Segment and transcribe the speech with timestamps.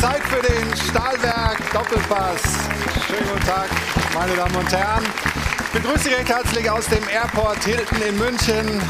[0.00, 2.40] Zeit für den Stahlwerk Doppelpass.
[3.06, 3.68] Schönen guten Tag,
[4.14, 5.04] meine Damen und Herren.
[5.66, 8.80] Ich begrüße Sie recht herzlich aus dem Airport Hilton in München.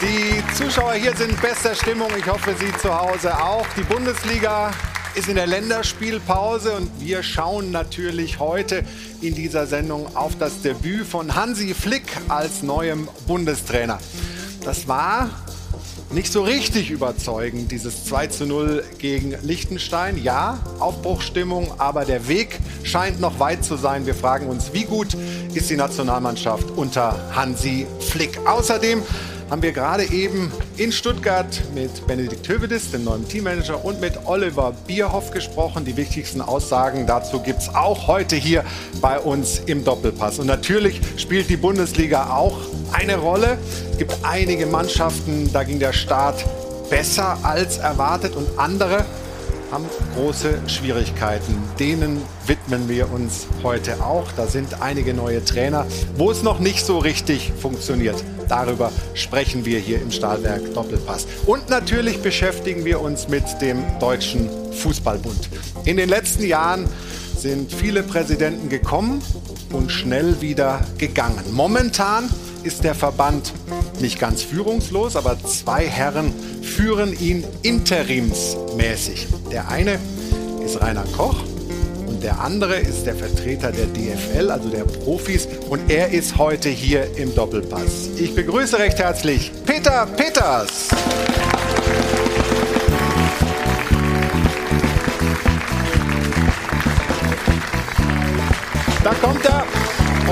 [0.00, 2.08] Die Zuschauer hier sind in bester Stimmung.
[2.16, 3.66] Ich hoffe, Sie zu Hause auch.
[3.76, 4.70] Die Bundesliga
[5.16, 8.84] ist in der Länderspielpause und wir schauen natürlich heute
[9.20, 13.98] in dieser Sendung auf das Debüt von Hansi Flick als neuem Bundestrainer.
[14.62, 15.30] Das war
[16.12, 20.20] nicht so richtig überzeugend, dieses 2 zu 0 gegen Liechtenstein.
[20.22, 24.06] Ja, Aufbruchstimmung, aber der Weg scheint noch weit zu sein.
[24.06, 25.16] Wir fragen uns, wie gut
[25.54, 28.38] ist die Nationalmannschaft unter Hansi Flick?
[28.44, 29.02] Außerdem
[29.50, 34.72] haben wir gerade eben in Stuttgart mit Benedikt Hövedes, dem neuen Teammanager, und mit Oliver
[34.86, 35.84] Bierhoff gesprochen.
[35.84, 38.64] Die wichtigsten Aussagen dazu gibt es auch heute hier
[39.00, 40.38] bei uns im Doppelpass.
[40.38, 42.59] Und natürlich spielt die Bundesliga auch
[42.92, 43.58] eine Rolle.
[43.92, 46.44] Es gibt einige Mannschaften, da ging der Start
[46.90, 49.04] besser als erwartet und andere
[49.70, 49.84] haben
[50.16, 51.54] große Schwierigkeiten.
[51.78, 54.24] Denen widmen wir uns heute auch.
[54.36, 58.16] Da sind einige neue Trainer, wo es noch nicht so richtig funktioniert.
[58.48, 61.26] Darüber sprechen wir hier im Stahlwerk Doppelpass.
[61.46, 65.48] Und natürlich beschäftigen wir uns mit dem Deutschen Fußballbund.
[65.84, 66.88] In den letzten Jahren
[67.36, 69.22] sind viele Präsidenten gekommen
[69.72, 71.44] und schnell wieder gegangen.
[71.52, 72.28] Momentan
[72.64, 73.52] ist der Verband
[74.00, 79.28] nicht ganz führungslos, aber zwei Herren führen ihn interimsmäßig.
[79.50, 79.98] Der eine
[80.64, 81.42] ist Rainer Koch
[82.06, 86.68] und der andere ist der Vertreter der DFL, also der Profis, und er ist heute
[86.68, 88.10] hier im Doppelpass.
[88.16, 90.88] Ich begrüße recht herzlich Peter Peters.
[99.02, 99.64] Da kommt er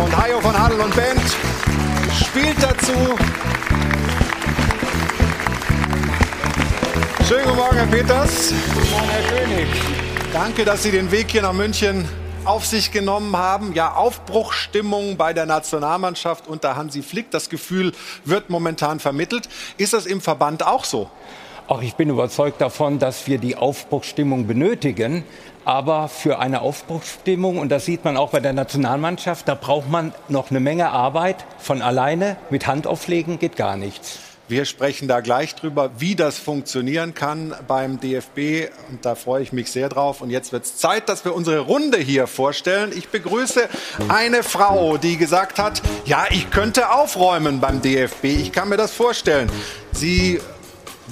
[0.02, 1.67] und Hajo von Adel und spielt
[2.88, 3.16] dazu.
[7.26, 8.54] Schönen guten Morgen, Herr Peters.
[8.74, 9.68] Guten Morgen, Herr König.
[10.32, 12.06] Danke, dass Sie den Weg hier nach München
[12.44, 13.74] auf sich genommen haben.
[13.74, 17.30] Ja, Aufbruchstimmung bei der Nationalmannschaft unter Hansi Flick.
[17.30, 17.92] Das Gefühl
[18.24, 19.48] wird momentan vermittelt.
[19.76, 21.10] Ist das im Verband auch so?
[21.66, 25.24] Auch ich bin überzeugt davon, dass wir die Aufbruchstimmung benötigen.
[25.68, 30.14] Aber für eine Aufbruchsstimmung, und das sieht man auch bei der Nationalmannschaft, da braucht man
[30.30, 31.44] noch eine Menge Arbeit.
[31.58, 34.18] Von alleine mit Handauflegen geht gar nichts.
[34.48, 38.72] Wir sprechen da gleich drüber, wie das funktionieren kann beim DFB.
[38.88, 40.22] Und da freue ich mich sehr drauf.
[40.22, 42.90] Und jetzt wird es Zeit, dass wir unsere Runde hier vorstellen.
[42.96, 43.68] Ich begrüße
[44.08, 48.24] eine Frau, die gesagt hat, ja, ich könnte aufräumen beim DFB.
[48.24, 49.52] Ich kann mir das vorstellen.
[49.92, 50.40] Sie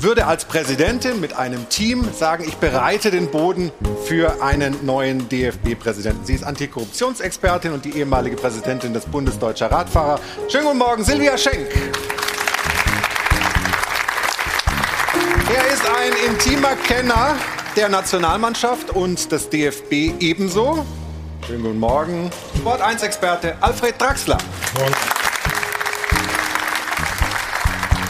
[0.03, 3.73] würde als Präsidentin mit einem Team sagen, ich bereite den Boden
[4.05, 6.25] für einen neuen DFB-Präsidenten.
[6.25, 10.21] Sie ist Antikorruptionsexpertin und die ehemalige Präsidentin des Bundesdeutscher Radfahrer.
[10.49, 11.69] Schönen guten Morgen, Silvia Schenk.
[15.55, 17.37] Er ist ein intimer Kenner
[17.77, 20.85] der Nationalmannschaft und des DFB ebenso.
[21.47, 24.39] Schönen guten Morgen, Sport 1-Experte Alfred Draxler.
[24.79, 25.26] Morgen.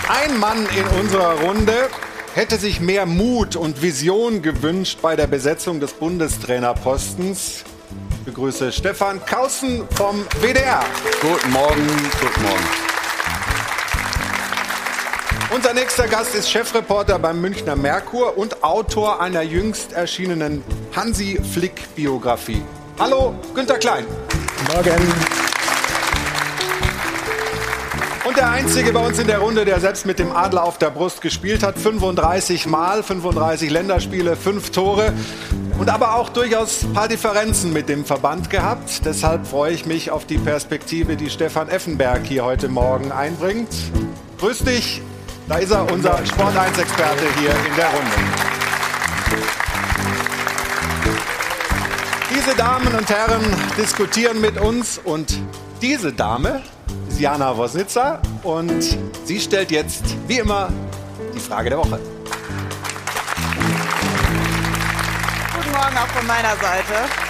[0.09, 1.89] Ein Mann in unserer Runde
[2.35, 7.65] hätte sich mehr Mut und Vision gewünscht bei der Besetzung des Bundestrainerpostens.
[8.11, 10.85] Ich begrüße Stefan Kausen vom WDR.
[11.21, 11.89] Guten Morgen,
[12.21, 12.65] guten Morgen.
[15.53, 20.63] Unser nächster Gast ist Chefreporter beim Münchner Merkur und Autor einer jüngst erschienenen
[20.95, 22.63] Hansi Flick-Biografie.
[23.01, 24.05] Hallo, Günter Klein.
[24.73, 25.46] Morgen.
[28.37, 31.23] Der Einzige bei uns in der Runde, der selbst mit dem Adler auf der Brust
[31.23, 35.15] gespielt hat, 35 Mal, 35 Länderspiele, 5 Tore
[35.79, 39.07] und aber auch durchaus ein paar Differenzen mit dem Verband gehabt.
[39.07, 43.71] Deshalb freue ich mich auf die Perspektive, die Stefan Effenberg hier heute Morgen einbringt.
[44.39, 45.01] Grüß dich,
[45.49, 48.17] da ist er, unser Sport 1-Experte hier in der Runde.
[52.37, 53.43] Diese Damen und Herren
[53.79, 55.39] diskutieren mit uns und
[55.81, 56.61] diese Dame
[57.19, 60.69] Jana Wosnitzer und sie stellt jetzt, wie immer,
[61.35, 61.99] die Frage der Woche.
[65.55, 67.26] Guten Morgen auch von meiner Seite.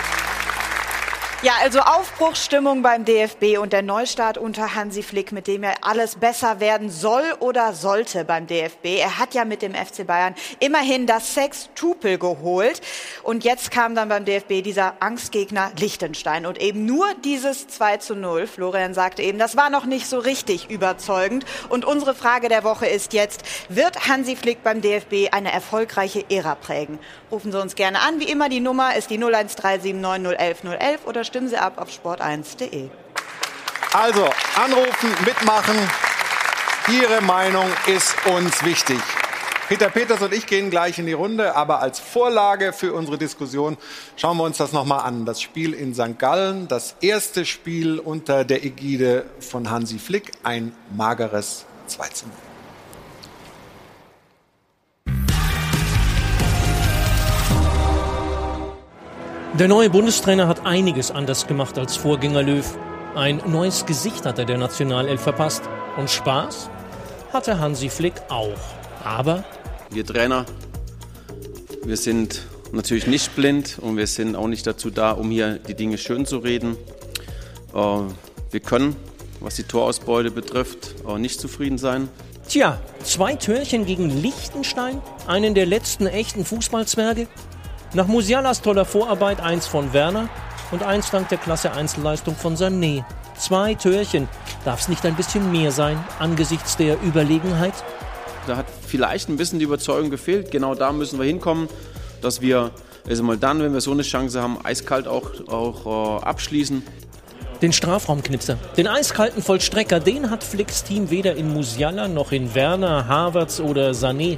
[1.47, 6.17] Ja, also Aufbruchsstimmung beim DFB und der Neustart unter Hansi Flick, mit dem ja alles
[6.17, 8.99] besser werden soll oder sollte beim DFB.
[8.99, 12.81] Er hat ja mit dem FC Bayern immerhin das Sextupel geholt.
[13.23, 18.17] Und jetzt kam dann beim DFB dieser Angstgegner Liechtenstein und eben nur dieses 2 zu
[18.17, 18.49] 0.
[18.49, 21.45] Florian sagte eben, das war noch nicht so richtig überzeugend.
[21.69, 26.57] Und unsere Frage der Woche ist jetzt, wird Hansi Flick beim DFB eine erfolgreiche Ära
[26.57, 26.99] prägen?
[27.31, 28.19] Rufen Sie uns gerne an.
[28.19, 32.89] Wie immer, die Nummer ist die 01379011011 oder stimmen Sie ab auf sport1.de.
[33.93, 34.25] Also,
[34.57, 35.77] anrufen, mitmachen.
[36.89, 38.99] Ihre Meinung ist uns wichtig.
[39.69, 43.77] Peter Peters und ich gehen gleich in die Runde, aber als Vorlage für unsere Diskussion
[44.17, 45.27] schauen wir uns das nochmal an.
[45.27, 46.19] Das Spiel in St.
[46.19, 52.35] Gallen, das erste Spiel unter der Ägide von Hansi Flick, ein mageres 2 zu 0.
[59.59, 62.67] Der neue Bundestrainer hat einiges anders gemacht als Vorgänger Löw.
[63.15, 65.63] Ein neues Gesicht hat er der Nationalelf verpasst.
[65.97, 66.69] Und Spaß
[67.33, 68.59] hatte Hansi Flick auch.
[69.03, 69.45] Aber
[69.89, 70.45] wir Trainer,
[71.87, 72.43] wir sind
[72.73, 76.27] natürlich nicht blind und wir sind auch nicht dazu da, um hier die Dinge schön
[76.27, 76.77] zu reden.
[77.73, 77.79] Äh,
[78.51, 78.95] wir können,
[79.41, 82.11] was die Torausbeute betrifft, nicht zufrieden sein.
[82.47, 87.27] Tja, zwei Türchen gegen Liechtenstein, einen der letzten echten Fußballzwerge.
[87.97, 90.29] Nach Musialas toller Vorarbeit eins von Werner
[90.71, 93.03] und eins dank der klasse Einzelleistung von Sané.
[93.39, 94.29] Zwei Türchen.
[94.67, 97.73] Darf es nicht ein bisschen mehr sein angesichts der Überlegenheit?
[98.47, 100.51] Da hat vielleicht ein bisschen die Überzeugung gefehlt.
[100.51, 101.71] Genau da müssen wir hinkommen,
[102.21, 102.71] dass wir
[103.09, 106.83] also mal dann, wenn wir so eine Chance haben, eiskalt auch, auch äh, abschließen.
[107.63, 113.09] Den Strafraumknipser, den eiskalten Vollstrecker, den hat Flicks Team weder in Musiala noch in Werner,
[113.09, 114.37] Havertz oder Sané.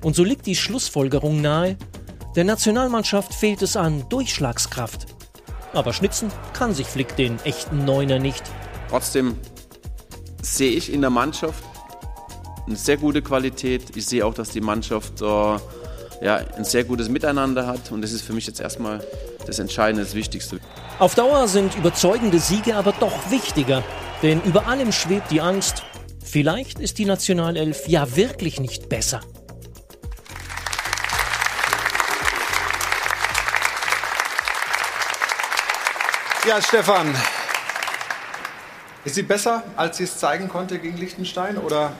[0.00, 1.76] Und so liegt die Schlussfolgerung nahe,
[2.36, 5.06] der Nationalmannschaft fehlt es an Durchschlagskraft.
[5.72, 8.42] Aber schnitzen kann sich Flick den echten Neuner nicht.
[8.88, 9.36] Trotzdem
[10.42, 11.64] sehe ich in der Mannschaft
[12.66, 13.96] eine sehr gute Qualität.
[13.96, 15.24] Ich sehe auch, dass die Mannschaft äh,
[16.24, 19.04] ja, ein sehr gutes Miteinander hat und das ist für mich jetzt erstmal
[19.46, 20.58] das Entscheidende, das Wichtigste.
[20.98, 23.82] Auf Dauer sind überzeugende Siege aber doch wichtiger,
[24.22, 25.82] denn über allem schwebt die Angst,
[26.22, 29.20] vielleicht ist die Nationalelf ja wirklich nicht besser.
[36.46, 37.14] Ja, Stefan,
[39.02, 41.92] ist sie besser, als sie es zeigen konnte gegen Liechtenstein oder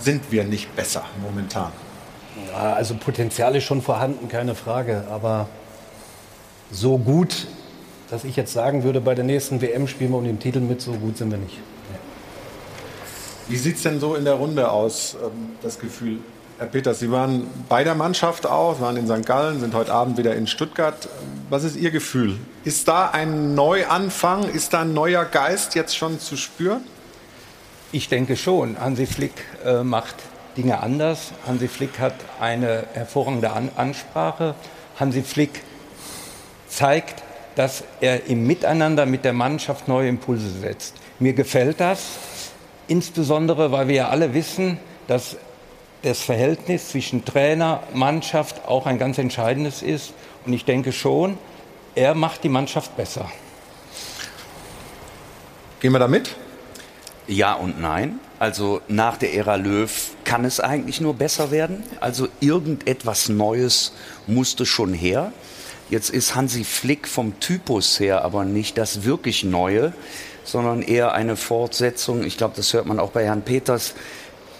[0.00, 1.70] sind wir nicht besser momentan?
[2.48, 5.04] Ja, also Potenzial ist schon vorhanden, keine Frage.
[5.08, 5.48] Aber
[6.72, 7.46] so gut,
[8.10, 10.80] dass ich jetzt sagen würde, bei der nächsten WM spielen wir um den Titel mit,
[10.80, 11.58] so gut sind wir nicht.
[13.46, 16.18] Wie sieht es denn so in der Runde aus, ähm, das Gefühl?
[16.58, 19.26] Herr Peters, Sie waren bei der Mannschaft auch, waren in St.
[19.26, 21.06] Gallen, sind heute Abend wieder in Stuttgart.
[21.50, 22.38] Was ist Ihr Gefühl?
[22.64, 24.44] Ist da ein Neuanfang?
[24.44, 26.80] Ist da ein neuer Geist jetzt schon zu spüren?
[27.92, 28.80] Ich denke schon.
[28.80, 29.34] Hansi Flick
[29.66, 30.14] äh, macht
[30.56, 31.32] Dinge anders.
[31.46, 34.54] Hansi Flick hat eine hervorragende An Ansprache.
[34.98, 35.62] Hansi Flick
[36.68, 37.22] zeigt,
[37.54, 40.94] dass er im Miteinander mit der Mannschaft neue Impulse setzt.
[41.18, 42.06] Mir gefällt das,
[42.88, 45.36] insbesondere weil wir ja alle wissen, dass
[46.06, 50.14] das Verhältnis zwischen Trainer, Mannschaft auch ein ganz entscheidendes ist.
[50.44, 51.36] Und ich denke schon,
[51.96, 53.28] er macht die Mannschaft besser.
[55.80, 56.36] Gehen wir da mit?
[57.26, 58.20] Ja und nein.
[58.38, 59.90] Also nach der Ära Löw
[60.24, 61.82] kann es eigentlich nur besser werden.
[61.98, 63.92] Also irgendetwas Neues
[64.28, 65.32] musste schon her.
[65.90, 69.92] Jetzt ist Hansi Flick vom Typus her aber nicht das wirklich Neue,
[70.44, 72.24] sondern eher eine Fortsetzung.
[72.24, 73.94] Ich glaube, das hört man auch bei Herrn Peters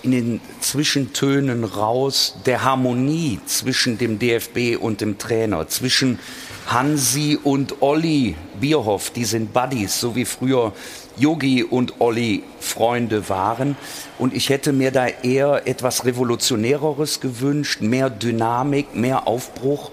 [0.03, 6.19] in den Zwischentönen raus der Harmonie zwischen dem DFB und dem Trainer, zwischen
[6.67, 10.73] Hansi und Olli Bierhoff, die sind Buddies, so wie früher
[11.17, 13.77] Yogi und Olli Freunde waren.
[14.19, 19.93] Und ich hätte mir da eher etwas Revolutionäreres gewünscht, mehr Dynamik, mehr Aufbruch.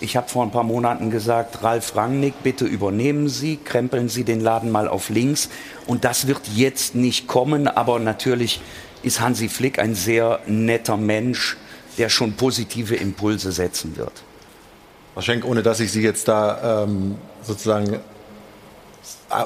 [0.00, 4.40] Ich habe vor ein paar Monaten gesagt, Ralf Rangnick, bitte übernehmen Sie, krempeln Sie den
[4.40, 5.48] Laden mal auf links.
[5.86, 8.60] Und das wird jetzt nicht kommen, aber natürlich
[9.02, 11.56] ist Hansi Flick ein sehr netter Mensch,
[11.98, 14.12] der schon positive Impulse setzen wird.
[15.14, 17.98] Frau Schenk, ohne dass ich Sie jetzt da ähm, sozusagen äh,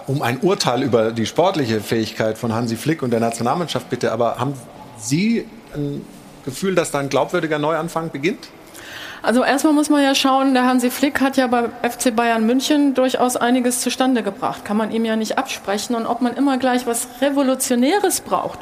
[0.06, 4.38] um ein Urteil über die sportliche Fähigkeit von Hansi Flick und der Nationalmannschaft bitte, aber
[4.38, 4.54] haben
[4.98, 6.04] Sie ein
[6.44, 8.48] Gefühl, dass da ein glaubwürdiger Neuanfang beginnt?
[9.22, 12.94] Also erstmal muss man ja schauen, der Hansi Flick hat ja bei FC Bayern München
[12.94, 14.64] durchaus einiges zustande gebracht.
[14.64, 15.94] Kann man ihm ja nicht absprechen.
[15.94, 18.58] Und ob man immer gleich was Revolutionäres braucht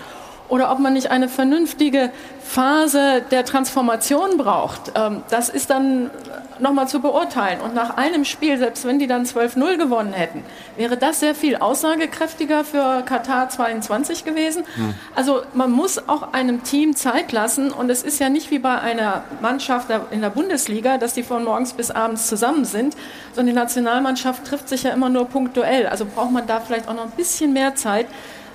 [0.50, 2.11] oder ob man nicht eine vernünftige
[2.42, 4.92] Phase der Transformation braucht.
[4.97, 6.11] Ähm, das ist dann
[6.59, 7.61] nochmal zu beurteilen.
[7.61, 10.45] Und nach einem Spiel, selbst wenn die dann 12-0 gewonnen hätten,
[10.76, 14.64] wäre das sehr viel aussagekräftiger für Katar 22 gewesen.
[14.75, 14.95] Hm.
[15.14, 17.71] Also man muss auch einem Team Zeit lassen.
[17.71, 21.45] Und es ist ja nicht wie bei einer Mannschaft in der Bundesliga, dass die von
[21.45, 22.97] morgens bis abends zusammen sind,
[23.33, 25.87] sondern die Nationalmannschaft trifft sich ja immer nur punktuell.
[25.87, 28.07] Also braucht man da vielleicht auch noch ein bisschen mehr Zeit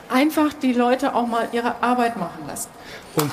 [0.09, 2.69] einfach die Leute auch mal ihre Arbeit machen lassen.
[3.15, 3.31] Und, und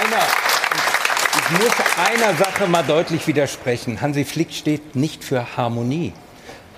[0.00, 0.22] einer,
[1.38, 1.72] ich muss
[2.08, 4.00] einer Sache mal deutlich widersprechen.
[4.00, 6.12] Hansi Flick steht nicht für Harmonie.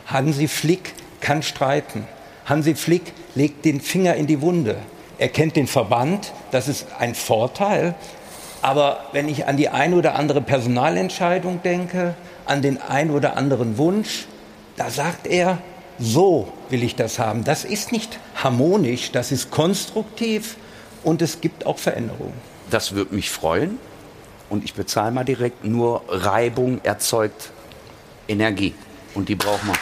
[0.07, 2.07] Hansi Flick kann streiten.
[2.47, 4.77] Hansi Flick legt den Finger in die Wunde.
[5.19, 7.95] er kennt den Verband, das ist ein Vorteil.
[8.63, 12.15] Aber wenn ich an die eine oder andere Personalentscheidung denke,
[12.47, 14.27] an den ein oder anderen Wunsch,
[14.77, 15.59] da sagt er,
[15.99, 17.45] so will ich das haben.
[17.45, 20.57] Das ist nicht harmonisch, das ist konstruktiv
[21.03, 22.35] und es gibt auch Veränderungen.
[22.71, 23.79] Das würde mich freuen.
[24.49, 27.51] Und ich bezahle mal direkt, nur Reibung erzeugt
[28.29, 28.75] Energie.
[29.15, 29.77] Und die braucht man.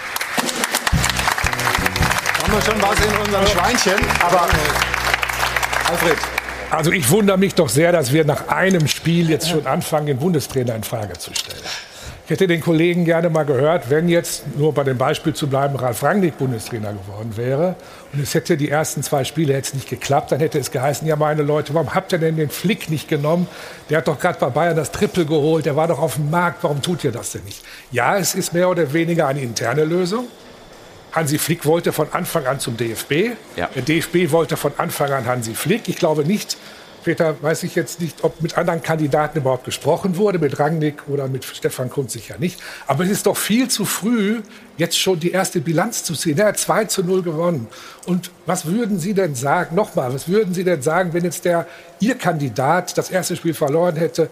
[2.43, 4.49] Haben wir schon was in unserem Schweinchen, aber
[5.89, 6.19] Alfred.
[6.71, 10.19] Also ich wundere mich doch sehr, dass wir nach einem Spiel jetzt schon anfangen, den
[10.19, 11.63] Bundestrainer in Frage zu stellen.
[12.25, 15.77] Ich hätte den Kollegen gerne mal gehört, wenn jetzt, nur bei dem Beispiel zu bleiben,
[15.77, 17.77] Ralf Rangnick Bundestrainer geworden wäre
[18.15, 21.17] und es hätte die ersten zwei Spiele jetzt nicht geklappt, dann hätte es geheißen, ja
[21.17, 23.47] meine Leute, warum habt ihr denn den Flick nicht genommen?
[23.91, 26.65] Der hat doch gerade bei Bayern das Triple geholt, der war doch auf dem Markt,
[26.65, 27.63] warum tut ihr das denn nicht?
[27.93, 30.27] Ja, es ist mehr oder weniger eine interne Lösung.
[31.13, 33.37] Hansi Flick wollte von Anfang an zum DFB.
[33.57, 33.69] Ja.
[33.75, 35.89] Der DFB wollte von Anfang an Hansi Flick.
[35.89, 36.57] Ich glaube nicht,
[37.05, 41.29] Peter, weiß ich jetzt nicht, ob mit anderen Kandidaten überhaupt gesprochen wurde, mit Rangnick oder
[41.29, 42.61] mit Stefan Kunz sicher nicht.
[42.87, 44.41] Aber es ist doch viel zu früh,
[44.77, 46.39] jetzt schon die erste Bilanz zu ziehen.
[46.39, 47.69] Er hat 2 zu 0 gewonnen.
[48.07, 51.67] Und was würden Sie denn sagen, nochmal, was würden Sie denn sagen, wenn jetzt der,
[52.01, 54.31] Ihr Kandidat das erste Spiel verloren hätte?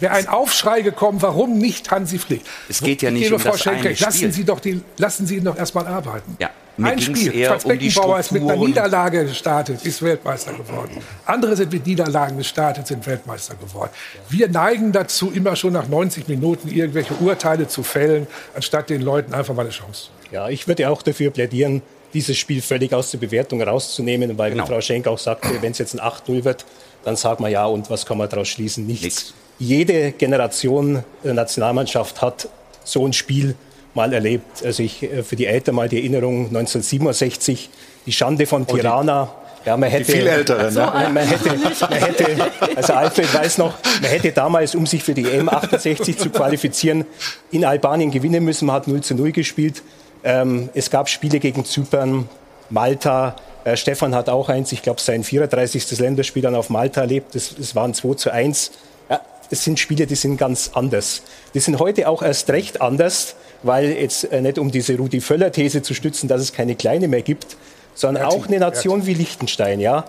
[0.00, 2.42] Wäre ein Aufschrei gekommen, warum nicht Hansi Flick?
[2.68, 4.32] Es geht ja nicht um Frau das eine lassen Spiel.
[4.32, 6.36] Sie, doch die, lassen Sie ihn doch erst mal arbeiten.
[6.38, 7.34] Ja, mir Ein Spiel.
[7.34, 8.56] eher Franz um Beckenbauer ist mit einer.
[8.56, 10.98] Niederlage gestartet, ist Weltmeister geworden.
[11.26, 13.90] Andere sind mit Niederlagen gestartet, sind Weltmeister geworden.
[14.28, 19.34] Wir neigen dazu, immer schon nach 90 Minuten irgendwelche Urteile zu fällen, anstatt den Leuten
[19.34, 20.34] einfach mal eine Chance zu geben.
[20.34, 21.82] Ja, ich würde auch dafür plädieren,
[22.12, 24.64] dieses Spiel völlig aus der Bewertung rauszunehmen, weil Genau.
[24.64, 26.64] wie Frau Schenk auch sagte, wenn es jetzt ein 8-0 wird,
[27.04, 28.86] dann sagt man ja, und was kann man daraus schließen?
[28.86, 29.04] Nichts.
[29.04, 29.34] Nix.
[29.58, 32.48] Jede Generation der Nationalmannschaft hat
[32.82, 33.54] so ein Spiel
[33.94, 34.64] mal erlebt.
[34.64, 37.70] Also ich, äh, für die Eltern mal die Erinnerung 1967,
[38.06, 39.32] die Schande von Tirana.
[39.64, 40.80] Ja, man hätte, viel Älteren, ne?
[40.80, 42.26] man, man hätte, man hätte,
[42.76, 47.04] also Alfred weiß noch, man hätte damals, um sich für die EM 68 zu qualifizieren,
[47.50, 48.66] in Albanien gewinnen müssen.
[48.66, 49.82] Man hat 0 zu 0 gespielt.
[50.24, 52.28] Ähm, es gab Spiele gegen Zypern,
[52.70, 53.36] Malta.
[53.64, 55.98] Äh, Stefan hat auch eins, ich glaube, sein 34.
[55.98, 57.34] Länderspiel dann auf Malta erlebt.
[57.34, 58.70] Das, das waren 2 zu 1.
[59.10, 59.20] Ja,
[59.50, 61.22] das sind Spiele, die sind ganz anders.
[61.52, 65.82] Die sind heute auch erst recht anders, weil jetzt äh, nicht um diese Rudi Völler-These
[65.82, 67.56] zu stützen, dass es keine Kleine mehr gibt,
[67.94, 70.04] sondern auch eine Nation wie Liechtenstein, ja,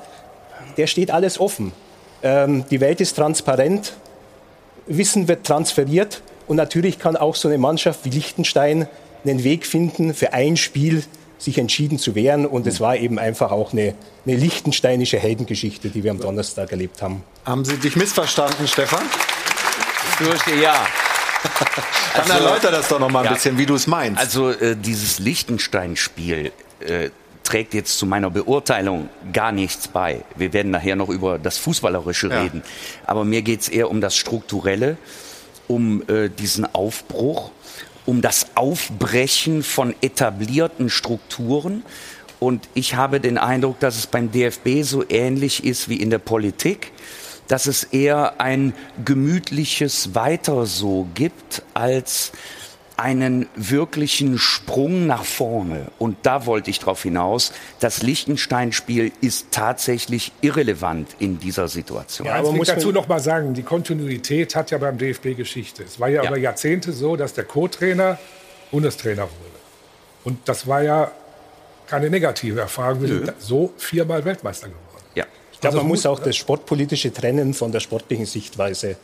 [0.77, 1.73] der steht alles offen.
[2.23, 3.93] Ähm, die Welt ist transparent,
[4.87, 8.87] Wissen wird transferiert und natürlich kann auch so eine Mannschaft wie Liechtenstein
[9.23, 11.03] einen Weg finden, für ein Spiel
[11.37, 12.45] sich entschieden zu wehren.
[12.45, 17.01] Und es war eben einfach auch eine, eine liechtensteinische Heldengeschichte, die wir am Donnerstag erlebt
[17.01, 17.23] haben.
[17.45, 19.03] Haben Sie dich missverstanden, Stefan?
[20.17, 20.85] Fürchte ja.
[22.15, 23.33] Dann Also- erläuter das doch noch mal ein Ja.
[23.33, 24.19] bisschen, wie du es meinst.
[24.19, 27.09] Also äh, dieses Liechtenstein-Spiel äh,
[27.43, 30.23] trägt jetzt zu meiner Beurteilung gar nichts bei.
[30.35, 32.41] Wir werden nachher noch über das Fußballerische Ja.
[32.41, 32.63] reden.
[33.05, 34.97] Aber mir geht es eher um das Strukturelle,
[35.67, 37.51] um äh, diesen Aufbruch,
[38.05, 41.83] um das Aufbrechen von etablierten Strukturen.
[42.39, 46.17] Und ich habe den Eindruck, dass es beim DFB so ähnlich ist wie in der
[46.19, 46.91] Politik,
[47.51, 52.31] dass es eher ein gemütliches Weiter so gibt als
[52.95, 55.87] einen wirklichen Sprung nach vorne.
[55.97, 62.27] Und da wollte ich darauf hinaus, das Liechtenstein-Spiel ist tatsächlich irrelevant in dieser Situation.
[62.27, 65.33] Ja, aber aber muss dazu man- noch mal sagen, die Kontinuität hat ja beim DFB
[65.35, 65.83] Geschichte.
[65.83, 66.29] Es war ja, Ja.
[66.29, 68.17] über Jahrzehnte so, dass der Co-Trainer
[68.71, 69.59] Bundestrainer wurde.
[70.23, 71.11] Und das war ja
[71.87, 73.01] keine negative Erfahrung.
[73.01, 74.90] Wir sind so viermal Weltmeister geworden.
[75.61, 78.95] Glaube, Also man muss muss- auch das Sportpolitische trennen von der sportlichen Sichtweise.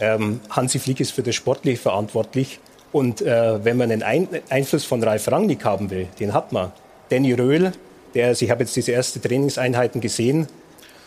[0.00, 2.60] Ähm, Hansi Flick ist für das Sportliche verantwortlich.
[2.92, 6.70] Und äh, wenn man einen Ein Einfluss von Ralf Rangnick haben will, den hat man.
[7.10, 7.72] Danny Röhl,
[8.14, 10.46] der, also ich habe jetzt diese ersten Trainingseinheiten gesehen,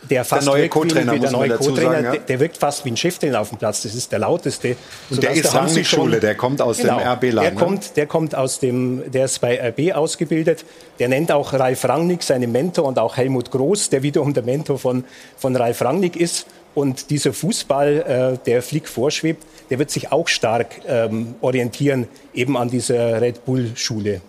[0.10, 2.12] der fast neue wirkt wie- Co-Trainer, der neue Co-Trainer, sagen, ja.
[2.12, 3.82] der, der wirkt fast wie ein Cheftrainer auf dem Platz.
[3.84, 4.76] Das ist der lauteste.
[5.10, 7.00] Und der ist Rangnick-Schule, der kommt aus dem Genau.
[7.14, 7.60] RB Leim, Der ne?
[7.60, 10.64] kommt, der kommt aus dem, der ist bei RB ausgebildet.
[11.00, 14.78] Der nennt auch Ralf Rangnick seinen Mentor und auch Helmut Groß, der wiederum der Mentor
[14.80, 15.04] von,
[15.38, 16.46] von Ralf Rangnick ist.
[16.76, 22.56] Und dieser Fußball, äh, der Flick vorschwebt, der wird sich auch stark ähm, orientieren, eben
[22.56, 24.22] an dieser Red Bull-Schule.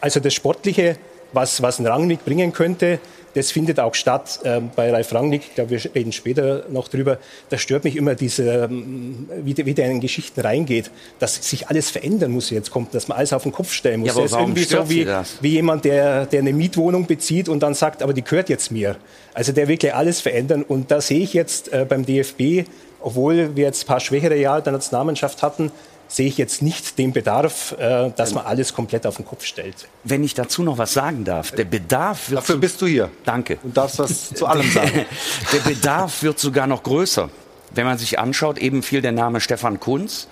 [0.00, 0.96] Also das Sportliche,
[1.34, 2.98] was, was ein Rangnick bringen könnte,
[3.34, 5.42] das findet auch statt ähm, bei Ralf Rangnick.
[5.48, 7.18] Ich glaube, wir reden später noch drüber.
[7.48, 11.68] Da stört mich immer diese, ähm, wie, der, wie der in Geschichten reingeht, dass sich
[11.68, 14.08] alles verändern muss jetzt kommt, dass man alles auf den Kopf stellen muss.
[14.08, 15.36] Ja, aber der ist irgendwie so wie, das?
[15.40, 18.96] wie jemand, der, der eine Mietwohnung bezieht und dann sagt, aber die gehört jetzt mir.
[19.32, 20.62] Also der wirklich alles verändern.
[20.62, 22.68] Und da sehe ich jetzt äh, beim DFB,
[23.00, 25.70] obwohl wir jetzt ein paar schwächere Jahre der Nationalmannschaft hatten,
[26.10, 29.88] sehe ich jetzt nicht den Bedarf, äh, dass man alles komplett auf den Kopf stellt.
[30.02, 32.40] Wenn ich dazu noch was sagen darf, der Bedarf wird.
[32.40, 33.10] Dafür bist du hier.
[33.24, 33.58] Danke.
[33.62, 35.06] Du darfst was zu allem sagen.
[35.52, 37.30] Der Bedarf wird sogar noch größer.
[37.72, 40.26] Wenn man sich anschaut, eben fiel der Name Stefan Kunz.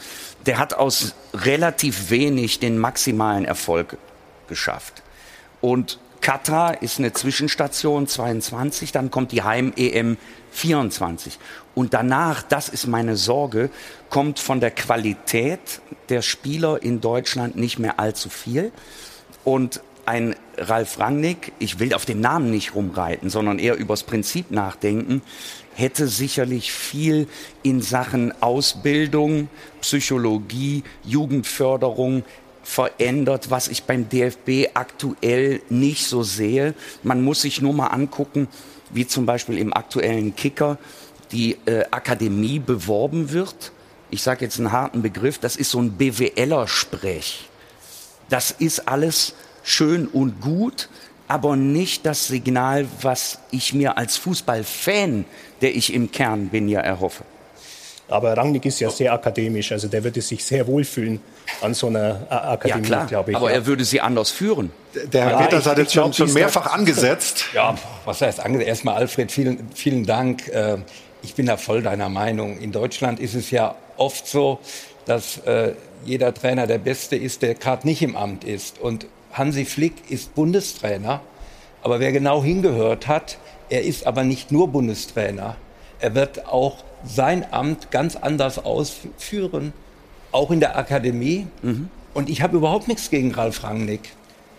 [0.47, 3.97] Der hat aus relativ wenig den maximalen Erfolg
[4.49, 5.03] geschafft.
[5.61, 10.17] Und Katar ist eine Zwischenstation 22, dann kommt die Heim-EM
[10.51, 11.39] 24.
[11.75, 13.71] Und danach, das ist meine Sorge,
[14.11, 18.73] kommt von der Qualität der Spieler in Deutschland nicht mehr allzu viel.
[19.45, 24.51] Und ein Ralf Rangnick, ich will auf den Namen nicht rumreiten, sondern eher übers Prinzip
[24.51, 25.23] nachdenken,
[25.75, 27.29] hätte sicherlich viel
[27.63, 29.49] in Sachen Ausbildung,
[29.83, 32.25] Psychologie, Jugendförderung
[32.69, 36.75] verändert, was ich beim DFB aktuell nicht so sehe.
[37.03, 38.47] Man muss sich nur mal angucken,
[38.91, 40.77] wie zum Beispiel im aktuellen Kicker
[41.33, 43.73] die äh, Akademie beworben wird.
[44.11, 47.49] Ich sage jetzt einen harten Begriff, das ist so ein BWLer-Sprech.
[48.29, 50.91] Das ist alles schön und gut,
[51.27, 55.25] aber nicht das Signal, was ich mir als Fußballfan,
[55.63, 57.25] der ich im Kern bin, ja erhoffe.
[58.11, 61.21] Aber Rangnick ist ja sehr akademisch, also der würde sich sehr wohlfühlen
[61.61, 63.37] an so einer A- Akademie, ja, glaube ich.
[63.37, 63.57] aber ja.
[63.57, 64.71] er würde sie anders führen.
[65.13, 67.45] Der Herr Ja, Peters hat jetzt schon, glaub, schon mehrfach angesetzt.
[67.53, 70.49] Ja, was heißt ange erstmal Alfred, vielen, vielen Dank.
[70.49, 70.79] Äh,
[71.23, 72.59] Ich bin da voll deiner Meinung.
[72.59, 74.59] In Deutschland ist es ja oft so,
[75.05, 75.73] dass äh,
[76.05, 78.79] jeder Trainer der Beste ist, der gerade nicht im Amt ist.
[78.79, 81.21] Und Hansi Flick ist Bundestrainer.
[81.83, 83.37] Aber wer genau hingehört hat,
[83.69, 85.57] er ist aber nicht nur Bundestrainer.
[86.01, 89.73] Er wird auch sein Amt ganz anders ausführen,
[90.33, 91.47] auch in der Akademie.
[92.15, 94.13] Und ich habe überhaupt nichts gegen Ralf Rangnick.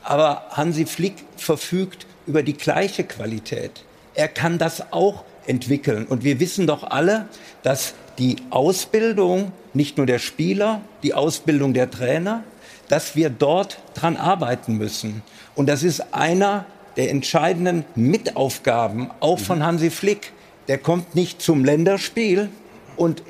[0.04, 3.84] Aber Hansi Flick verfügt über die gleiche Qualität.
[4.14, 6.06] Er kann das auch entwickeln.
[6.06, 7.28] Und wir wissen doch alle,
[7.64, 12.44] dass die Ausbildung nicht nur der Spieler, die Ausbildung der Trainer,
[12.88, 15.22] dass wir dort dran arbeiten müssen.
[15.56, 16.66] Und das ist einer
[16.98, 20.34] der entscheidenden Mitaufgaben auch von Hansi Flick.
[20.70, 22.50] Der kommt nicht zum Länderspiel
[22.96, 23.24] und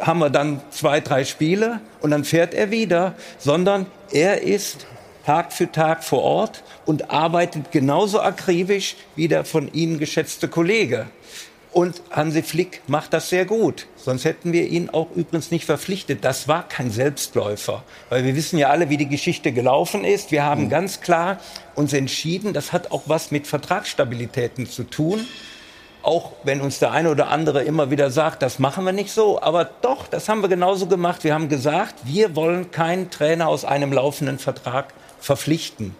[0.00, 4.86] haben wir dann zwei, drei Spiele und dann fährt er wieder, sondern er ist
[5.26, 11.06] Tag für Tag vor Ort und arbeitet genauso akribisch wie der von Ihnen geschätzte Kollege.
[11.70, 13.86] Und Hansi Flick macht das sehr gut.
[13.96, 16.24] Sonst hätten wir ihn auch übrigens nicht verpflichtet.
[16.24, 17.84] Das war kein Selbstläufer.
[18.08, 20.30] Weil wir wissen ja alle, wie die Geschichte gelaufen ist.
[20.30, 21.38] Wir haben ganz klar
[21.74, 25.26] uns entschieden, das hat auch was mit Vertragsstabilitäten zu tun.
[26.06, 29.42] Auch wenn uns der eine oder andere immer wieder sagt, das machen wir nicht so.
[29.42, 31.24] Aber doch, das haben wir genauso gemacht.
[31.24, 35.96] Wir haben gesagt, wir wollen keinen Trainer aus einem laufenden Vertrag verpflichten.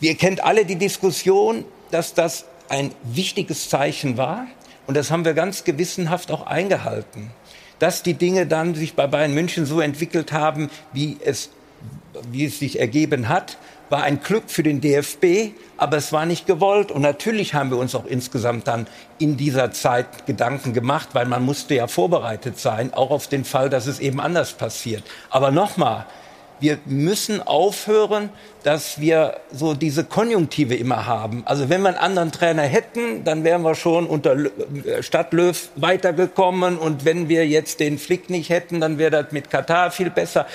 [0.00, 4.48] Wir kennt alle die Diskussion, dass das ein wichtiges Zeichen war.
[4.86, 7.30] Und das haben wir ganz gewissenhaft auch eingehalten.
[7.78, 11.48] Dass die Dinge dann sich bei Bayern München so entwickelt haben, wie es,
[12.30, 13.56] wie es sich ergeben hat,
[13.90, 16.90] war ein Glück für den DFB, aber es war nicht gewollt.
[16.90, 18.86] Und natürlich haben wir uns auch insgesamt dann
[19.18, 23.70] in dieser Zeit Gedanken gemacht, weil man musste ja vorbereitet sein, auch auf den Fall,
[23.70, 25.02] dass es eben anders passiert.
[25.30, 26.06] Aber nochmal,
[26.60, 28.30] wir müssen aufhören,
[28.62, 31.42] dass wir so diese Konjunktive immer haben.
[31.46, 36.78] Also wenn wir einen anderen Trainer hätten, dann wären wir schon unter Lö- Stadtlöw weitergekommen.
[36.78, 40.46] Und wenn wir jetzt den Flick nicht hätten, dann wäre das mit Katar viel besser.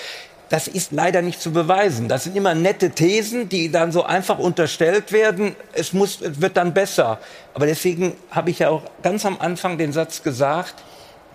[0.50, 2.10] Das ist leider nicht zu beweisen.
[2.10, 5.56] Das sind immer nette Thesen, die dann so einfach unterstellt werden.
[5.74, 7.20] Es, muss, es wird dann besser.
[7.54, 10.76] Aber deswegen habe ich ja auch ganz am Anfang den Satz gesagt,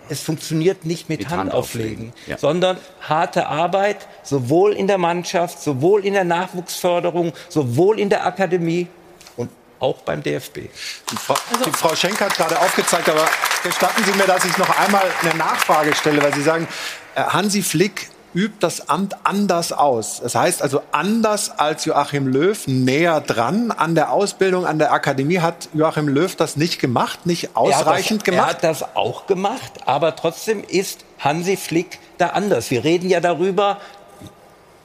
[0.09, 2.37] es funktioniert nicht mit, Mit Handauflegen, Handauflegen, ja.
[2.37, 8.87] sondern harte Arbeit, sowohl in der Mannschaft, sowohl in der Nachwuchsförderung, sowohl in der Akademie
[9.35, 9.49] und
[9.79, 10.57] auch beim DFB.
[11.11, 13.27] Die Frau, die Frau Schenk hat gerade aufgezeigt, aber
[13.63, 16.67] gestatten Sie mir, dass ich noch einmal eine Nachfrage stelle, weil Sie sagen,
[17.15, 20.19] äh, Hansi Flick übt das Amt anders aus.
[20.21, 25.39] Das heißt also anders als Joachim Löw, näher dran an der Ausbildung, an der Akademie.
[25.39, 28.47] Hat Joachim Löw das nicht gemacht, nicht ausreichend er das, gemacht?
[28.47, 32.69] Er hat das auch gemacht, aber trotzdem ist Hansi Flick da anders.
[32.69, 33.79] Wir reden ja darüber,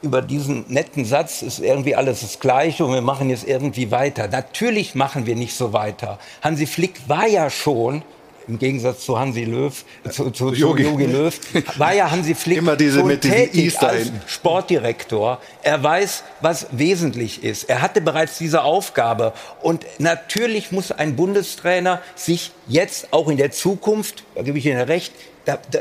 [0.02, 4.28] über diesen netten Satz ist irgendwie alles das Gleiche und wir machen jetzt irgendwie weiter.
[4.28, 6.18] Natürlich machen wir nicht so weiter.
[6.42, 8.02] Hansi Flick war ja schon
[8.50, 9.72] im Gegensatz zu Hansi Löw,
[10.10, 11.06] zu, zu, zu Jogi.
[11.06, 11.38] Löw,
[11.78, 14.10] war ja Hansi Flick Immer diese schon mit tätig als.
[14.26, 15.40] Sportdirektor.
[15.62, 17.70] Er weiß, was wesentlich ist.
[17.70, 19.32] Er hatte bereits diese Aufgabe.
[19.62, 24.80] Und natürlich muss ein Bundestrainer sich jetzt auch in der Zukunft, da gebe ich Ihnen
[24.80, 25.12] recht,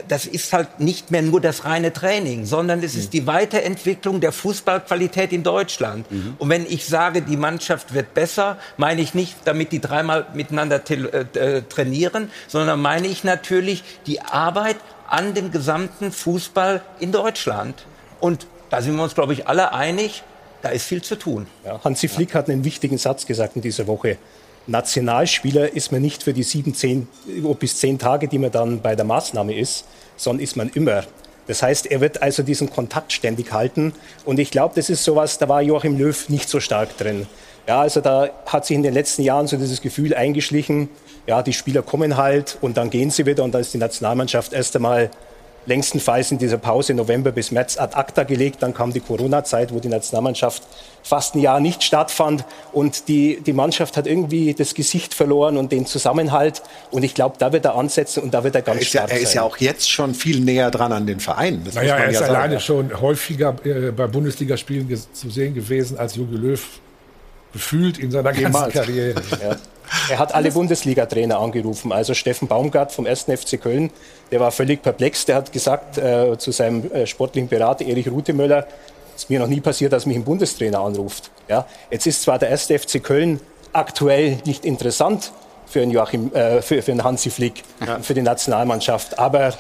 [0.08, 4.32] das ist halt nicht mehr nur das reine Training, sondern es ist die Weiterentwicklung der
[4.32, 6.06] Fußballqualität in Deutschland.
[6.38, 10.82] Und wenn ich sage, die Mannschaft wird besser, meine ich nicht, damit die dreimal miteinander
[10.90, 11.26] äh,
[11.58, 17.86] äh, trainieren, sondern meine ich natürlich die Arbeit an dem gesamten Fußball in Deutschland.
[18.20, 20.24] Und da sind wir uns, glaube ich, alle einig,
[20.62, 21.48] da ist viel zu tun.
[21.66, 24.18] Ja, Hansi Flick hat einen wichtigen Satz gesagt in dieser Woche.
[24.70, 27.08] Nationalspieler ist man nicht für die sieben zehn,
[27.60, 31.04] bis zehn Tage, die man dann bei der Maßnahme ist, sondern ist man immer.
[31.48, 33.94] Das heißt, er wird also diesen Kontakt ständig halten.
[34.26, 37.26] Und ich glaube, das ist sowas, da war Joachim Löw nicht so stark drin.
[37.68, 40.90] Ja, also da hat sich in den letzten Jahren so dieses Gefühl eingeschlichen,
[41.26, 44.54] ja, die Spieler kommen halt und dann gehen sie wieder und dann ist die Nationalmannschaft
[44.54, 45.10] erst einmal
[45.70, 48.62] längstenfalls in dieser Pause November bis März ad acta gelegt.
[48.62, 50.64] Dann kam die Corona-Zeit, wo die Nationalmannschaft
[51.04, 52.44] fast ein Jahr nicht stattfand.
[52.74, 56.62] Und die, die Mannschaft hat irgendwie das Gesicht verloren und den Zusammenhalt.
[56.92, 59.10] Und ich glaube, da wird er ansetzen und da wird er ganz er ist, stark
[59.10, 61.64] ja, er ist ja auch jetzt schon viel näher dran an den Vereinen.
[61.64, 62.90] Das naja, er ist ja alleine sagen.
[62.92, 66.62] schon häufiger äh, bei Bundesligaspielen zu sehen gewesen als Jogi Löw
[67.54, 68.72] gefühlt in seiner ganzen.
[68.72, 69.22] Karriere.
[69.42, 69.56] Ja.
[70.10, 71.92] Er hat alle Bundesliga-Trainer angerufen.
[71.92, 73.24] Also Steffen Baumgart vom 1.
[73.24, 73.92] FC Köln,
[74.32, 75.26] der war völlig perplex.
[75.26, 78.68] Der hat gesagt äh, zu seinem äh, sportlichen Berater Erich Rutemöller,
[79.16, 81.30] es ist mir noch nie passiert, dass mich ein Bundestrainer anruft.
[81.50, 81.66] Ja?
[81.92, 82.68] Jetzt ist zwar der 1.
[82.68, 83.42] FC Köln
[83.74, 85.34] aktuell nicht interessant
[85.66, 88.00] für einen, Joachim, äh, für, für einen Hansi Flick, ja.
[88.00, 89.54] für die Nationalmannschaft, aber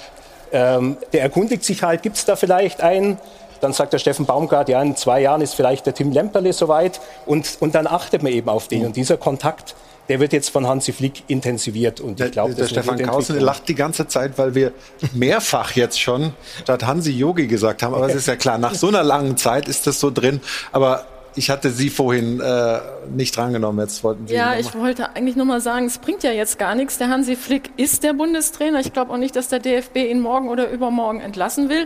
[0.54, 3.18] ähm, der erkundigt sich halt, gibt es da vielleicht einen,
[3.60, 7.02] dann sagt der Steffen Baumgart, ja, in zwei Jahren ist vielleicht der Tim Lemperle soweit
[7.26, 8.86] und, und dann achtet man eben auf den.
[8.86, 9.76] Und dieser Kontakt,
[10.10, 12.02] der wird jetzt von Hansi Flick intensiviert.
[12.02, 14.74] Und ich glaube, der, der Stefan Kausen lacht die ganze Zeit, weil wir
[15.14, 17.94] mehrfach jetzt schon statt Hansi Yogi gesagt haben.
[17.94, 20.42] Aber es ist ja klar, nach so einer langen Zeit ist das so drin.
[20.72, 23.80] Aber ich hatte Sie vorhin äh, nicht drangenommen.
[23.82, 26.76] Jetzt wollten Sie ja, ich wollte eigentlich nur mal sagen, es bringt ja jetzt gar
[26.76, 26.98] nichts.
[26.98, 28.80] Der Hansi Flick ist der Bundestrainer.
[28.80, 31.86] Ich glaube auch nicht, dass der DFB ihn morgen oder übermorgen entlassen will.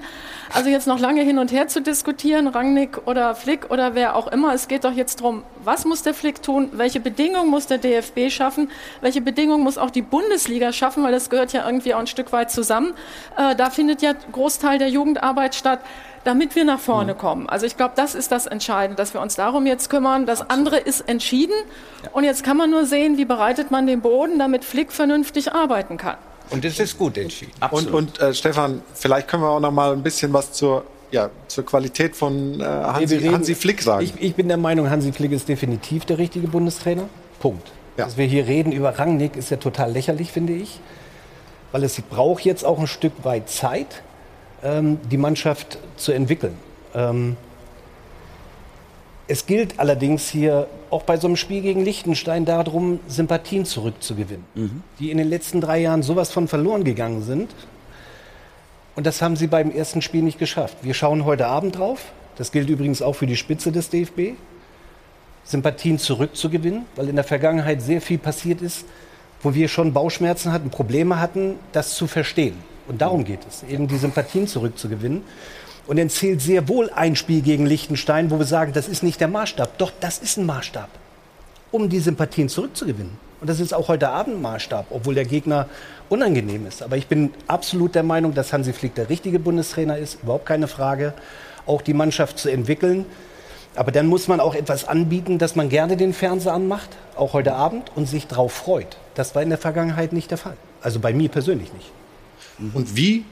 [0.54, 4.28] Also jetzt noch lange hin und her zu diskutieren, Rangnick oder Flick oder wer auch
[4.28, 4.54] immer.
[4.54, 6.70] Es geht doch jetzt darum, was muss der Flick tun?
[6.74, 8.70] Welche Bedingungen muss der DFB schaffen?
[9.02, 11.04] Welche Bedingungen muss auch die Bundesliga schaffen?
[11.04, 12.94] Weil das gehört ja irgendwie auch ein Stück weit zusammen.
[13.38, 15.80] Äh, da findet ja Großteil der Jugendarbeit statt
[16.24, 17.18] damit wir nach vorne mhm.
[17.18, 17.50] kommen.
[17.50, 20.26] Also ich glaube, das ist das Entscheidende, dass wir uns darum jetzt kümmern.
[20.26, 21.56] Das andere ist entschieden.
[22.04, 22.10] Ja.
[22.14, 25.98] Und jetzt kann man nur sehen, wie bereitet man den Boden, damit Flick vernünftig arbeiten
[25.98, 26.18] kann.
[26.50, 27.52] Und es ist gut entschieden.
[27.60, 27.94] Absolut.
[27.94, 31.30] Und, und äh, Stefan, vielleicht können wir auch noch mal ein bisschen was zur, ja,
[31.48, 34.04] zur Qualität von äh, Hansi, reden, Hansi, Flick sagen.
[34.04, 37.10] Ich, ich, bin der Meinung, Hansi Flick ist definitiv der richtige Bundestrainer.
[37.40, 37.72] Punkt.
[37.98, 38.06] Ja.
[38.06, 40.80] Dass wir hier reden über Rangnick ist ja total lächerlich, finde ich.
[41.72, 44.04] Weil es braucht jetzt auch ein Stück weit Zeit
[44.64, 46.58] die Mannschaft zu entwickeln.
[46.96, 47.36] Ähm,
[49.28, 54.84] es gilt allerdings hier auch bei so einem Spiel gegen Liechtenstein darum, Sympathien zurückzugewinnen, mhm.
[55.00, 57.54] die in den letzten drei Jahren sowas von verloren gegangen sind.
[58.96, 60.78] Und das haben sie beim ersten Spiel nicht geschafft.
[60.82, 62.12] Wir schauen heute Abend drauf.
[62.36, 64.36] Das gilt übrigens auch für die Spitze des DFB.
[65.46, 68.86] Sympathien zurückzugewinnen, weil in der Vergangenheit sehr viel passiert ist,
[69.42, 72.56] wo wir schon Bauchschmerzen hatten, Probleme hatten, das zu verstehen.
[72.88, 75.24] Und darum geht es, eben die Sympathien zurückzugewinnen.
[75.86, 79.20] Und dann zählt sehr wohl ein Spiel gegen Liechtenstein, wo wir sagen, das ist nicht
[79.20, 79.78] der Maßstab.
[79.78, 80.90] Doch, das ist ein Maßstab,
[81.72, 83.18] um die Sympathien zurückzugewinnen.
[83.42, 85.68] Und das ist auch heute Abend Maßstab, obwohl der Gegner
[86.08, 86.82] unangenehm ist.
[86.82, 90.70] Aber ich bin absolut der Meinung, dass Hansi Flick der richtige Bundestrainer ist, überhaupt keine
[90.70, 91.14] Frage.
[91.66, 93.06] Auch die Mannschaft zu entwickeln.
[93.76, 97.54] Aber dann muss man auch etwas anbieten, dass man gerne den Fernseher anmacht, auch heute
[97.54, 98.98] Abend, und sich darauf freut.
[99.16, 100.56] Das war in der Vergangenheit nicht der Fall.
[100.82, 101.92] Also bei mir persönlich nicht.
[102.74, 103.26] Und wie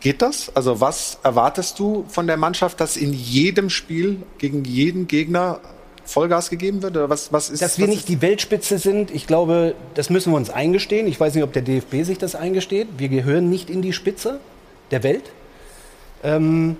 [0.00, 0.54] geht das?
[0.54, 5.60] Also was erwartest du von der Mannschaft, dass in jedem Spiel gegen jeden Gegner
[6.04, 6.96] Vollgas gegeben wird?
[6.96, 10.36] Oder was, was ist, dass wir nicht die Weltspitze sind, ich glaube, das müssen wir
[10.36, 11.06] uns eingestehen.
[11.06, 12.88] Ich weiß nicht, ob der DFB sich das eingesteht.
[12.98, 14.40] Wir gehören nicht in die Spitze
[14.90, 15.30] der Welt.
[16.22, 16.76] Ähm,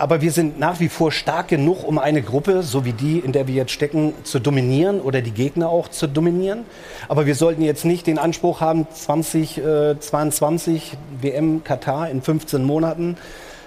[0.00, 3.32] aber wir sind nach wie vor stark genug, um eine Gruppe, so wie die, in
[3.32, 6.64] der wir jetzt stecken, zu dominieren oder die Gegner auch zu dominieren.
[7.06, 13.18] Aber wir sollten jetzt nicht den Anspruch haben, 2022 äh, WM Katar in 15 Monaten,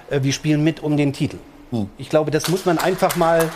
[0.09, 1.37] äh, wir spielen mit um den Titel.
[1.69, 1.87] Hm.
[1.99, 3.47] Ich glaube, das muss man einfach mal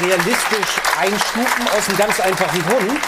[0.00, 3.00] realistisch einstufen aus einem ganz einfachen Grund.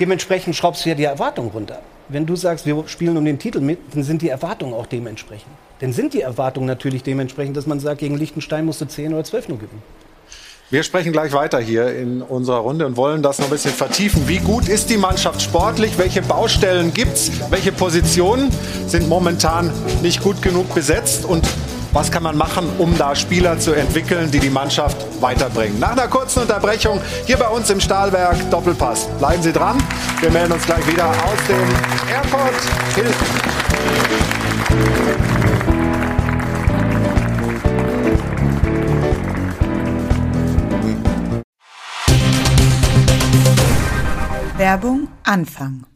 [0.00, 1.80] Dementsprechend schraubst du ja die Erwartung runter.
[2.08, 5.52] Wenn du sagst, wir spielen um den Titel mit, dann sind die Erwartungen auch dementsprechend.
[5.80, 9.24] Dann sind die Erwartungen natürlich dementsprechend, dass man sagt, gegen Liechtenstein musst du 10 oder
[9.24, 9.82] 12 nur gewinnen.
[10.68, 14.26] Wir sprechen gleich weiter hier in unserer Runde und wollen das noch ein bisschen vertiefen.
[14.26, 15.96] Wie gut ist die Mannschaft sportlich?
[15.96, 17.30] Welche Baustellen gibt es?
[17.50, 18.50] Welche Positionen
[18.88, 19.70] sind momentan
[20.02, 21.24] nicht gut genug besetzt?
[21.24, 21.46] Und
[21.92, 25.78] was kann man machen, um da Spieler zu entwickeln, die die Mannschaft weiterbringen?
[25.78, 29.06] Nach einer kurzen Unterbrechung hier bei uns im Stahlwerk Doppelpass.
[29.18, 29.78] Bleiben Sie dran.
[30.20, 31.68] Wir melden uns gleich wieder aus dem
[32.12, 32.54] Airport
[32.96, 33.26] Hilton.
[44.66, 45.86] Werbung Anfang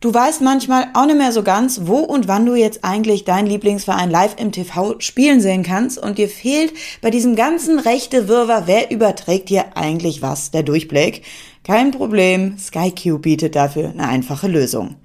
[0.00, 3.46] Du weißt manchmal auch nicht mehr so ganz, wo und wann du jetzt eigentlich deinen
[3.46, 8.66] Lieblingsverein live im TV spielen sehen kannst und dir fehlt bei diesem ganzen rechte Wirrwarr,
[8.66, 11.22] wer überträgt dir eigentlich was, der Durchblick.
[11.62, 14.96] Kein Problem, SkyQ bietet dafür eine einfache Lösung.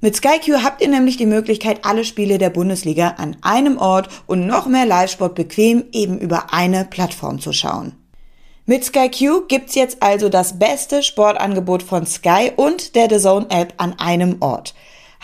[0.00, 4.46] Mit SkyQ habt ihr nämlich die Möglichkeit, alle Spiele der Bundesliga an einem Ort und
[4.46, 7.94] noch mehr Live-Sport bequem eben über eine Plattform zu schauen.
[8.68, 13.74] Mit SkyQ gibt's jetzt also das beste Sportangebot von Sky und der The Zone App
[13.76, 14.74] an einem Ort.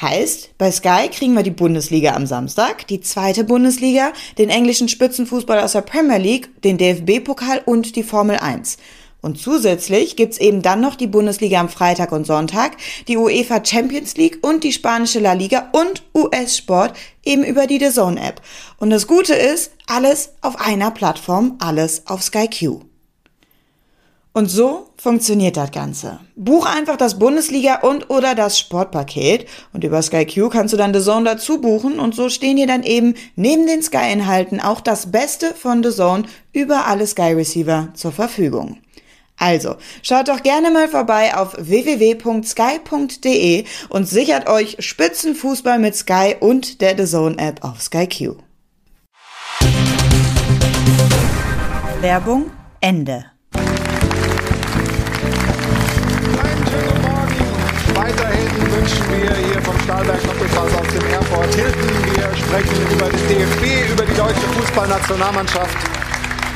[0.01, 5.59] Heißt, bei Sky kriegen wir die Bundesliga am Samstag, die zweite Bundesliga, den englischen Spitzenfußball
[5.59, 8.77] aus der Premier League, den DFB-Pokal und die Formel 1.
[9.23, 12.77] Und zusätzlich gibt's eben dann noch die Bundesliga am Freitag und Sonntag,
[13.09, 17.91] die UEFA Champions League und die spanische La Liga und US-Sport eben über die The
[17.91, 18.41] Zone App.
[18.79, 22.92] Und das Gute ist, alles auf einer Plattform, alles auf Sky Q.
[24.35, 26.19] Und so funktioniert das Ganze.
[26.37, 30.95] Buch einfach das Bundesliga und oder das Sportpaket und über Sky Q kannst du dann
[30.95, 35.13] The Zone dazu buchen und so stehen dir dann eben neben den Sky-Inhalten auch das
[35.13, 38.79] Beste von The Zone über alle Sky Receiver zur Verfügung.
[39.37, 42.45] Also, schaut doch gerne mal vorbei auf www.sky.de
[43.91, 48.37] und sichert euch Spitzenfußball mit Sky und der The Zone App auf Sky Q.
[52.01, 53.32] Werbung Ende.
[64.93, 65.79] Fußballnationalmannschaft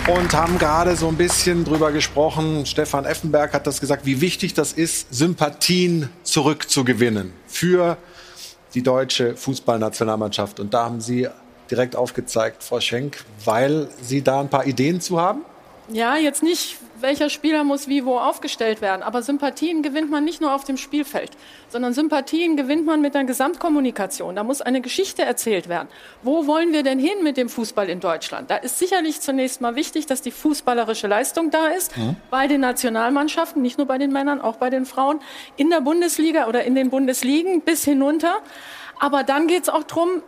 [0.09, 2.66] und haben gerade so ein bisschen drüber gesprochen.
[2.66, 7.96] Stefan Effenberg hat das gesagt, wie wichtig das ist, Sympathien zurückzugewinnen für
[8.75, 10.61] die deutsche Fußballnationalmannschaft.
[10.61, 11.29] Und da haben Sie
[11.70, 15.40] direkt aufgezeigt, Frau Schenk, weil Sie da ein paar Ideen zu haben?
[15.88, 19.03] Ja, jetzt nicht, welcher Spieler muss wie wo aufgestellt werden.
[19.03, 21.31] Aber Sympathien gewinnt man nicht nur auf dem Spielfeld,
[21.69, 24.37] sondern Sympathien gewinnt man mit der Gesamtkommunikation.
[24.37, 25.89] Da muss eine Geschichte erzählt werden.
[26.23, 28.51] Wo wollen wir denn hin mit dem Fußball in Deutschland?
[28.51, 32.17] Da ist sicherlich zunächst mal wichtig, dass die fußballerische Leistung da ist, mhm.
[32.31, 35.21] bei den Nationalmannschaften, nicht nur bei den Männern, auch bei den Frauen,
[35.57, 38.39] in der Bundesliga oder in den Bundesligen bis hinunter.
[38.99, 40.23] Aber dann geht es auch darum,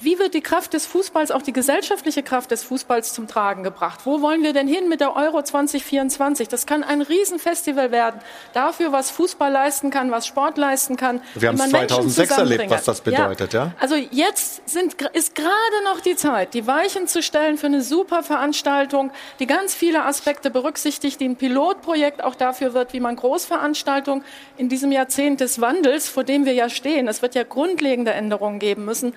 [0.00, 4.00] wie wird die Kraft des Fußballs, auch die gesellschaftliche Kraft des Fußballs zum Tragen gebracht?
[4.04, 6.48] Wo wollen wir denn hin mit der Euro 2024?
[6.48, 8.20] Das kann ein Riesenfestival werden.
[8.52, 11.20] Dafür, was Fußball leisten kann, was Sport leisten kann.
[11.34, 13.66] Wir haben es 2006 erlebt, was das bedeutet, ja.
[13.66, 13.72] ja?
[13.80, 18.22] Also jetzt sind, ist gerade noch die Zeit, die Weichen zu stellen für eine super
[18.22, 24.24] Veranstaltung, die ganz viele Aspekte berücksichtigt, die ein Pilotprojekt auch dafür wird, wie man Großveranstaltungen
[24.56, 28.58] in diesem Jahrzehnt des Wandels, vor dem wir ja stehen, es wird ja grundlegende Änderungen
[28.58, 29.14] geben müssen,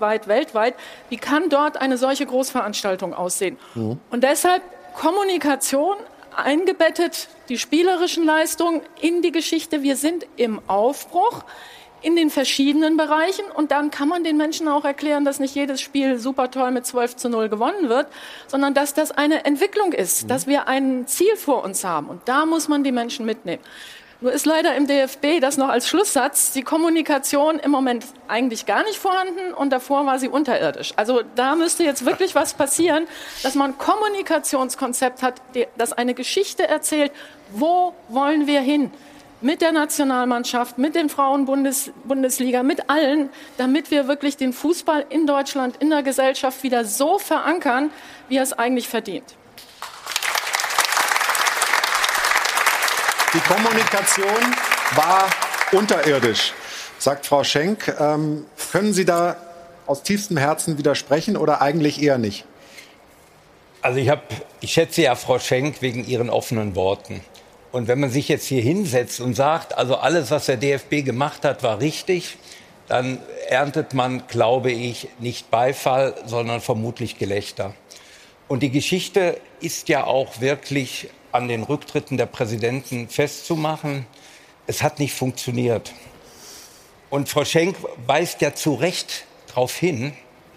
[0.00, 0.74] deutschlandweit weltweit.
[1.08, 3.56] Wie kann dort eine solche Großveranstaltung aussehen?
[3.74, 3.98] Mhm.
[4.10, 4.62] Und deshalb
[4.94, 5.96] Kommunikation
[6.34, 9.82] eingebettet, die spielerischen Leistungen in die Geschichte.
[9.82, 11.44] Wir sind im Aufbruch
[12.02, 15.82] in den verschiedenen Bereichen und dann kann man den Menschen auch erklären, dass nicht jedes
[15.82, 18.06] Spiel super toll mit 12 zu 0 gewonnen wird,
[18.46, 20.28] sondern dass das eine Entwicklung ist, mhm.
[20.28, 23.62] dass wir ein Ziel vor uns haben und da muss man die Menschen mitnehmen.
[24.22, 28.82] Nur ist leider im DFB das noch als Schlusssatz die Kommunikation im Moment eigentlich gar
[28.84, 30.92] nicht vorhanden und davor war sie unterirdisch.
[30.96, 33.06] Also da müsste jetzt wirklich was passieren,
[33.42, 35.40] dass man ein Kommunikationskonzept hat,
[35.78, 37.12] das eine Geschichte erzählt,
[37.52, 38.90] wo wollen wir hin?
[39.42, 45.76] mit der Nationalmannschaft, mit den Frauenbundesliga, mit allen, damit wir wirklich den Fußball in Deutschland,
[45.78, 47.90] in der Gesellschaft wieder so verankern,
[48.28, 49.36] wie er es eigentlich verdient.
[53.32, 54.56] Die Kommunikation
[54.96, 55.30] war
[55.70, 56.52] unterirdisch,
[56.98, 57.94] sagt Frau Schenk.
[58.00, 59.36] Ähm, können Sie da
[59.86, 62.44] aus tiefstem Herzen widersprechen oder eigentlich eher nicht?
[63.82, 64.24] Also ich, hab,
[64.60, 67.20] ich schätze ja Frau Schenk wegen ihren offenen Worten.
[67.70, 71.44] Und wenn man sich jetzt hier hinsetzt und sagt, also alles, was der DFB gemacht
[71.44, 72.36] hat, war richtig,
[72.88, 77.74] dann erntet man, glaube ich, nicht Beifall, sondern vermutlich Gelächter.
[78.48, 84.06] Und die Geschichte ist ja auch wirklich an den Rücktritten der Präsidenten festzumachen.
[84.66, 85.92] Es hat nicht funktioniert.
[87.10, 90.12] Und Frau Schenk weist ja zu Recht darauf hin,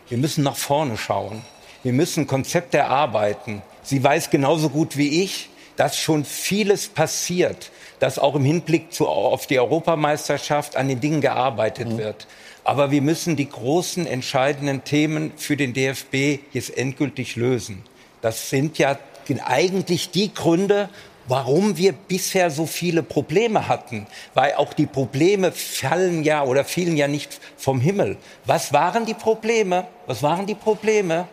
[0.09, 1.41] wir müssen nach vorne schauen.
[1.81, 3.61] Wir müssen Konzepte erarbeiten.
[3.81, 9.07] Sie weiß genauso gut wie ich, dass schon vieles passiert, dass auch im Hinblick zu,
[9.07, 11.97] auf die Europameisterschaft an den Dingen gearbeitet mhm.
[11.97, 12.27] wird.
[12.63, 17.83] Aber wir müssen die großen, entscheidenden Themen für den DFB jetzt endgültig lösen.
[18.21, 18.97] Das sind ja
[19.41, 20.89] eigentlich die Gründe,
[21.27, 24.07] warum wir bisher so viele Probleme hatten.
[24.33, 28.17] Weil auch die Probleme fallen ja oder fielen ja nicht vom Himmel.
[28.45, 29.87] Was waren die Probleme?
[30.05, 31.27] Was waren die Probleme?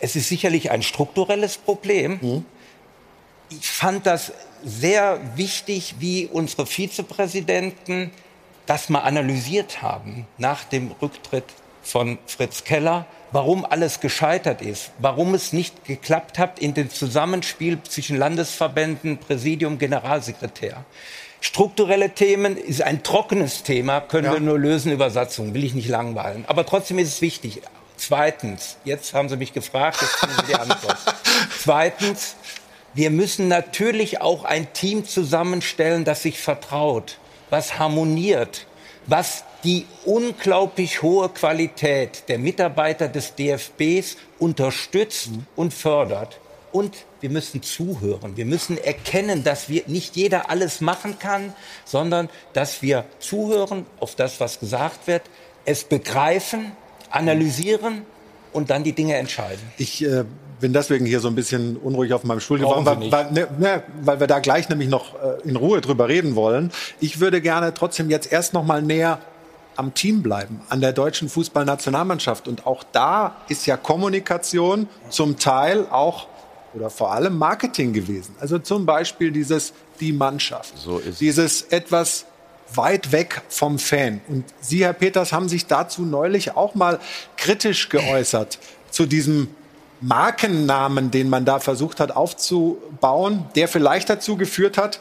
[0.00, 2.18] Es ist sicherlich ein strukturelles Problem.
[2.20, 2.44] Mhm.
[3.50, 4.32] Ich fand das
[4.64, 8.10] sehr wichtig, wie unsere Vizepräsidenten
[8.66, 11.44] das mal analysiert haben nach dem Rücktritt
[11.82, 17.78] von Fritz Keller, warum alles gescheitert ist, warum es nicht geklappt hat in dem Zusammenspiel
[17.88, 20.84] zwischen Landesverbänden, Präsidium, Generalsekretär.
[21.40, 24.32] Strukturelle Themen ist ein trockenes Thema, können Ja.
[24.34, 26.44] wir nur lösen über Satzungen, will ich nicht langweilen.
[26.48, 27.62] Aber trotzdem ist es wichtig.
[27.96, 30.96] Zweitens, jetzt haben Sie mich gefragt, jetzt kriegen Sie die Antwort.
[31.58, 32.34] Zweitens,
[32.94, 37.18] wir müssen natürlich auch ein Team zusammenstellen, das sich vertraut,
[37.50, 38.66] was harmoniert,
[39.06, 46.40] was die unglaublich hohe Qualität der Mitarbeiter des DFBs unterstützt und fördert.
[46.72, 48.36] Und wir müssen zuhören.
[48.36, 51.52] Wir müssen erkennen, dass wir nicht jeder alles machen kann,
[51.84, 55.22] sondern dass wir zuhören auf das, was gesagt wird,
[55.64, 56.72] es begreifen,
[57.10, 58.02] analysieren
[58.52, 59.60] und dann die Dinge entscheiden.
[59.78, 60.24] Ich äh,
[60.60, 63.82] bin deswegen hier so ein bisschen unruhig auf meinem Stuhl geworden, weil, weil, ne, ne,
[64.02, 66.70] weil wir da gleich nämlich noch äh, in Ruhe drüber reden wollen.
[67.00, 69.18] Ich würde gerne trotzdem jetzt erst noch mal näher
[69.80, 72.46] am Team bleiben, an der deutschen Fußballnationalmannschaft.
[72.46, 76.28] Und auch da ist ja Kommunikation zum Teil auch
[76.74, 78.36] oder vor allem Marketing gewesen.
[78.38, 82.26] Also zum Beispiel dieses die Mannschaft, So dieses etwas
[82.74, 84.20] weit weg vom Fan.
[84.28, 87.00] Und Sie, Herr Peters, haben sich dazu neulich auch mal
[87.36, 88.58] kritisch geäußert
[88.90, 89.48] zu diesem
[90.00, 95.00] Markennamen, den man da versucht hat aufzubauen, der vielleicht dazu geführt hat,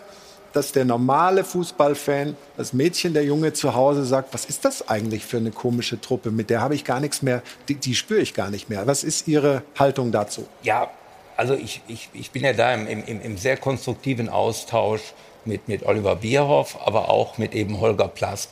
[0.54, 5.26] dass der normale Fußballfan, das Mädchen, der Junge zu Hause sagt, was ist das eigentlich
[5.26, 8.34] für eine komische Truppe, mit der habe ich gar nichts mehr, die, die spüre ich
[8.34, 8.88] gar nicht mehr.
[8.88, 10.48] Was ist Ihre Haltung dazu?
[10.64, 10.90] Ja,
[11.38, 15.14] also ich, ich, ich bin ja da im, im, im sehr konstruktiven Austausch
[15.46, 18.50] mit, mit Oliver Bierhoff, aber auch mit eben Holger Plask.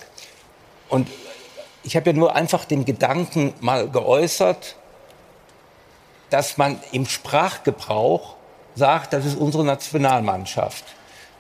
[0.90, 1.08] Und
[1.84, 4.76] ich habe ja nur einfach den Gedanken mal geäußert,
[6.30, 8.36] dass man im Sprachgebrauch
[8.76, 10.84] sagt, das ist unsere Nationalmannschaft.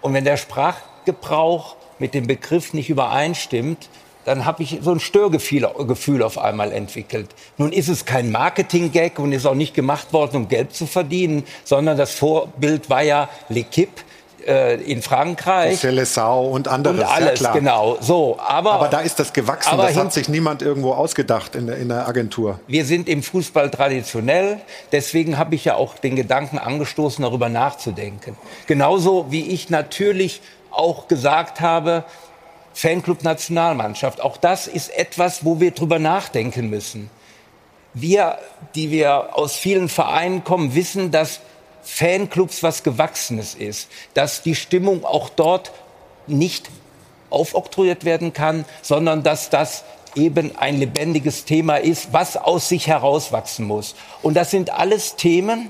[0.08, 3.89] Und wenn der Sprachgebrauch mit dem Begriff nicht übereinstimmt,
[4.24, 7.28] dann habe ich so ein Störgefühl Gefühl auf einmal entwickelt.
[7.58, 11.43] Nun ist es kein Marketing-Gag und ist auch nicht gemacht worden, um Geld zu verdienen,
[11.65, 14.00] sondern das Vorbild war ja L'Equipe
[14.47, 15.83] äh, in Frankreich.
[15.83, 17.53] Célessau und anderes, Und alles, ja klar.
[17.53, 17.97] genau.
[17.99, 21.67] So, aber, Aber da ist das gewachsen, aber das hat sich niemand irgendwo ausgedacht in
[21.67, 22.60] der, in der Agentur.
[22.67, 24.62] wir sind im Fußball traditionell.
[24.91, 28.38] Deswegen habe ich ja auch den Gedanken angestoßen, darüber nachzudenken.
[28.67, 32.05] Genauso wie ich natürlich auch gesagt habe,
[32.73, 34.21] Fanclub Nationalmannschaft.
[34.21, 37.10] Auch das ist etwas, wo wir drüber nachdenken müssen.
[37.95, 38.38] Wir,
[38.75, 41.39] die wir aus vielen Vereinen kommen, wissen, dass
[41.88, 45.71] Fanclubs was Gewachsenes ist, dass die Stimmung auch dort
[46.28, 46.69] nicht
[47.30, 53.65] aufoktroyiert werden kann, sondern dass das eben ein lebendiges Thema ist, was aus sich herauswachsen
[53.65, 53.95] muss.
[54.21, 55.69] Und das sind alles Themen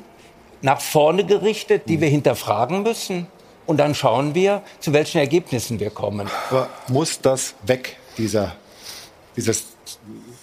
[0.61, 3.27] nach vorne gerichtet, die wir hinterfragen müssen.
[3.67, 6.27] Und dann schauen wir, zu welchen Ergebnissen wir kommen.
[6.49, 8.55] Aber muss das weg, dieser,
[9.35, 9.76] dieses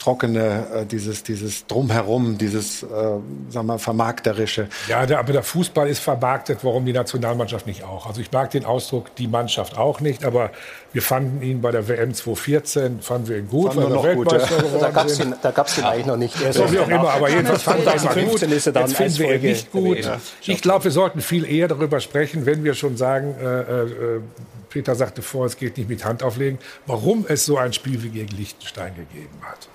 [0.04, 2.86] trockene, äh, dieses, dieses Drumherum, dieses, äh,
[3.48, 4.68] sagen wir, vermarkterische?
[4.86, 8.06] Ja, der, aber der Fußball ist vermarktet, warum die Nationalmannschaft nicht auch.
[8.06, 10.50] Also ich mag den Ausdruck, die Mannschaft auch nicht, aber
[10.92, 14.30] wir fanden ihn bei der WM 2014, fanden wir ihn gut, Fanden weil wir noch
[14.30, 14.78] gut, ja.
[14.78, 16.40] Da gab es den, da gab's den eigentlich noch nicht.
[16.40, 18.38] Er ist So wie auch immer, aber jedenfalls fanden wir ihn mal gut.
[18.38, 19.96] 2015 ist er dann Jetzt finden wir ihn nicht gut.
[19.96, 20.12] gewesen.
[20.42, 24.20] Ich glaube, wir sollten viel eher darüber sprechen, wenn wir schon sagen, äh, äh,
[24.74, 28.08] Peter sagte vor, es geht nicht mit Hand auflegen, warum es so ein Spiel wie
[28.08, 29.68] gegen Liechtenstein gegeben hat.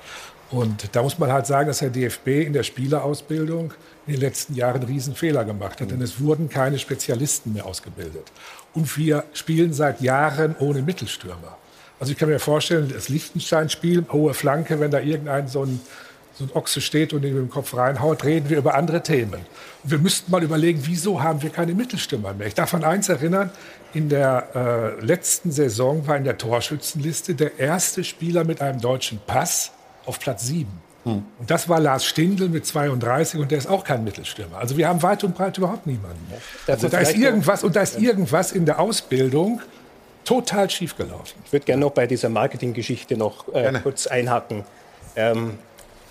[0.51, 3.73] Und da muss man halt sagen, dass der DFB in der Spielerausbildung
[4.07, 5.91] in den letzten Jahren Riesenfehler gemacht hat.
[5.91, 8.31] Denn es wurden keine Spezialisten mehr ausgebildet.
[8.73, 11.57] Und wir spielen seit Jahren ohne Mittelstürmer.
[11.99, 15.81] Also ich kann mir vorstellen, das Liechtenstein-Spiel, hohe Flanke, wenn da irgendein so ein,
[16.33, 19.41] so ein Ochse steht und ihn mit dem Kopf reinhaut, reden wir über andere Themen.
[19.83, 22.47] Und wir müssten mal überlegen, wieso haben wir keine Mittelstürmer mehr?
[22.47, 23.51] Ich darf an eins erinnern,
[23.93, 29.19] in der äh, letzten Saison war in der Torschützenliste der erste Spieler mit einem deutschen
[29.27, 29.71] Pass
[30.09, 30.67] auf Platz 7.
[31.05, 34.57] Und das war Lars Stindl mit 32 und der ist auch kein Mittelstürmer.
[34.57, 36.19] Also wir haben weit und breit überhaupt niemanden.
[36.67, 39.61] Also da ist irgendwas und da ist irgendwas in der Ausbildung
[40.25, 41.39] total schiefgelaufen.
[41.45, 44.65] Ich würde gerne noch bei dieser Marketinggeschichte noch äh, kurz einhaken.
[45.15, 45.57] Ähm,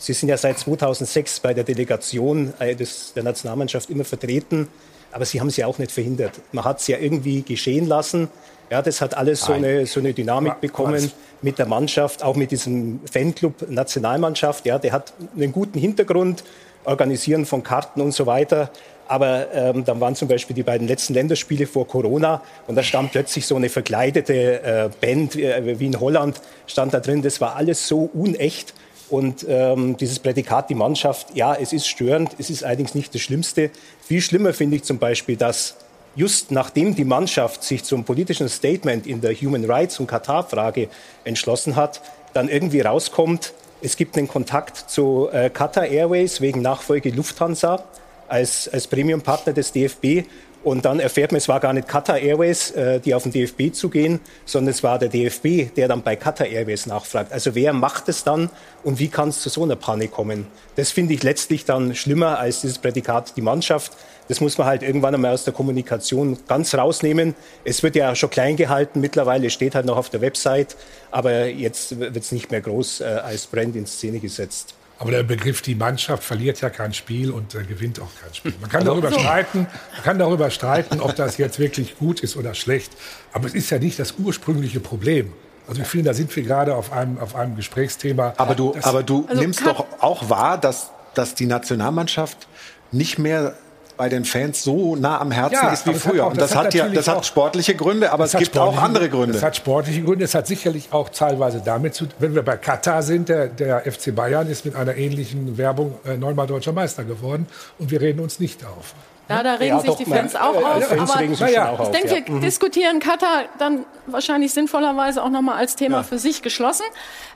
[0.00, 4.68] Sie sind ja seit 2006 bei der Delegation äh, des, der Nationalmannschaft immer vertreten,
[5.12, 6.33] aber Sie haben es ja auch nicht verhindert.
[6.52, 8.29] Man hat es ja irgendwie geschehen lassen.
[8.70, 11.10] Ja, das hat alles so eine, so eine Dynamik Wa- bekommen was?
[11.42, 14.66] Mit der Mannschaft, auch mit diesem Fanclub Nationalmannschaft.
[14.66, 16.44] Ja, der hat einen guten Hintergrund,
[16.84, 18.70] Organisieren von Karten und so weiter.
[19.08, 23.12] Aber ähm, dann waren zum Beispiel die beiden letzten Länderspiele vor Corona und da stand
[23.12, 27.22] plötzlich so eine verkleidete äh, Band äh, wie in Holland stand da drin.
[27.22, 28.74] Das war alles so unecht.
[29.10, 33.22] Und ähm, dieses Prädikat, die Mannschaft, ja, es ist störend, es ist allerdings nicht das
[33.22, 33.70] Schlimmste.
[34.02, 35.76] Viel schlimmer finde ich zum Beispiel, dass
[36.19, 40.88] just nachdem die Mannschaft sich zum politischen Statement in der Human Rights und Katar-Frage
[41.23, 42.02] entschlossen hat,
[42.35, 47.85] dann irgendwie rauskommt, es gibt einen Kontakt zu äh, Qatar Airways wegen Nachfolge Lufthansa
[48.27, 50.27] als, als Premium-Partner des DFB.
[50.64, 53.73] Und dann erfährt man, es war gar nicht Qatar Airways, äh, die auf den DFB
[53.73, 57.33] zugehen, sondern es war der DFB, der dann bei Qatar Airways nachfragt.
[57.33, 58.50] Also wer macht es dann
[58.83, 60.48] und wie kann es zu so einer Panik kommen?
[60.75, 63.92] Das finde ich letztlich dann schlimmer als dieses Prädikat die Mannschaft.
[64.29, 67.35] Das muss man halt irgendwann einmal aus der Kommunikation ganz rausnehmen.
[67.64, 70.76] Es wird ja schon klein gehalten mittlerweile, steht halt noch auf der Website,
[71.10, 74.74] aber jetzt wird es nicht mehr groß äh, als Brand in Szene gesetzt.
[75.00, 78.52] Aber der Begriff die Mannschaft verliert ja kein Spiel und äh, gewinnt auch kein Spiel.
[78.60, 82.37] Man kann Also darüber streiten, man kann darüber streiten, ob das jetzt wirklich gut ist
[82.37, 82.92] oder schlecht.
[83.33, 85.33] Aber es ist ja nicht das ursprüngliche Problem.
[85.68, 88.35] Also ich finde, da sind wir gerade auf einem, auf einem Gesprächsthema.
[88.38, 92.48] Aber du, aber du Also nimmst doch auch wahr, dass, dass die Nationalmannschaft
[92.90, 93.54] nicht mehr
[93.99, 96.25] bei den Fans so nah am Herzen Ja, ist wie früher.
[96.27, 98.57] auch- Und das das, hat hat ja, das hat sportliche Gründe, aber es hat gibt
[98.57, 99.35] auch andere Gründe.
[99.35, 100.25] Das hat sportliche Gründe.
[100.25, 104.15] Es hat sicherlich auch teilweise damit zu wenn wir bei Katar sind, der, der FC
[104.15, 107.46] Bayern ist mit einer ähnlichen Werbung äh, neunmal deutscher Meister geworden
[107.79, 108.94] und wir reden uns nicht auf.
[109.29, 110.85] Ja, da regen Ja, sich doch, die Fans auch äh, auf.
[110.85, 112.35] Fans aber ich denke, ja.
[112.35, 116.85] wir diskutieren Katar dann wahrscheinlich sinnvollerweise auch noch mal als Thema für sich geschlossen.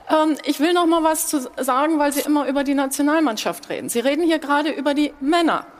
[0.09, 3.89] Ähm, ich will noch mal was zu sagen, weil Sie immer über die Nationalmannschaft reden.
[3.89, 5.13] Sie reden hier gerade über die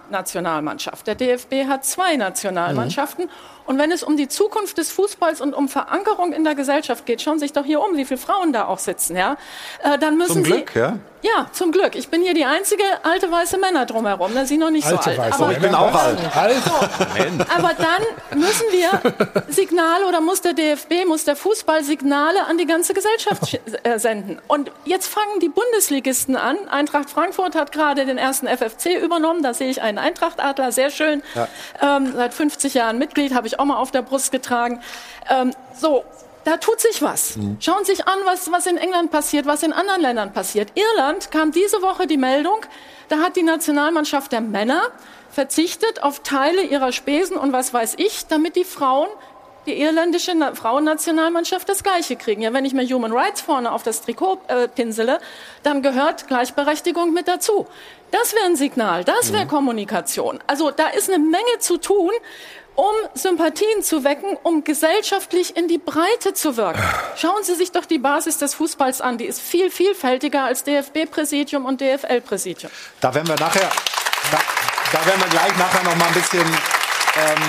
[0.06, 1.08] Männernationalmannschaft.
[1.08, 3.30] Der DFB hat zwei Nationalmannschaften.
[3.66, 7.22] Und wenn es um die Zukunft des Fußballs und um Verankerung in der Gesellschaft geht,
[7.22, 9.38] schauen Sie sich doch hier um, wie viele Frauen da auch sitzen, ja?
[9.84, 10.97] Äh, dann müssen Zum Sie Glück, ja?
[11.22, 11.95] ja, zum Glück.
[11.95, 14.34] Ich bin hier die einzige alte weiße Männer drumherum.
[14.36, 15.20] Da Sie noch nicht so Alte alt.
[15.32, 16.18] Weiße aber, Ich bin auch alt.
[17.55, 22.66] aber dann müssen wir Signale oder muss der DFB, muss der Fußball Signale an die
[22.66, 24.39] ganze Gesellschaft sch- äh, senden.
[24.47, 26.57] Und jetzt fangen die Bundesligisten an.
[26.70, 29.43] Eintracht Frankfurt hat gerade den ersten FFC übernommen.
[29.43, 31.24] Da sehe ich einen Eintrachtadler, sehr schön.
[31.82, 34.82] Ähm, seit 50 Jahren Mitglied, habe ich auch mal auf der Brust getragen.
[35.30, 36.04] Ähm, so.
[36.45, 37.38] Da tut sich was.
[37.62, 40.74] Schauen Sie sich an, was, was in England passiert, was in anderen Ländern passiert.
[40.76, 42.66] Irland kam diese Woche die Meldung,
[43.08, 44.82] da hat die Nationalmannschaft der Männer
[45.32, 49.08] verzichtet auf Teile ihrer Spesen und was weiß ich, damit die Frauen,
[49.66, 52.41] die irländische Na Frauennationalmannschaft das Gleiche kriegen.
[52.41, 55.20] Ja, wenn ich mir Human Rights vorne auf das Trikot äh, pinsele,
[55.64, 57.68] dann gehört Gleichberechtigung mit dazu.
[58.12, 60.39] Das wäre ein Signal, das wäre Kommunikation.
[60.45, 62.12] Also da ist eine Menge zu tun,
[62.76, 66.84] um Sympathien zu wecken, um gesellschaftlich in die Breite zu wirken.
[67.15, 69.17] Schauen Sie sich doch die Basis des Fußballs an.
[69.17, 72.71] Die ist viel vielfältiger als DFB-Präsidium und DFL-Präsidium.
[72.99, 73.69] Da werden wir nachher,
[74.32, 74.39] da,
[74.91, 77.43] da werden wir gleich nachher noch mal ein bisschen ähm,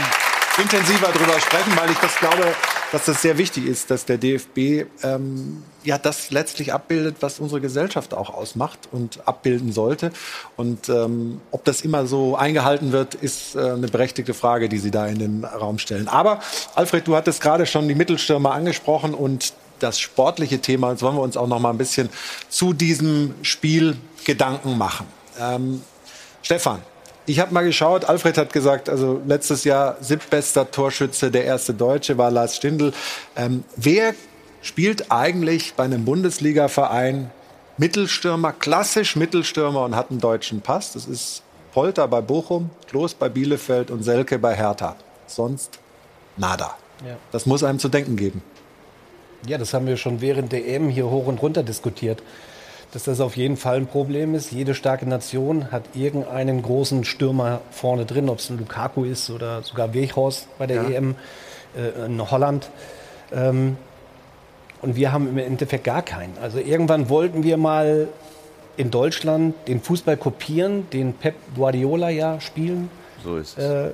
[0.58, 2.54] intensiver drüber sprechen, weil ich das glaube,
[2.95, 7.61] dass das sehr wichtig ist, dass der DFB ähm, ja das letztlich abbildet, was unsere
[7.61, 10.12] Gesellschaft auch ausmacht und abbilden sollte.
[10.57, 14.92] Und ähm, ob das immer so eingehalten wird, ist äh, eine berechtigte Frage, die Sie
[14.92, 16.07] da in den Raum stellen.
[16.07, 16.38] Aber
[16.76, 20.92] Alfred, du hattest gerade schon die Mittelstürmer angesprochen und das sportliche Thema.
[20.92, 22.09] Jetzt wollen wir uns auch noch mal ein bisschen
[22.49, 25.07] zu diesem Spiel Gedanken machen.
[25.40, 25.82] Ähm,
[26.42, 26.80] Stefan,
[27.26, 32.18] ich habe mal geschaut, Alfred hat gesagt, also letztes Jahr siebtbester Torschütze, der erste Deutsche
[32.18, 32.92] war Lars Stindl.
[33.36, 34.14] Ähm, wer
[34.62, 37.30] spielt eigentlich bei einem Bundesliga-Verein
[37.76, 40.92] Mittelstürmer, klassisch Mittelstürmer und hat einen deutschen Pass?
[40.92, 44.96] Das ist Polter bei Bochum, Klos bei Bielefeld und Selke bei Hertha.
[45.26, 45.78] Sonst
[46.36, 46.76] nada.
[47.04, 47.16] Ja.
[47.32, 48.42] Das muss einem zu denken geben.
[49.46, 52.22] Ja, das haben wir schon während der EM hier hoch und runter diskutiert.
[52.95, 54.53] Dass das auf jeden Fall ein Problem ist.
[54.53, 59.62] Jede starke Nation hat irgendeinen großen Stürmer vorne drin, ob es ein Lukaku ist oder
[59.62, 61.16] sogar Weghorst bei der EM
[61.76, 62.70] äh, in Holland.
[63.32, 63.76] Ähm,
[64.80, 66.38] und wir haben im Endeffekt gar keinen.
[66.40, 68.09] Also irgendwann wollten wir mal
[68.76, 72.90] in Deutschland den Fußball kopieren, den Pep Guardiola ja spielen
[73.24, 73.92] So ist es.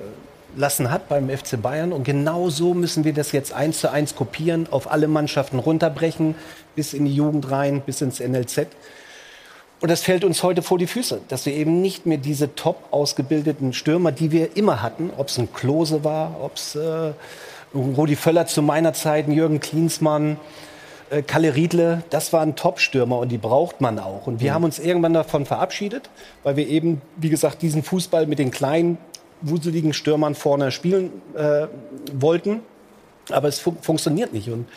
[0.55, 1.93] Lassen hat beim FC Bayern.
[1.93, 6.35] Und genau so müssen wir das jetzt eins zu eins kopieren, auf alle Mannschaften runterbrechen,
[6.75, 8.67] bis in die Jugend rein, bis ins NLZ.
[9.81, 12.83] Und das fällt uns heute vor die Füße, dass wir eben nicht mehr diese top
[12.91, 17.13] ausgebildeten Stürmer, die wir immer hatten, ob es ein Klose war, ob es äh,
[17.73, 20.37] Rudi Völler zu meiner Zeit, Jürgen Klinsmann,
[21.09, 24.27] äh, Kalle Riedle, das waren Top-Stürmer und die braucht man auch.
[24.27, 26.09] Und wir haben uns irgendwann davon verabschiedet,
[26.43, 28.99] weil wir eben, wie gesagt, diesen Fußball mit den kleinen,
[29.41, 31.67] wuseligen Stürmern vorne spielen äh,
[32.13, 32.61] wollten.
[33.29, 34.49] Aber es fun funktioniert nicht.
[34.49, 34.67] Und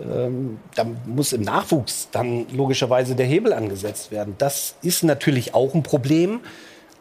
[0.00, 4.34] ähm, da muss im Nachwuchs dann logischerweise der Hebel angesetzt werden.
[4.38, 6.40] Das ist natürlich auch ein Problem,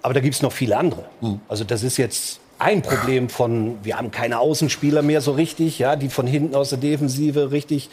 [0.02, 1.06] aber da gibt es noch viele andere.
[1.48, 5.96] Also das ist jetzt ein Problem von, wir haben keine Außenspieler mehr so richtig, ja,
[5.96, 7.90] die von hinten aus der Defensive richtig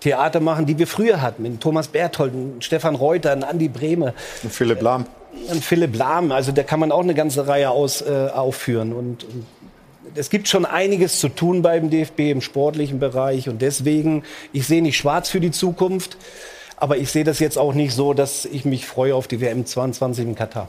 [0.00, 1.42] Theater machen, die wir früher hatten.
[1.42, 5.06] Mit Thomas Berthold, Stefan Reuter, Andi Brehme, Und Philipp Lahm.
[5.50, 6.32] Ein Philipp Lahm.
[6.32, 8.92] Also da kann man auch eine ganze Reihe aus, äh, aufführen.
[8.92, 9.46] Und, und
[10.14, 14.22] es gibt schon einiges zu tun beim DFB im sportlichen Bereich und deswegen,
[14.52, 16.16] ich sehe nicht schwarz für die Zukunft,
[16.78, 19.66] aber ich sehe das jetzt auch nicht so, dass ich mich freue auf die WM
[19.66, 20.68] 22 in Katar.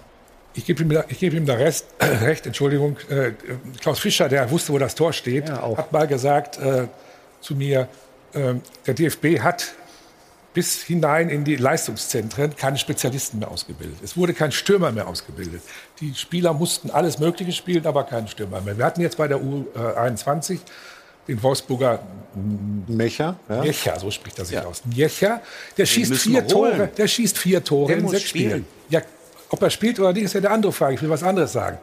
[0.53, 2.97] Ich gebe ihm, da- ich gebe ihm da Rest, recht, Entschuldigung.
[3.09, 3.31] Äh,
[3.79, 6.87] Klaus Fischer, der wusste, wo das Tor steht, Ja, hat mal gesagt äh,
[7.41, 7.87] zu mir,
[8.33, 8.55] äh,
[8.85, 9.67] der DFB hat
[10.57, 13.99] bis hinein in die Leistungszentren keine Spezialisten mehr ausgebildet.
[14.03, 15.61] Es wurde kein Stürmer mehr ausgebildet.
[15.99, 18.75] Die Spieler mussten alles Mögliche spielen, aber keinen Stürmer mehr.
[18.75, 20.57] Wir hatten jetzt bei der U21
[21.27, 21.99] den Wolfsburger
[22.87, 23.63] Mecher, ja.
[23.65, 24.81] Jecha, so spricht er sich aus.
[24.89, 25.41] Jecha,
[25.77, 26.47] der schießt vier.
[26.47, 28.49] Tore, der schießt vier Tore Der in sechs spielen.
[28.49, 28.65] Spielen.
[28.89, 29.01] Ja,
[29.49, 30.95] ob er spielt oder nicht, ist ja eine andere Frage.
[30.95, 31.77] Ich will was anderes sagen.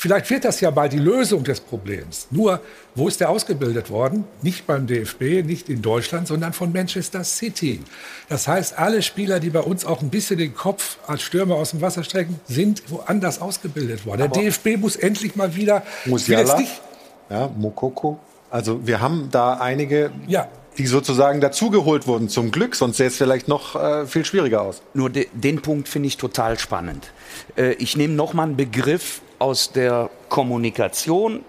[0.00, 2.28] Vielleicht wird das ja bald die Lösung des Problems.
[2.30, 2.60] Nur,
[2.94, 4.22] wo ist der ausgebildet worden?
[4.42, 7.80] Nicht beim DFB, nicht in Deutschland, sondern von Manchester City.
[8.28, 11.70] Das heißt, alle Spieler, die bei uns auch ein bisschen den Kopf als Stürmer aus
[11.72, 14.18] dem Wasser strecken, sind woanders ausgebildet worden.
[14.18, 15.82] Der DFB muss endlich mal wieder.
[16.04, 16.80] Musiala, jetzt nicht-
[17.28, 18.20] ja, Mokoko.
[18.50, 20.46] Also wir haben da einige, Ja.
[20.78, 24.80] die sozusagen dazugeholt wurden, zum Glück, sonst sähe es vielleicht noch äh, viel schwieriger aus.
[24.94, 27.10] Nur de, den Punkt finde ich total spannend.
[27.56, 31.44] Äh, ich nehme noch mal einen Begriff aus der Kommunikation,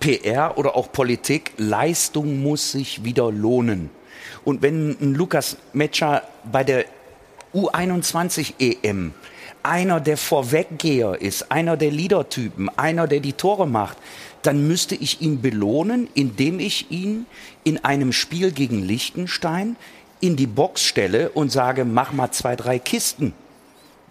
[0.00, 1.52] PR oder auch Politik.
[1.56, 3.90] Leistung muss sich wieder lohnen.
[4.44, 6.84] Und wenn ein Lukas Metscher bei der
[7.54, 9.14] U21 EM
[9.62, 13.98] einer der Vorweggeher ist, einer der Leadertypen, einer, der die Tore macht,
[14.42, 17.26] dann müsste ich ihn belohnen, indem ich ihn
[17.64, 19.76] in einem Spiel gegen Liechtenstein
[20.20, 23.34] in die Box stelle und sage, mach mal zwei, drei Kisten.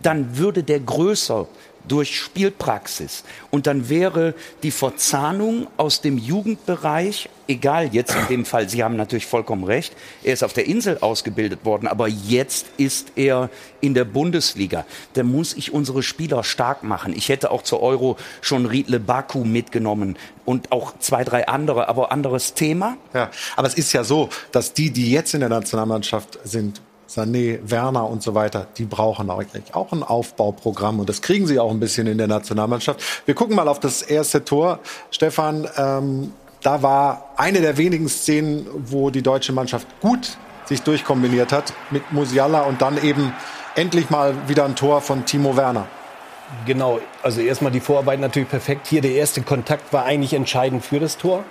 [0.01, 1.47] Dann würde der größer
[1.87, 3.23] durch Spielpraxis.
[3.51, 4.33] Und dann wäre
[4.63, 9.95] die Verzahnung aus dem Jugendbereich, egal jetzt in dem Fall, Sie haben natürlich vollkommen recht,
[10.23, 13.49] er ist auf der Insel ausgebildet worden, aber jetzt ist er
[13.81, 14.85] in der Bundesliga.
[15.13, 17.13] Da muss ich unsere Spieler stark machen.
[17.15, 22.11] Ich hätte auch zur Euro schon Riedle Baku mitgenommen und auch zwei, drei andere, aber
[22.11, 22.97] anderes Thema.
[23.13, 27.59] Ja, aber es ist ja so, dass die, die jetzt in der Nationalmannschaft sind, Sané,
[27.63, 31.71] Werner und so weiter, die brauchen eigentlich auch ein Aufbauprogramm und das kriegen sie auch
[31.71, 33.01] ein bisschen in der Nationalmannschaft.
[33.25, 34.79] Wir gucken mal auf das erste Tor.
[35.11, 41.53] Stefan, ähm, da war eine der wenigen Szenen, wo die deutsche Mannschaft gut sich durchkombiniert
[41.53, 43.33] hat mit Musiala und dann eben
[43.75, 45.87] endlich mal wieder ein Tor von Timo Werner.
[46.65, 48.87] Genau, also erstmal die Vorarbeit natürlich perfekt.
[48.87, 51.43] Hier der erste Kontakt war eigentlich entscheidend für das Tor.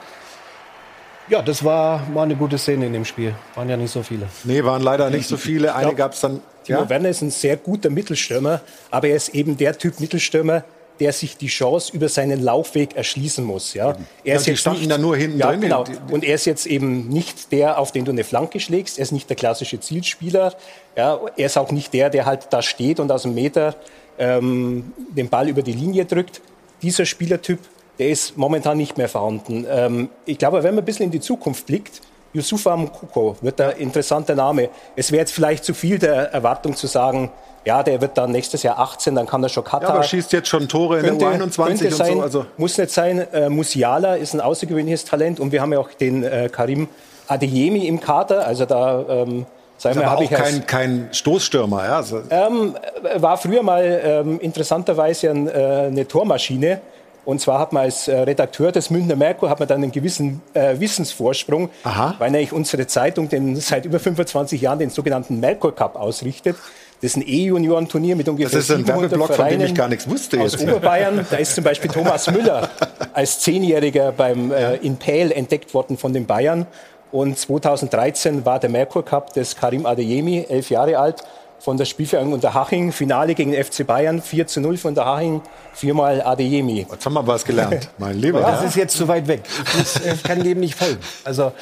[1.29, 3.35] Ja, das war mal eine gute Szene in dem Spiel.
[3.57, 4.29] Waren ja nicht so viele.
[4.45, 5.74] Nee, waren leider nicht so viele.
[5.74, 6.41] Eine gab es dann.
[6.64, 6.89] Timo Ja?
[6.89, 8.61] Werner ist ein sehr guter Mittelstürmer,
[8.91, 10.62] aber er ist eben der Typ Mittelstürmer,
[11.01, 13.74] der sich die Chance über seinen Laufweg erschließen muss.
[13.74, 15.61] Ja, er Ja, die standen nicht- da nur hinten ja, drin.
[15.62, 15.85] Genau.
[16.11, 18.99] Und er ist jetzt eben nicht der, auf den du eine Flanke schlägst.
[18.99, 20.55] Er ist nicht der klassische Zielspieler.
[20.97, 23.74] Ja, er ist auch nicht der, der halt da steht und aus dem Meter
[24.18, 26.41] ähm, den Ball über die Linie drückt.
[26.83, 27.59] Dieser Spielertyp,
[27.99, 29.66] der ist momentan nicht mehr vorhanden.
[29.68, 32.01] Ähm, ich glaube, wenn man ein bisschen in die Zukunft blickt,
[32.32, 34.68] Yusufa Mukoko wird ein interessanter Name.
[34.94, 37.30] Es wäre jetzt vielleicht zu viel der Erwartung zu sagen,
[37.64, 39.90] ja, der wird dann nächstes Jahr 18, dann kann er schon Ja, Katar.
[39.90, 42.22] aber schießt jetzt schon Tore in der U21 könnte und sein, so.
[42.22, 43.26] Also muss nicht sein.
[43.32, 46.88] Äh, Musiala ist ein außergewöhnliches Talent und wir haben ja auch den äh, Karim
[47.26, 48.47] Adeyemi im Kader.
[48.47, 49.47] Also da ähm,
[49.78, 51.84] sagen ist wir, aber habe auch kein, kein Stoßstürmer.
[51.84, 51.97] Ja?
[51.97, 52.76] Also, ähm,
[53.16, 56.80] war früher mal ähm, interessanterweise ein, äh, eine Tormaschine.
[57.27, 60.41] Und zwar hat man als äh, Redakteur des Münchner Merkur hat man dann einen gewissen
[60.55, 62.14] äh, Wissensvorsprung, Aha.
[62.18, 66.57] weil nämlich unsere Zeitung den, seit über 25 Jahren den sogenannten Merkur Cup ausrichtet.
[67.03, 69.89] Das ist ein E-Junioren-Turnier mit ungefähr Das ist ein 700 Werbeblock, von dem ich gar
[69.89, 70.62] nichts wusste Aus jetzt.
[70.62, 72.70] Oberbayern, da ist zum Beispiel Thomas Müller
[73.12, 76.66] als Zehnjähriger beim äh, in Pähl entdeckt worden von den Bayern.
[77.11, 81.24] Und 2013 war der Merkur Cup des Karim Adeyemi, elf Jahre alt,
[81.59, 82.93] von der Spielvereinigung Unterhaching.
[82.93, 85.41] Finale gegen FC Bayern, 4 zu 0 von Unterhaching,
[85.73, 86.87] viermal Adeyemi.
[86.91, 88.41] Jetzt haben wir was gelernt, mein Lieber.
[88.41, 89.43] Das ist jetzt zu weit weg.
[89.67, 90.99] Ich, muss, ich kann dem nicht folgen.
[91.25, 91.53] Also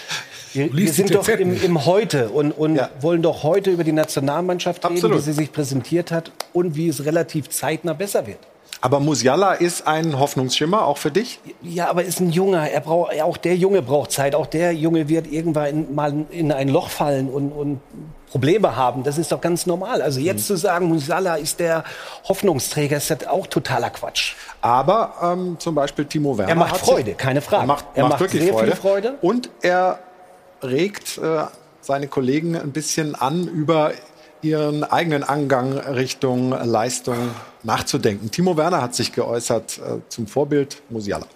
[0.52, 2.90] wir, wir sind doch im, im Heute und, und Ja.
[3.00, 5.18] wollen doch heute über die Nationalmannschaft reden, Absolut.
[5.18, 8.38] wie sie sich präsentiert hat und wie es relativ zeitnah besser wird.
[8.80, 11.40] Aber Musiala ist ein Hoffnungsschimmer, auch für dich?
[11.62, 12.68] Ja, aber ist ein Junger.
[12.68, 14.34] Er braucht, auch der Junge braucht Zeit.
[14.34, 17.80] Auch der Junge wird irgendwann in, mal in ein Loch fallen und, und
[18.34, 19.04] Probleme haben.
[19.04, 20.02] Das ist doch ganz normal.
[20.02, 20.26] Also Mhm.
[20.26, 21.84] jetzt zu sagen, Musala ist der
[22.28, 24.34] Hoffnungsträger, ist das auch totaler Quatsch.
[24.60, 26.50] Aber ähm, zum Beispiel Timo Werner.
[26.50, 27.62] Er macht hat Freude, sich- keine Frage.
[27.62, 28.72] Er macht, Er macht macht wirklich sehr Freude.
[28.72, 29.14] viel Freude.
[29.22, 30.00] Und er
[30.64, 31.44] regt äh,
[31.80, 33.92] seine Kollegen ein bisschen an, über
[34.42, 37.30] ihren eigenen Angang Richtung Leistung
[37.62, 38.32] nachzudenken.
[38.32, 41.26] Timo Werner hat sich geäußert äh, zum Vorbild Musiala.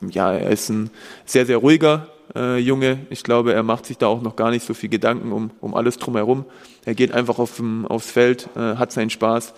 [0.00, 0.90] ja, er ist ein
[1.26, 3.06] sehr, sehr ruhiger äh, Junge.
[3.10, 5.74] Ich glaube, er macht sich da auch noch gar nicht so viel Gedanken um, um
[5.74, 6.44] alles drumherum.
[6.84, 9.54] Er geht einfach auf, aufs Feld, äh, hat seinen Spaß,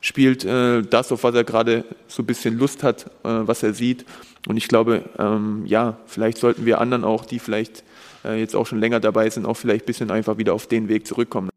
[0.00, 3.74] spielt äh, das, auf was er gerade so ein bisschen Lust hat, äh, was er
[3.74, 4.04] sieht.
[4.48, 7.84] Und ich glaube, ähm, ja, vielleicht sollten wir anderen auch, die vielleicht
[8.24, 10.88] äh, jetzt auch schon länger dabei sind, auch vielleicht ein bisschen einfach wieder auf den
[10.88, 11.50] Weg zurückkommen.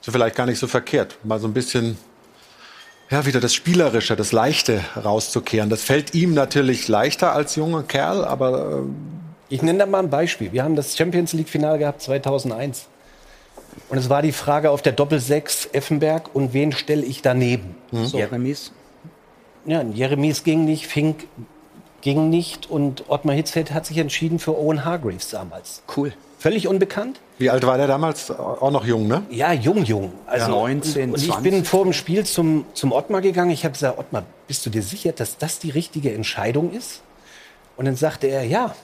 [0.00, 1.98] So vielleicht gar nicht so verkehrt, mal so ein bisschen
[3.10, 5.70] ja, wieder das Spielerische, das Leichte rauszukehren.
[5.70, 8.84] Das fällt ihm natürlich leichter als junger Kerl, aber.
[8.84, 9.14] Äh
[9.48, 10.52] ich nenne da mal ein Beispiel.
[10.52, 12.88] Wir haben das Champions League-Finale gehabt 2001.
[13.88, 17.76] Und es war die Frage auf der Doppel-6 Effenberg und wen stelle ich daneben?
[17.92, 18.06] Mhm.
[18.06, 18.18] So.
[18.18, 18.72] Jeremies?
[19.66, 21.26] Ja, Jeremies ging nicht, Fink
[22.00, 25.82] ging nicht und Ottmar Hitzfeld hat sich entschieden für Owen Hargreaves damals.
[25.96, 26.12] Cool.
[26.38, 27.20] Völlig unbekannt.
[27.38, 28.30] Wie alt war der damals?
[28.30, 29.22] Auch noch jung, ne?
[29.30, 30.12] Ja, jung, jung.
[30.26, 33.50] Also ja, 19, und, und ich bin vor dem Spiel zum, zum Ottmar gegangen.
[33.50, 37.02] Ich habe gesagt, Ottmar, bist du dir sicher, dass das die richtige Entscheidung ist?
[37.76, 38.74] Und dann sagte er, ja,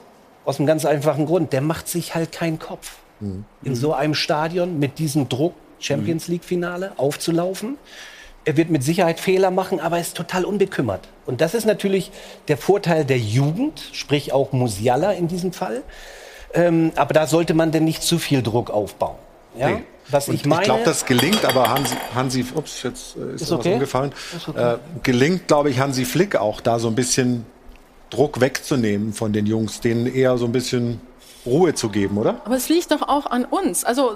[0.45, 1.53] aus einem ganz einfachen Grund.
[1.53, 2.97] Der macht sich halt keinen Kopf.
[3.19, 3.45] Mhm.
[3.63, 7.77] In so einem Stadion mit diesem Druck, Champions League Finale, aufzulaufen.
[8.45, 11.07] Er wird mit Sicherheit Fehler machen, aber er ist total unbekümmert.
[11.25, 12.11] Und das ist natürlich
[12.49, 15.81] der Vorteil der Jugend, sprich auch Musiala in diesem Fall.
[16.53, 19.15] Ähm, aber da sollte man denn nicht zu viel Druck aufbauen.
[19.57, 19.69] Ja?
[19.69, 19.83] Nee.
[20.09, 20.63] Was ich meine.
[20.63, 23.69] Ich glaube, das gelingt, aber Hansi, Hansi ups, jetzt äh, ist, ist okay.
[23.69, 24.11] was umgefallen.
[24.35, 24.73] Ist okay.
[24.73, 27.45] äh, gelingt, glaube ich, Hansi Flick auch da so ein bisschen
[28.09, 30.99] Druck wegzunehmen von den Jungs, denen eher so ein bisschen
[31.45, 32.41] Ruhe zu geben, oder?
[32.45, 33.83] Aber es liegt doch auch an uns.
[33.83, 34.15] Also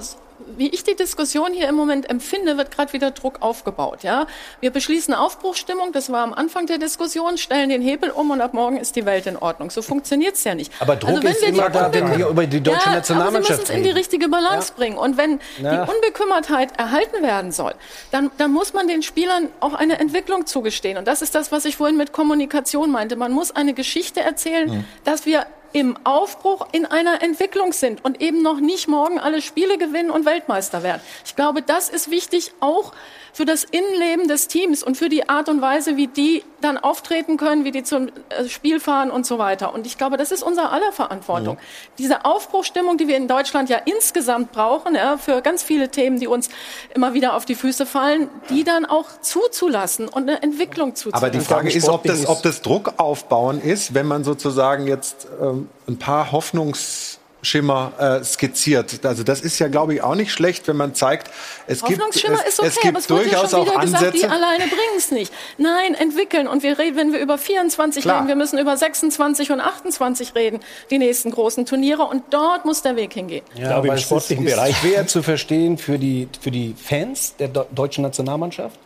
[0.56, 4.04] wie ich die Diskussion hier im Moment empfinde, wird gerade wieder Druck aufgebaut.
[4.04, 4.28] Ja?
[4.60, 8.54] Wir beschließen Aufbruchstimmung, das war am Anfang der Diskussion, stellen den Hebel um und ab
[8.54, 9.72] morgen ist die Welt in Ordnung.
[9.72, 10.72] So funktioniert es ja nicht.
[10.80, 13.62] Aber Druck also, ist immer da, wenn wir über die deutsche ja, Nationalmannschaft aber Sie
[13.62, 14.76] müssen es in die richtige Balance ja.
[14.78, 14.98] bringen.
[14.98, 15.86] Und wenn ja.
[15.86, 17.74] die Unbekümmertheit erhalten werden soll,
[18.12, 20.98] dann, dann muss man den Spielern auch eine Entwicklung zugestehen.
[20.98, 23.16] Und das ist das, was ich vorhin mit Kommunikation meinte.
[23.16, 24.86] Man muss eine Geschichte erzählen, mhm.
[25.04, 29.78] dass wir im Aufbruch in einer Entwicklung sind und eben noch nicht morgen alle Spiele
[29.78, 31.02] gewinnen und Weltmeister werden.
[31.26, 32.94] Ich glaube, das ist wichtig auch
[33.38, 37.38] für das Innenleben des Teams und für die Art und Weise, wie die dann auftreten
[37.38, 39.76] können, wie die zum äh, Spiel fahren und so weiter.
[39.76, 41.56] Und ich glaube, das ist unser aller Verantwortung.
[41.56, 41.60] Mhm.
[42.00, 46.26] Diese Aufbruchstimmung, die wir in Deutschland ja insgesamt brauchen, ja, für ganz viele Themen, die
[46.26, 46.50] uns
[46.96, 51.24] immer wieder auf die Füße fallen, die dann auch zuzulassen und eine Entwicklung zuzulassen.
[51.24, 55.28] Aber die Frage ist, ob das, ob das Druck aufbauen ist, wenn man sozusagen jetzt
[55.40, 55.57] ähm,
[55.88, 59.06] ein paar Hoffnungs Schimmer äh, skizziert.
[59.06, 61.32] Also das ist ja, glaube ich, auch nicht schlecht, wenn man zeigt,
[61.68, 64.12] es gibt, es, ist okay, es gibt aber es durchaus ja schon auch Ansätze.
[64.12, 65.32] Gesagt, die alleine bringen es nicht.
[65.58, 66.48] Nein, entwickeln.
[66.48, 68.18] Und wir reden, wenn wir über 24 Klar.
[68.18, 72.04] reden, wir müssen über 26 und 28 reden, die nächsten großen Turniere.
[72.04, 73.46] Und dort muss der Weg hingehen.
[73.54, 77.36] Ja, ich glaube, im sportlichen ist, Bereich schwer zu verstehen für die, für die Fans
[77.38, 78.80] der deutschen Nationalmannschaft.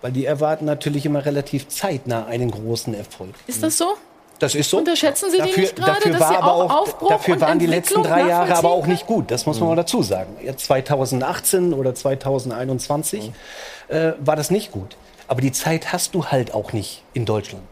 [0.00, 3.34] Weil die erwarten natürlich immer relativ zeitnah einen großen Erfolg.
[3.46, 3.96] Ist das so?
[4.40, 4.78] Das ist so.
[4.78, 7.58] Unterschätzen Sie dafür, die nicht gerade, dafür dass war Sie auch, aber auch Dafür waren
[7.58, 9.30] die letzten drei Jahre aber auch nicht gut.
[9.30, 10.36] Das muss man mal dazu sagen.
[10.42, 13.94] Jetzt 2018 oder 2021 mhm.
[13.94, 14.96] äh, war das nicht gut.
[15.28, 17.62] Aber die Zeit hast du halt auch nicht in Deutschland.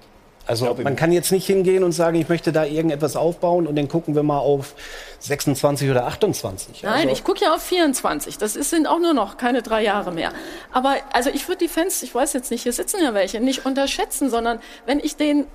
[0.46, 3.86] Also man kann jetzt nicht hingehen und sagen, ich möchte da irgendetwas aufbauen und dann
[3.86, 4.74] gucken wir mal auf
[5.18, 6.82] 26 oder 28.
[6.82, 8.38] Nein, also ich gucke ja auf 24.
[8.38, 10.32] Das ist, sind auch nur noch keine drei Jahre mehr.
[10.72, 13.66] Aber also ich würde die Fans, ich weiß jetzt nicht, hier sitzen ja welche, nicht
[13.66, 15.46] unterschätzen, sondern wenn ich den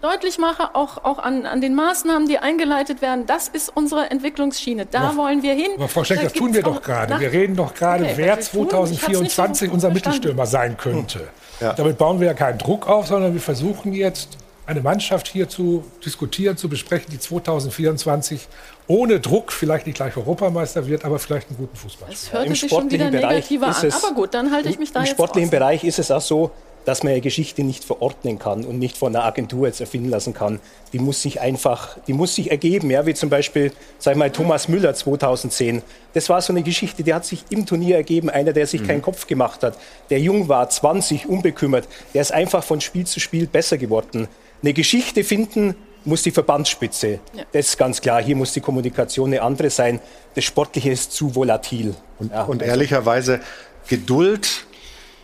[0.00, 4.86] deutlich mache, auch, auch an, an den Maßnahmen, die eingeleitet werden, das ist unsere Entwicklungsschiene.
[4.86, 5.70] Da aber, wollen wir hin.
[5.76, 7.18] Aber Frau Schenk, da das tun wir doch gerade.
[7.20, 11.28] Wir reden doch gerade, okay, wer 2024 unser Mittelstürmer sein könnte.
[11.60, 11.74] Ja.
[11.74, 14.38] Damit bauen wir ja keinen Druck auf, sondern wir versuchen jetzt,
[14.70, 18.46] eine Mannschaft hier zu diskutieren, zu besprechen, die 2024
[18.86, 22.22] ohne Druck vielleicht nicht gleich Europameister wird, aber vielleicht einen guten Fußball spielt.
[22.22, 23.74] Das hört Im sich schon wieder negativer an.
[23.74, 25.58] Aber gut, dann halte ich mich da Im jetzt sportlichen raus.
[25.58, 26.52] Bereich ist es auch so,
[26.84, 30.34] dass man eine Geschichte nicht verordnen kann und nicht von einer Agentur jetzt erfinden lassen
[30.34, 30.60] kann.
[30.92, 34.30] Die muss sich einfach, die muss sich ergeben, ja, wie zum Beispiel, sag ich mal,
[34.30, 35.82] Thomas Müller 2010.
[36.14, 38.86] Das war so eine Geschichte, die hat sich im Turnier ergeben, einer, der sich mhm.
[38.86, 39.78] keinen Kopf gemacht hat,
[40.08, 44.28] der jung war, 20, unbekümmert, der ist einfach von Spiel zu Spiel besser geworden.
[44.62, 45.74] Eine Geschichte finden
[46.04, 47.20] muss die Verbandsspitze.
[47.34, 47.44] Ja.
[47.52, 48.22] Das ist ganz klar.
[48.22, 50.00] Hier muss die Kommunikation eine andere sein.
[50.34, 51.94] Das Sportliche ist zu volatil.
[52.18, 52.70] Und, ja, und also.
[52.70, 53.40] ehrlicherweise
[53.88, 54.66] Geduld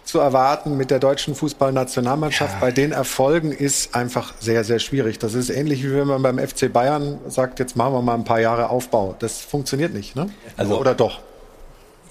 [0.07, 2.61] zu erwarten mit der deutschen Fußballnationalmannschaft ja.
[2.61, 5.19] bei den Erfolgen ist einfach sehr, sehr schwierig.
[5.19, 8.25] Das ist ähnlich wie wenn man beim FC Bayern sagt, jetzt machen wir mal ein
[8.25, 9.17] paar Jahre Aufbau.
[9.19, 10.31] Das funktioniert nicht, ne?
[10.57, 11.21] Also, Oder doch?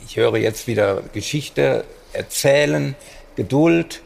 [0.06, 2.96] Ich höre jetzt wieder Geschichte erzählen,
[3.36, 4.02] Geduld.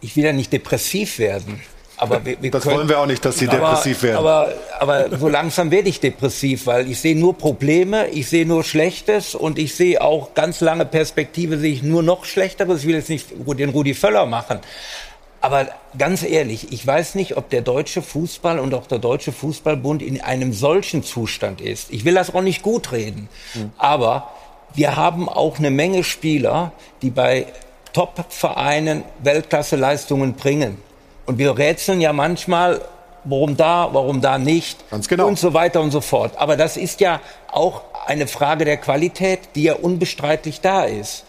[0.00, 1.60] Ich will ja nicht depressiv werden.
[1.98, 4.18] Aber wir, wir das können, wollen wir auch nicht, dass Sie depressiv werden.
[4.18, 8.62] Aber, aber so langsam werde ich depressiv, weil ich sehe nur Probleme, ich sehe nur
[8.62, 12.80] Schlechtes und ich sehe auch ganz lange Perspektive, sehe ich nur noch Schlechteres.
[12.80, 14.60] Ich will jetzt nicht den Rudi Völler machen.
[15.40, 20.02] Aber ganz ehrlich, ich weiß nicht, ob der deutsche Fußball und auch der deutsche Fußballbund
[20.02, 21.90] in einem solchen Zustand ist.
[21.90, 23.28] Ich will das auch nicht gut reden.
[23.54, 23.72] Mhm.
[23.76, 24.30] Aber
[24.74, 26.72] wir haben auch eine Menge Spieler,
[27.02, 27.46] die bei
[27.92, 30.87] Top-Vereinen Weltklasse-Leistungen bringen.
[31.28, 32.80] Und wir rätseln ja manchmal,
[33.24, 35.26] warum da, warum da nicht Ganz genau.
[35.26, 36.32] und so weiter und so fort.
[36.38, 37.20] Aber das ist ja
[37.52, 41.24] auch eine Frage der Qualität, die ja unbestreitlich da ist.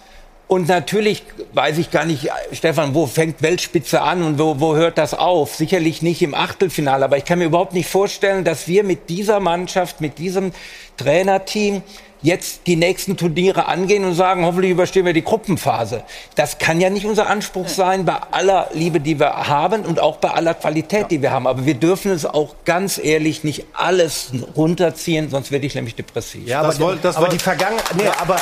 [0.48, 4.98] Und natürlich weiß ich gar nicht, Stefan, wo fängt Weltspitze an und wo, wo hört
[4.98, 5.56] das auf?
[5.56, 9.42] Sicherlich nicht im Achtelfinale, aber ich kann mir überhaupt nicht vorstellen, dass wir mit dieser
[9.42, 10.54] Mannschaft, mit diesem
[10.96, 11.84] Trainerteam
[12.22, 16.04] jetzt die nächsten Turniere angehen und sagen, hoffentlich überstehen wir die Gruppenphase.
[16.36, 20.18] Das kann ja nicht unser Anspruch sein, bei aller Liebe, die wir haben und auch
[20.18, 21.48] bei aller Qualität, die wir haben.
[21.48, 26.46] Aber wir dürfen es auch ganz ehrlich nicht alles runterziehen, sonst werde ich nämlich depressiv.
[26.48, 27.96] Ja, aber, Das woll- das aber woll- die Vergangenheit.
[27.96, 28.36] Nee, aber.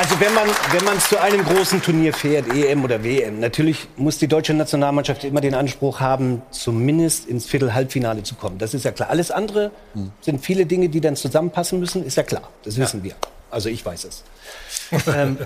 [0.00, 4.16] Also wenn man wenn man zu einem großen Turnier fährt, EM oder WM, natürlich muss
[4.16, 8.56] die deutsche Nationalmannschaft immer den Anspruch haben, zumindest ins Viertel-Halbfinale zu kommen.
[8.56, 9.10] Das ist ja klar.
[9.10, 9.72] Alles andere
[10.22, 12.48] sind viele Dinge, die dann zusammenpassen müssen, ist ja klar.
[12.64, 13.14] Das wissen wir.
[13.50, 14.24] Also ich weiß es.
[15.06, 15.36] ähm,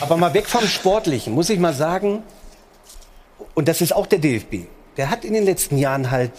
[0.00, 2.22] aber mal weg vom Sportlichen, muss ich mal sagen,
[3.54, 4.66] und das ist auch der DFB.
[4.98, 6.32] Der hat in den letzten Jahren halt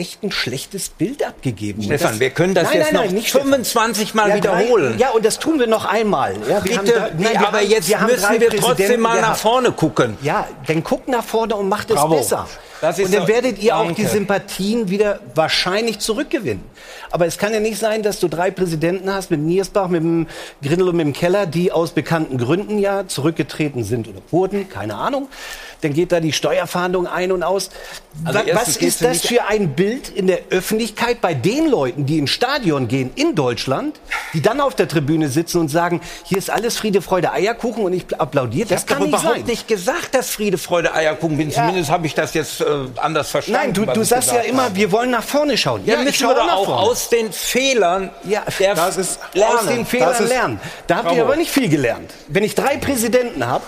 [0.00, 1.82] echt ein schlechtes Bild abgegeben.
[1.82, 3.48] Stefan, Das- wir können das Nein, jetzt nein, nein, noch nicht Stefan.
[3.48, 4.98] 25 Mal Ja, wiederholen.
[4.98, 6.34] Ja, und das tun wir noch einmal.
[6.48, 10.16] Ja, Bitte, haben nee, aber haben- jetzt wir müssen wir trotzdem mal nach vorne gucken.
[10.22, 12.16] Ja, dann guckt nach vorne und macht es Bravo.
[12.16, 12.48] besser.
[12.82, 14.00] Und dann werdet ihr auch Danke.
[14.00, 16.62] die Sympathien wieder wahrscheinlich zurückgewinnen.
[17.10, 20.26] Aber es kann ja nicht sein, dass du drei Präsidenten hast, mit Niersbach, mit dem
[20.62, 24.94] Grindel und mit dem Keller, die aus bekannten Gründen ja zurückgetreten sind oder wurden, keine
[24.94, 25.28] Ahnung.
[25.82, 27.70] Dann geht da die Steuerfahndung ein und aus.
[28.24, 32.30] Also Was ist das für ein Bild in der Öffentlichkeit bei den Leuten, die ins
[32.30, 33.98] Stadion gehen in Deutschland,
[34.34, 37.92] die dann auf der Tribüne sitzen und sagen, hier ist alles Friede, Freude, Eierkuchen und
[37.92, 38.68] ich applaudiere?
[38.68, 39.46] Das Ich kann habe nicht überhaupt sein.
[39.46, 41.50] nicht gesagt, dass Friede, Freude, Eierkuchen bin.
[41.50, 42.64] Zumindest habe ich das jetzt äh,
[42.96, 43.60] anders verstanden.
[43.62, 44.76] Nein, du, du sagst ja immer, habe.
[44.76, 45.82] wir wollen nach vorne schauen.
[45.86, 46.80] Ja, ich müssen wir doch auch vorne.
[46.82, 49.56] aus den Fehlern Ja, der das ist- lernen.
[49.58, 50.60] aus den Fehlern lernen.
[50.86, 52.10] Da habt ihr aber nicht viel gelernt.
[52.28, 53.64] Wenn ich drei Präsidenten habe,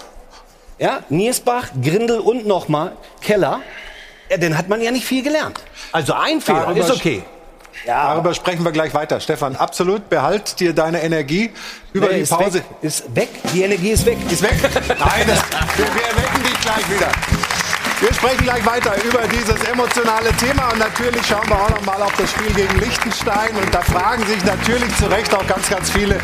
[0.82, 3.60] ja, Niersbach, Grindel und nochmal Keller,
[4.28, 5.60] ja, dann hat man ja nicht viel gelernt.
[5.92, 7.22] Also ein Fehler Darüber ist okay.
[7.86, 9.20] Darüber sprechen wir gleich weiter.
[9.20, 11.50] Stefan, absolut, behalt dir deine Energie
[11.92, 12.54] über Nee, die Pause.
[12.58, 12.64] Weg.
[12.82, 13.28] Ist weg.
[13.54, 14.18] Die Energie ist weg.
[14.28, 14.54] Ist weg?
[14.88, 15.40] Nein, das,
[15.76, 17.51] wir, wir erwecken dich gleich wieder.
[18.02, 22.02] Wir sprechen gleich weiter über dieses emotionale Thema und natürlich schauen wir auch noch mal
[22.02, 25.88] auf das Spiel gegen Liechtenstein und da fragen sich natürlich zu Recht auch ganz, ganz
[25.88, 26.18] viele.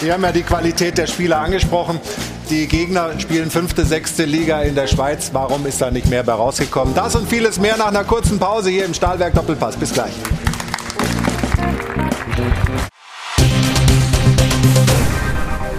[0.00, 1.98] Wir haben ja die Qualität der Spieler angesprochen.
[2.50, 5.30] Die Gegner spielen fünfte, sechste Liga in der Schweiz.
[5.32, 6.94] Warum ist da nicht mehr bei rausgekommen?
[6.94, 9.78] Das und vieles mehr nach einer kurzen Pause hier im Stahlwerk Doppelpass.
[9.78, 10.12] Bis gleich.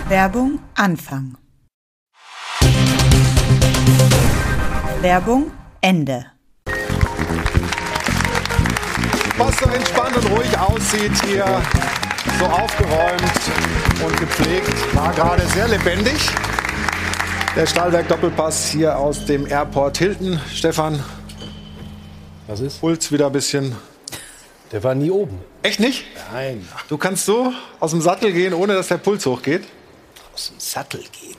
[0.10, 1.43] Werbung Anfang.
[5.04, 5.52] Werbung
[5.82, 6.28] Ende.
[9.38, 11.44] Was so entspannt und ruhig aussieht hier,
[12.40, 13.22] so aufgeräumt
[14.02, 16.30] und gepflegt, war gerade sehr lebendig.
[17.54, 20.40] Der Stahlwerk Doppelpass hier aus dem Airport Hilton.
[20.54, 21.04] Stefan,
[22.48, 22.80] Was ist?
[22.80, 23.76] Puls wieder ein bisschen.
[24.72, 25.38] Der war nie oben.
[25.64, 26.06] Echt nicht?
[26.32, 26.66] Nein.
[26.88, 27.52] Du kannst so
[27.82, 29.66] aus dem Sattel gehen, ohne dass der Puls hochgeht?
[30.34, 31.36] Aus dem Sattel gehen.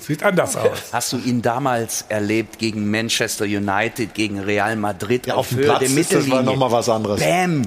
[0.00, 0.78] Sieht anders aus.
[0.92, 5.64] Hast du ihn damals erlebt gegen Manchester United, gegen Real Madrid Ja, auf dem Höhe
[5.64, 6.44] Platz der ist das war Mittellinie?
[6.44, 7.20] noch mal was anderes.
[7.20, 7.62] Bäm!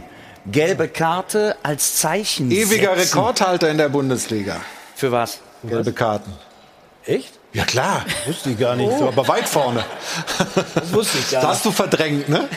[0.46, 2.50] Gelbe Karte als Zeichen.
[2.52, 3.18] Ewiger setzen.
[3.18, 4.58] Rekordhalter in der Bundesliga.
[4.96, 5.40] Für was?
[5.64, 6.32] Gelbe Karten.
[7.06, 7.34] Echt?
[7.54, 8.96] Ja klar, Wusste ich gar nicht.
[8.98, 9.84] so, aber weit vorne.
[10.76, 11.56] Das wusste ich gar Das nicht.
[11.58, 12.48] hast du verdrängt, ne?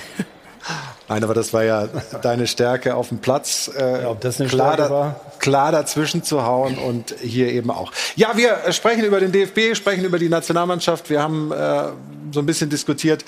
[1.13, 1.89] Nein, aber das war ja
[2.23, 3.71] deine Stärke auf dem Platz.
[3.77, 5.21] Äh, Ja, ob das eine klar, Stärke war?
[5.41, 7.93] klar dazwischen zu hauen und hier eben auch.
[8.17, 11.11] Ja, wir sprechen über den DFB, sprechen über die Nationalmannschaft.
[11.11, 11.89] Wir haben äh,
[12.33, 13.27] so ein bisschen diskutiert,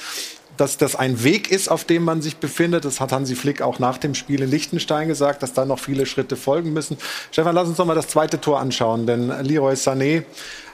[0.56, 2.84] dass das ein Weg ist, auf dem man sich befindet.
[2.84, 6.06] Das hat Hansi Flick auch nach dem Spiel in Liechtenstein gesagt, dass da noch viele
[6.06, 6.96] Schritte folgen müssen.
[7.32, 10.24] Stefan, lass uns noch mal das zweite Tor anschauen, denn Leroy Sané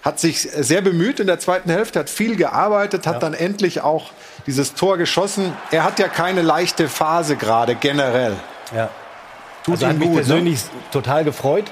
[0.02, 4.12] hat sich sehr bemüht in der zweiten Hälfte, hat viel gearbeitet, hat dann endlich auch
[4.50, 5.52] dieses Tor geschossen.
[5.70, 8.34] Er hat ja keine leichte Phase gerade generell.
[8.74, 8.90] Ja.
[9.62, 10.16] Tut also hat ihm mich gut.
[10.16, 10.22] Ne?
[10.22, 11.70] persönlich total gefreut.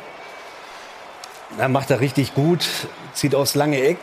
[1.58, 2.68] Er macht er richtig gut,
[3.14, 3.98] zieht aufs lange Eck.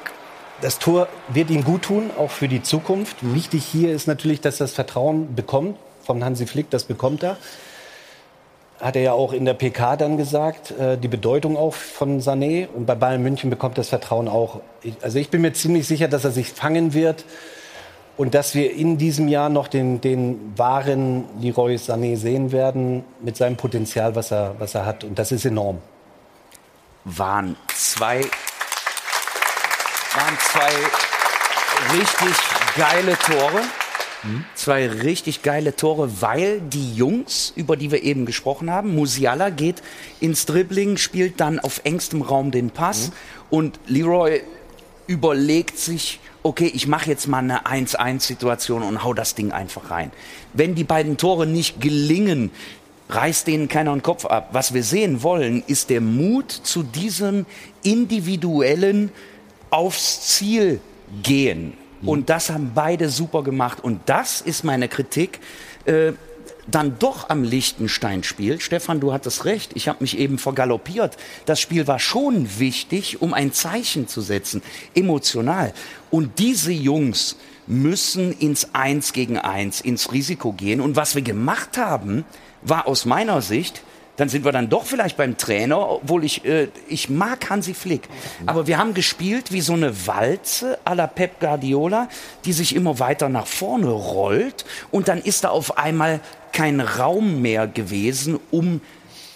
[0.60, 3.16] Das Tor wird ihm gut tun, auch für die Zukunft.
[3.22, 6.70] Wichtig hier ist natürlich, dass er das Vertrauen bekommt von Hansi Flick.
[6.70, 7.38] Das bekommt er.
[8.82, 12.68] Hat er ja auch in der PK dann gesagt, äh, die Bedeutung auch von Sané.
[12.68, 14.60] Und bei Bayern München bekommt das Vertrauen auch.
[15.02, 17.24] Also ich bin mir ziemlich sicher, dass er sich fangen wird.
[18.18, 23.36] Und dass wir in diesem Jahr noch den, den wahren Leroy Sané sehen werden mit
[23.36, 25.04] seinem Potenzial, was er, was er hat.
[25.04, 25.80] Und das ist enorm.
[27.04, 28.22] waren zwei,
[30.16, 30.72] waren zwei
[31.98, 32.36] richtig
[32.78, 33.62] geile Tore.
[34.56, 39.84] Zwei richtig geile Tore, weil die Jungs, über die wir eben gesprochen haben, Musiala geht
[40.20, 43.12] ins Dribbling, spielt dann auf engstem Raum den Pass
[43.52, 44.42] und Leroy
[45.06, 50.12] überlegt sich, okay, ich mache jetzt mal eine 1-1-Situation und hau das Ding einfach rein.
[50.54, 52.52] Wenn die beiden Tore nicht gelingen,
[53.10, 54.50] reißt denen keiner den Kopf ab.
[54.52, 57.48] Was wir sehen wollen, ist der Mut zu diesem
[57.82, 59.12] individuellen
[59.72, 60.80] aufs Ziel
[61.24, 61.74] gehen.
[62.04, 63.84] Und das haben beide super gemacht.
[63.84, 65.40] Und das ist meine Kritik.
[65.86, 66.14] Äh,
[66.68, 68.60] dann doch am Liechtenstein-Spiel.
[68.60, 71.18] Stefan, du hattest recht, ich habe mich eben vergaloppiert.
[71.46, 74.62] Das Spiel war schon wichtig, um ein Zeichen zu setzen,
[74.94, 75.74] emotional.
[76.12, 77.38] Und diese Jungs
[77.68, 80.82] müssen ins Eins gegen Eins, ins Risiko gehen.
[80.82, 82.26] Und was wir gemacht haben,
[82.62, 83.84] war aus meiner Sicht,
[84.18, 88.08] dann sind wir dann doch vielleicht beim Trainer, obwohl ich, äh, ich mag Hansi Flick.
[88.46, 92.08] Aber wir haben gespielt wie so eine Walze à la Pep Guardiola,
[92.46, 96.20] die sich immer weiter nach vorne rollt und dann ist da auf einmal
[96.52, 98.82] kein Raum mehr gewesen, um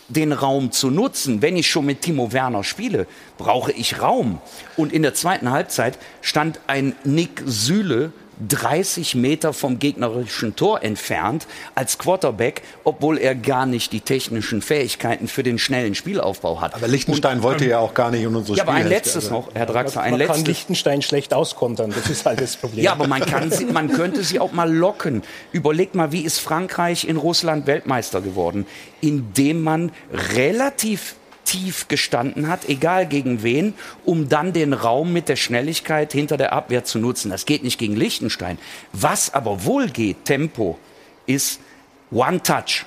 [0.08, 1.42] den Raum zu nutzen.
[1.42, 3.08] Wenn ich schon mit Timo Werner spiele,
[3.38, 4.42] brauche ich Raum.
[4.76, 8.12] Und in der zweiten Halbzeit stand ein Nick Süle
[8.48, 15.28] 30 Meter vom gegnerischen Tor entfernt als Quarterback, obwohl er gar nicht die technischen Fähigkeiten
[15.28, 16.74] für den schnellen Spielaufbau hat.
[16.76, 19.66] Aber Liechtenstein wollte ja auch gar nicht in unsere Ja, aber ein letztes noch, Herr
[19.66, 20.48] Draxler, ein Man kann letztes.
[20.48, 22.84] Liechtenstein schlecht auskontern, das ist halt das Problem.
[22.84, 25.24] Ja, aber man, kann sie, man könnte sie auch mal locken.
[25.52, 28.66] Überlegt mal, wie ist Frankreich in Russland Weltmeister geworden?
[29.02, 29.92] Indem man
[30.36, 31.16] relativ
[31.50, 33.74] tief gestanden hat, egal gegen wen,
[34.06, 37.32] um dann den Raum mit der Schnelligkeit hinter der Abwehr zu nutzen.
[37.32, 38.60] Das geht nicht gegen Liechtenstein.
[38.94, 40.78] Was aber wohl geht, Tempo,
[41.26, 41.60] ist
[42.12, 42.86] One-Touch.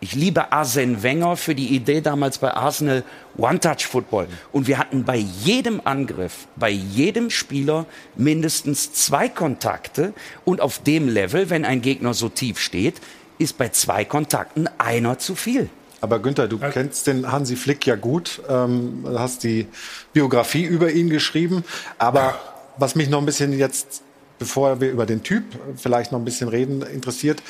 [0.00, 3.04] Ich liebe Arsene Wenger für die Idee damals bei Arsenal
[3.38, 4.26] One-Touch-Football.
[4.50, 10.12] Und wir hatten bei jedem Angriff, bei jedem Spieler mindestens zwei Kontakte.
[10.44, 13.00] Und auf dem Level, wenn ein Gegner so tief steht,
[13.38, 15.70] ist bei zwei Kontakten einer zu viel.
[16.06, 19.66] Aber Günther, du kennst den Hansi Flick ja gut, ähm, hast die
[20.12, 21.64] Biografie über ihn geschrieben.
[21.98, 22.38] Aber
[22.78, 24.02] was mich noch ein bisschen jetzt,
[24.38, 25.42] bevor wir über den Typ
[25.76, 27.42] vielleicht noch ein bisschen reden, interessiert,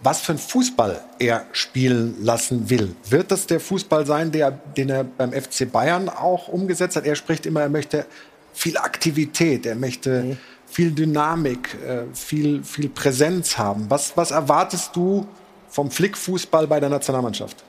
[0.00, 2.94] was für ein Fußball er spielen lassen will.
[3.10, 7.06] Wird das der Fußball sein, der, den er beim FC Bayern auch umgesetzt hat?
[7.06, 8.06] Er spricht immer, er möchte
[8.52, 10.36] viel Aktivität, er möchte
[10.68, 13.86] viel Dynamik, äh, viel, viel Präsenz haben.
[13.88, 15.26] Was, was erwartest du
[15.68, 17.64] vom Flick-Fußball bei der Nationalmannschaft?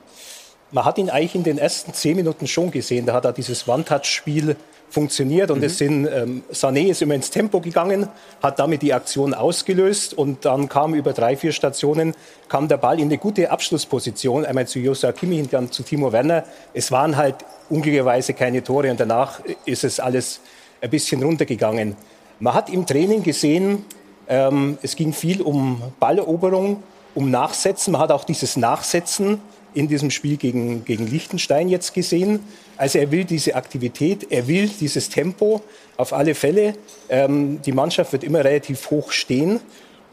[0.72, 3.06] Man hat ihn eigentlich in den ersten zehn Minuten schon gesehen.
[3.06, 4.56] Da hat er dieses One-Touch-Spiel
[4.88, 8.08] funktioniert und es sind, ähm, Sané ist immer ins Tempo gegangen,
[8.42, 12.14] hat damit die Aktion ausgelöst und dann kam über drei, vier Stationen,
[12.48, 16.44] kam der Ball in eine gute Abschlussposition, einmal zu Josa Kimmich, dann zu Timo Werner.
[16.72, 17.36] Es waren halt
[17.68, 20.40] unglücklicherweise keine Tore und danach ist es alles
[20.80, 21.96] ein bisschen runtergegangen.
[22.38, 23.84] Man hat im Training gesehen,
[24.28, 26.82] ähm, es ging viel um Balleroberung,
[27.14, 27.92] um Nachsetzen.
[27.92, 29.40] Man hat auch dieses Nachsetzen
[29.76, 32.40] in diesem Spiel gegen, gegen Liechtenstein jetzt gesehen.
[32.76, 35.60] Also er will diese Aktivität, er will dieses Tempo
[35.96, 36.74] auf alle Fälle.
[37.08, 39.60] Ähm, die Mannschaft wird immer relativ hoch stehen.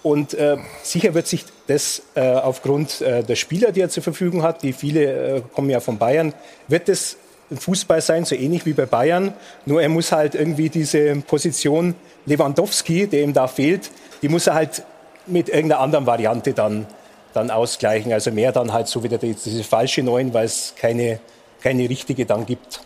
[0.03, 4.43] Und äh, sicher wird sich das äh, aufgrund äh, der Spieler, die er zur Verfügung
[4.43, 6.33] hat, die viele äh, kommen ja von Bayern,
[6.67, 7.15] wird es
[7.57, 9.33] Fußball sein, so ähnlich wie bei Bayern.
[9.65, 11.95] Nur er muss halt irgendwie diese Position
[12.25, 13.91] Lewandowski, der ihm da fehlt,
[14.21, 14.83] die muss er halt
[15.25, 16.85] mit irgendeiner anderen Variante dann,
[17.33, 18.13] dann ausgleichen.
[18.13, 21.19] Also mehr dann halt so wieder die, diese falsche Neun, weil es keine,
[21.61, 22.81] keine richtige dann gibt.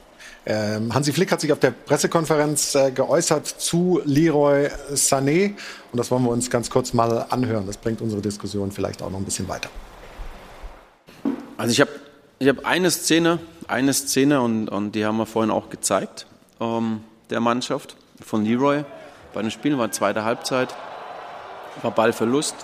[0.49, 5.53] Ähm, Hansi Flick hat sich auf der Pressekonferenz äh, geäußert zu Leroy Sané.
[5.91, 7.67] Und das wollen wir uns ganz kurz mal anhören.
[7.67, 9.69] Das bringt unsere Diskussion vielleicht auch noch ein bisschen weiter.
[11.57, 11.91] Also ich habe
[12.39, 16.27] ich hab eine Szene, eine Szene und, und die haben wir vorhin auch gezeigt,
[16.61, 18.85] ähm, der Mannschaft von Leroy.
[19.33, 20.73] Bei den Spielen war zweite Halbzeit,
[21.81, 22.55] war Ballverlust.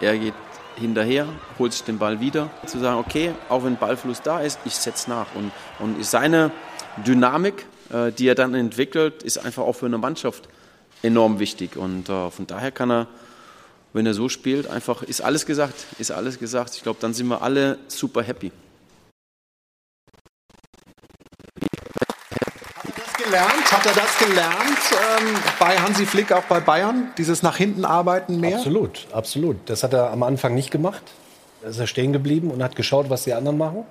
[0.00, 0.34] Er geht
[0.78, 1.26] hinterher,
[1.58, 2.50] holt sich den Ball wieder.
[2.66, 5.26] Zu sagen, okay, auch wenn Ballverlust da ist, ich setze nach.
[5.34, 6.50] Und, und seine
[7.06, 10.48] Dynamik, äh, die er dann entwickelt, ist einfach auch für eine Mannschaft
[11.02, 11.76] enorm wichtig.
[11.76, 13.06] Und äh, von daher kann er,
[13.92, 16.74] wenn er so spielt, einfach, ist alles gesagt, ist alles gesagt.
[16.76, 18.52] Ich glaube, dann sind wir alle super happy.
[23.28, 23.72] Gelernt?
[23.72, 24.78] Hat er das gelernt
[25.20, 27.10] ähm, bei Hansi Flick, auch bei Bayern?
[27.18, 28.56] Dieses nach hinten arbeiten mehr?
[28.56, 29.56] Absolut, absolut.
[29.66, 31.02] Das hat er am Anfang nicht gemacht.
[31.60, 33.84] Da ist er stehen geblieben und hat geschaut, was die anderen machen.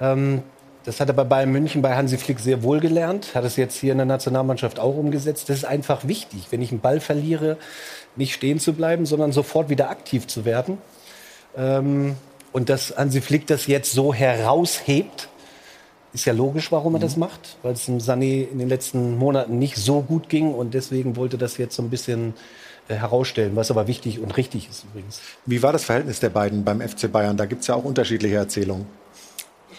[0.00, 0.42] Ähm,
[0.84, 3.76] das hat er bei Bayern München bei Hansi Flick sehr wohl gelernt, hat es jetzt
[3.76, 5.48] hier in der Nationalmannschaft auch umgesetzt.
[5.48, 7.56] Das ist einfach wichtig, wenn ich einen Ball verliere,
[8.14, 10.78] nicht stehen zu bleiben, sondern sofort wieder aktiv zu werden.
[11.56, 12.14] Ähm,
[12.52, 15.28] und dass Hansi Flick das jetzt so heraushebt,
[16.12, 19.58] ist ja logisch, warum er das macht, weil es dem Sané in den letzten Monaten
[19.58, 22.34] nicht so gut ging und deswegen wollte das jetzt so ein bisschen
[22.88, 25.20] äh, herausstellen, was aber wichtig und richtig ist übrigens.
[25.44, 27.36] Wie war das Verhältnis der beiden beim FC Bayern?
[27.36, 28.86] Da gibt es ja auch unterschiedliche Erzählungen.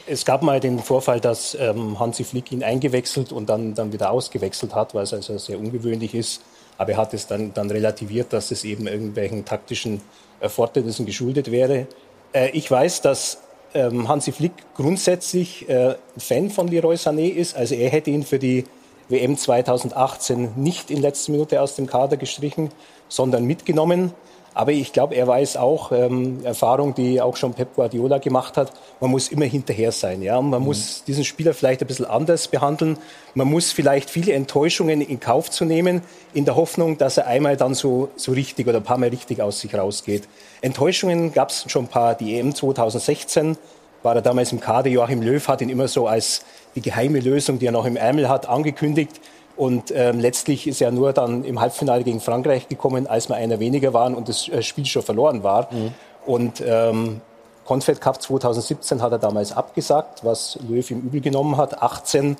[0.05, 4.11] Es gab mal den Vorfall, dass ähm, Hansi Flick ihn eingewechselt und dann, dann wieder
[4.11, 6.41] ausgewechselt hat, weil es also sehr ungewöhnlich ist.
[6.77, 10.01] Aber er hat es dann, dann relativiert, dass es eben irgendwelchen taktischen
[10.39, 11.87] Erfordernissen geschuldet wäre.
[12.33, 13.39] Äh, ich weiß, dass
[13.73, 17.55] Hansi Flick grundsätzlich äh, Fan von Leroy Sané ist.
[17.55, 18.65] Also er hätte ihn für die
[19.09, 22.69] WM 2018 nicht in letzter Minute aus dem Kader gestrichen,
[23.07, 24.13] sondern mitgenommen.
[24.53, 28.73] Aber ich glaube, er weiß auch, ähm, Erfahrung, die auch schon Pep Guardiola gemacht hat,
[28.99, 30.21] man muss immer hinterher sein.
[30.21, 30.41] Ja?
[30.41, 30.65] man mhm.
[30.65, 32.97] muss diesen Spieler vielleicht ein bisschen anders behandeln.
[33.35, 36.01] Man muss vielleicht viele Enttäuschungen in Kauf zu nehmen,
[36.33, 39.41] in der Hoffnung, dass er einmal dann so, so richtig oder ein paar Mal richtig
[39.41, 40.27] aus sich rausgeht.
[40.61, 42.15] Enttäuschungen gab es schon ein paar.
[42.15, 43.57] Die EM 2016
[44.03, 44.89] war er damals im Kader.
[44.89, 46.43] Joachim Löw hat ihn immer so als
[46.75, 49.19] die geheime Lösung, die er noch im Ärmel hat, angekündigt.
[49.59, 53.59] Und ähm, letztlich ist er nur dann im Halbfinale gegen Frankreich gekommen, als wir einer
[53.59, 55.67] weniger waren und das äh, Spiel schon verloren war.
[55.69, 55.91] Mhm.
[56.25, 57.19] Und ähm,
[57.65, 61.81] Confed Cup 2017 hat er damals abgesagt, was Löw ihm übel genommen hat.
[61.81, 62.37] 18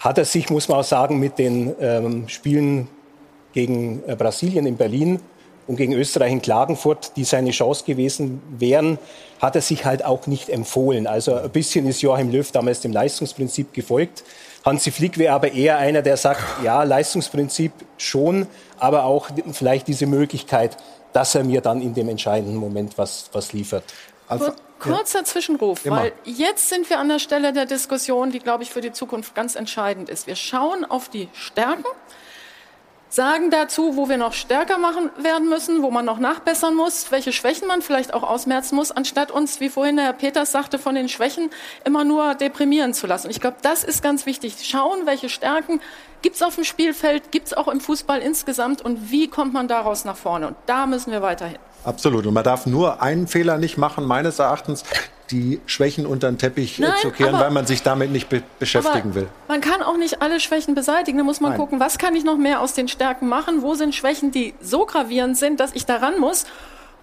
[0.00, 2.88] hat er sich, muss man auch sagen, mit den ähm, Spielen
[3.54, 5.18] gegen äh, Brasilien in Berlin
[5.66, 8.98] und gegen Österreich in Klagenfurt, die seine Chance gewesen wären,
[9.40, 11.06] hat er sich halt auch nicht empfohlen.
[11.06, 14.24] Also ein bisschen ist Joachim Löw damals dem Leistungsprinzip gefolgt.
[14.64, 18.46] Hansi Flick wäre aber eher einer, der sagt, ja, Leistungsprinzip schon,
[18.78, 20.76] aber auch vielleicht diese Möglichkeit,
[21.12, 23.84] dass er mir dann in dem entscheidenden Moment was, was liefert.
[24.28, 25.24] Also, Kurzer ja.
[25.24, 25.96] Zwischenruf, Immer.
[25.96, 29.34] weil jetzt sind wir an der Stelle der Diskussion, die, glaube ich, für die Zukunft
[29.34, 30.26] ganz entscheidend ist.
[30.26, 31.84] Wir schauen auf die Stärken
[33.10, 37.32] sagen dazu, wo wir noch stärker machen werden müssen, wo man noch nachbessern muss, welche
[37.32, 40.94] Schwächen man vielleicht auch ausmerzen muss, anstatt uns, wie vorhin der Herr Peters sagte, von
[40.94, 41.50] den Schwächen
[41.84, 43.28] immer nur deprimieren zu lassen.
[43.30, 44.54] Ich glaube, das ist ganz wichtig.
[44.62, 45.80] Schauen, welche Stärken
[46.22, 49.68] gibt es auf dem Spielfeld, gibt es auch im Fußball insgesamt und wie kommt man
[49.68, 50.46] daraus nach vorne.
[50.46, 51.58] Und da müssen wir weiterhin.
[51.84, 52.26] Absolut.
[52.26, 54.84] Und man darf nur einen Fehler nicht machen, meines Erachtens,
[55.30, 58.42] die Schwächen unter den Teppich äh, Nein, zu kehren, weil man sich damit nicht be
[58.58, 59.28] beschäftigen will.
[59.48, 61.18] Man kann auch nicht alle Schwächen beseitigen.
[61.18, 61.60] Da muss man Nein.
[61.60, 63.62] gucken, was kann ich noch mehr aus den Stärken machen?
[63.62, 66.44] Wo sind Schwächen, die so gravierend sind, dass ich daran muss?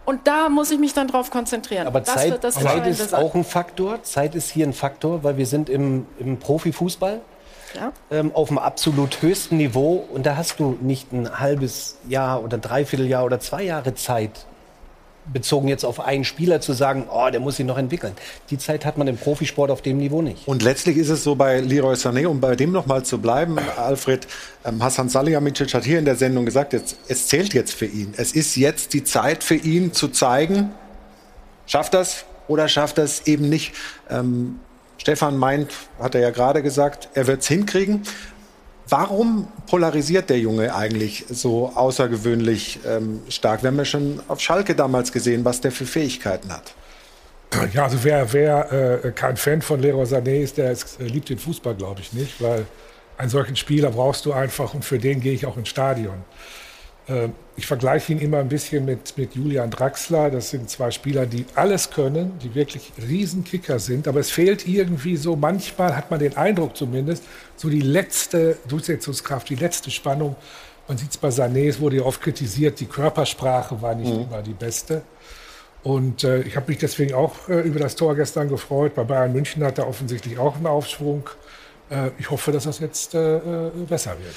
[0.06, 1.86] Und da muss ich mich dann drauf konzentrieren.
[1.86, 4.04] Aber das Zeit, Zeit ist auch ein Faktor.
[4.04, 7.20] Zeit ist hier ein Faktor, weil wir sind im, im Profifußball.
[7.76, 7.92] Ja.
[8.10, 10.08] Ähm, auf dem absolut höchsten Niveau.
[10.14, 14.46] Und da hast du nicht ein halbes Jahr oder dreiviertel Jahr oder zwei Jahre Zeit,
[15.32, 18.14] bezogen jetzt auf einen Spieler zu sagen, oh, der muss sich noch entwickeln.
[18.50, 20.48] Die Zeit hat man im Profisport auf dem Niveau nicht.
[20.48, 23.58] Und letztlich ist es so bei Leroy Sané, um bei dem noch mal zu bleiben,
[23.78, 24.28] Alfred,
[24.66, 28.14] ähm, Hassan Salihamidzic hat hier in der Sendung gesagt, jetzt, es zählt jetzt für ihn.
[28.18, 30.72] Es ist jetzt die Zeit für ihn zu zeigen,
[31.66, 33.74] schafft das oder schafft das eben nicht.
[34.10, 34.60] Ähm,
[34.98, 38.02] Stefan meint, hat er ja gerade gesagt, er wird es hinkriegen.
[38.90, 43.64] Warum polarisiert der Junge eigentlich so außergewöhnlich ähm, stark?
[43.64, 46.74] Wir haben ja schon auf Schalke damals gesehen, was der für Fähigkeiten hat.
[47.74, 51.30] Ja, also wer, wer äh, kein Fan von Leroy Sané ist, der ist, äh, liebt
[51.30, 52.66] den Fußball, glaube ich nicht, weil
[53.18, 56.24] einen solchen Spieler brauchst du einfach und für den gehe ich auch ins Stadion.
[57.08, 60.30] Ähm, ich vergleiche ihn immer ein bisschen mit, mit Julian Draxler.
[60.30, 64.08] Das sind zwei Spieler, die alles können, die wirklich Riesenkicker sind.
[64.08, 67.24] Aber es fehlt irgendwie so, manchmal hat man den Eindruck zumindest,
[67.56, 70.36] so die letzte Durchsetzungskraft, die letzte Spannung.
[70.88, 74.22] Man sieht es bei Sané, es wurde ja oft kritisiert, die Körpersprache war nicht mhm.
[74.22, 75.02] immer die beste.
[75.82, 78.94] Und äh, ich habe mich deswegen auch äh, über das Tor gestern gefreut.
[78.94, 81.28] Bei Bayern München hat er offensichtlich auch einen Aufschwung.
[81.90, 84.36] Äh, ich hoffe, dass das jetzt äh, äh, besser wird.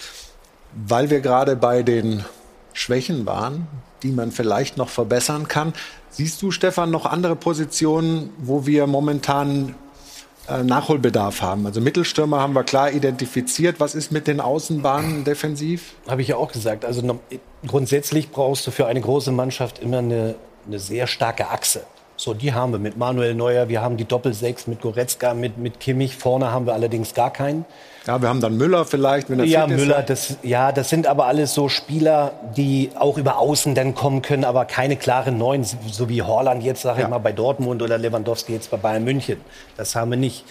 [0.72, 2.24] Weil wir gerade bei den
[2.72, 3.66] Schwächen waren,
[4.02, 5.72] die man vielleicht noch verbessern kann.
[6.10, 9.74] Siehst du, Stefan, noch andere Positionen, wo wir momentan
[10.48, 11.66] äh, Nachholbedarf haben?
[11.66, 13.80] Also Mittelstürmer haben wir klar identifiziert.
[13.80, 15.94] Was ist mit den Außenbahnen defensiv?
[16.08, 16.84] Habe ich ja auch gesagt.
[16.84, 17.20] Also
[17.66, 20.34] grundsätzlich brauchst du für eine große Mannschaft immer eine,
[20.66, 21.84] eine sehr starke Achse.
[22.16, 25.80] So, die haben wir mit Manuel Neuer, wir haben die Doppelsechs mit Goretzka, mit, mit
[25.80, 26.16] Kimmich.
[26.16, 27.64] Vorne haben wir allerdings gar keinen.
[28.06, 31.26] Ja, wir haben dann Müller vielleicht, wenn er Ja, Müller, das, ja, das sind aber
[31.26, 36.08] alles so Spieler, die auch über Außen dann kommen können, aber keine klaren Neuen, so
[36.08, 37.06] wie Horland jetzt, sage ja.
[37.06, 39.38] ich mal, bei Dortmund oder Lewandowski jetzt bei Bayern München.
[39.76, 40.44] Das haben wir nicht.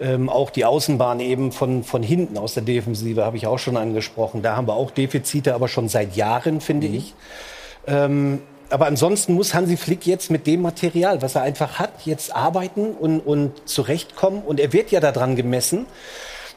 [0.00, 3.76] Ähm, auch die Außenbahn eben von, von hinten aus der Defensive habe ich auch schon
[3.76, 4.42] angesprochen.
[4.42, 6.94] Da haben wir auch Defizite, aber schon seit Jahren, finde mhm.
[6.94, 7.14] ich.
[7.86, 12.34] Ähm, aber ansonsten muss Hansi Flick jetzt mit dem Material, was er einfach hat, jetzt
[12.34, 14.42] arbeiten und, und zurechtkommen.
[14.42, 15.86] Und er wird ja daran gemessen.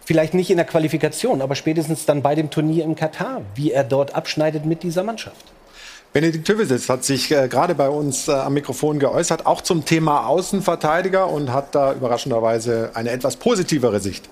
[0.06, 3.84] Vielleicht nicht in der Qualifikation, aber spätestens dann bei dem Turnier im Katar, wie er
[3.84, 5.54] dort abschneidet mit dieser Mannschaft.
[6.12, 10.28] Benedikt Tüvesitz hat sich äh, gerade bei uns äh, am Mikrofon geäußert, auch zum Thema
[10.28, 14.30] Außenverteidiger und hat da überraschenderweise eine etwas positivere Sicht.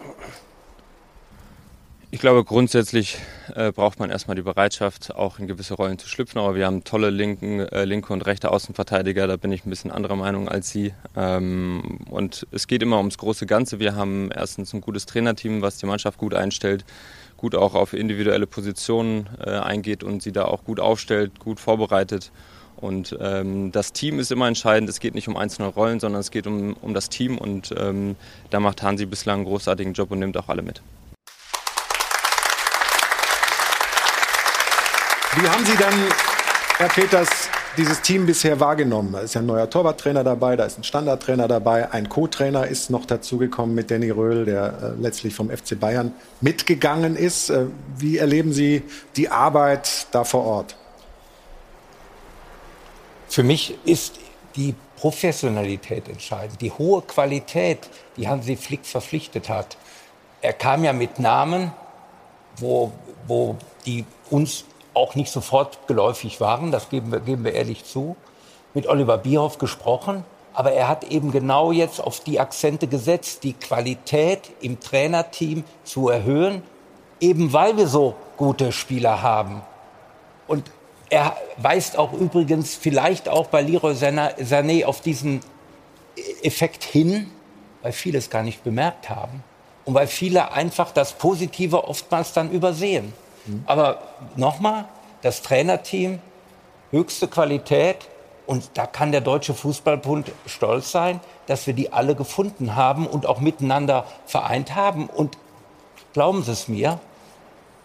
[2.13, 3.19] Ich glaube, grundsätzlich
[3.55, 6.41] äh, braucht man erstmal die Bereitschaft, auch in gewisse Rollen zu schlüpfen.
[6.41, 9.27] Aber wir haben tolle linken, äh, linke und rechte Außenverteidiger.
[9.27, 10.93] Da bin ich ein bisschen anderer Meinung als Sie.
[11.15, 13.79] Ähm, und es geht immer ums große Ganze.
[13.79, 16.83] Wir haben erstens ein gutes Trainerteam, was die Mannschaft gut einstellt,
[17.37, 22.33] gut auch auf individuelle Positionen äh, eingeht und sie da auch gut aufstellt, gut vorbereitet.
[22.75, 24.89] Und ähm, das Team ist immer entscheidend.
[24.89, 27.37] Es geht nicht um einzelne Rollen, sondern es geht um, um das Team.
[27.37, 28.17] Und ähm,
[28.49, 30.81] da macht Hansi bislang einen großartigen Job und nimmt auch alle mit.
[35.33, 36.11] Wie haben Sie denn,
[36.77, 37.29] Herr Peters,
[37.77, 39.13] dieses Team bisher wahrgenommen?
[39.13, 42.89] Da ist ja ein neuer Torwarttrainer dabei, da ist ein Standardtrainer dabei, ein Co-Trainer ist
[42.89, 47.49] noch dazugekommen mit Danny Röhl, der äh, letztlich vom FC Bayern mitgegangen ist.
[47.49, 48.83] Äh, wie erleben Sie
[49.15, 50.75] die Arbeit da vor Ort?
[53.29, 54.19] Für mich ist
[54.57, 59.77] die Professionalität entscheidend, die hohe Qualität, die Hansi Flick verpflichtet hat.
[60.41, 61.71] Er kam ja mit Namen,
[62.57, 62.91] wo,
[63.27, 63.55] wo
[63.85, 68.15] die uns auch nicht sofort geläufig waren, das geben wir, geben wir ehrlich zu,
[68.73, 70.23] mit Oliver Bierhoff gesprochen.
[70.53, 76.09] Aber er hat eben genau jetzt auf die Akzente gesetzt, die Qualität im Trainerteam zu
[76.09, 76.61] erhöhen,
[77.21, 79.61] eben weil wir so gute Spieler haben.
[80.47, 80.69] Und
[81.09, 85.41] er weist auch übrigens vielleicht auch bei Leroy Sané auf diesen
[86.41, 87.29] Effekt hin,
[87.81, 89.43] weil viele es gar nicht bemerkt haben
[89.85, 93.13] und weil viele einfach das Positive oftmals dann übersehen.
[93.65, 93.99] Aber
[94.35, 94.85] nochmal,
[95.21, 96.19] das Trainerteam,
[96.91, 98.07] höchste Qualität.
[98.47, 103.25] Und da kann der Deutsche Fußballbund stolz sein, dass wir die alle gefunden haben und
[103.25, 105.07] auch miteinander vereint haben.
[105.07, 105.37] Und
[106.13, 106.99] glauben Sie es mir,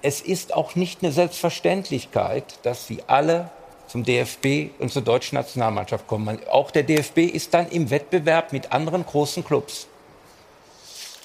[0.03, 3.51] es ist auch nicht eine Selbstverständlichkeit, dass sie alle
[3.87, 6.39] zum DFB und zur deutschen Nationalmannschaft kommen.
[6.51, 9.89] Auch der DFB ist dann im Wettbewerb mit anderen großen Clubs.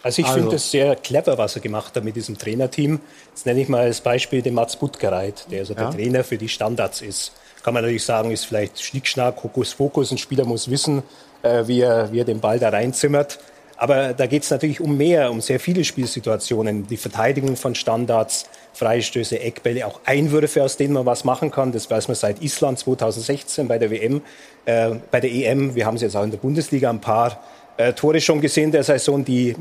[0.04, 0.40] Also ich also.
[0.40, 3.00] finde es sehr clever, was er gemacht hat mit diesem Trainerteam.
[3.30, 5.82] Jetzt nenne ich mal als Beispiel den Mats Butgereit, der also ja.
[5.82, 7.34] der Trainer für die Standards ist.
[7.64, 10.12] Kann man natürlich sagen, ist vielleicht Schnickschnack, Hokuspokus.
[10.12, 11.04] Ein Spieler muss wissen,
[11.44, 13.40] äh, wie, er, wie er den Ball da reinzimmert.
[13.78, 16.86] Aber da geht es natürlich um mehr, um sehr viele Spielsituationen.
[16.86, 21.72] Die Verteidigung von Standards, Freistöße, Eckbälle, auch Einwürfe, aus denen man was machen kann.
[21.72, 24.22] Das weiß man seit Island 2016 bei der WM,
[24.66, 25.74] äh, bei der EM.
[25.74, 27.40] Wir haben es jetzt auch in der Bundesliga ein paar
[27.78, 29.56] äh, Tore schon gesehen der Saison, die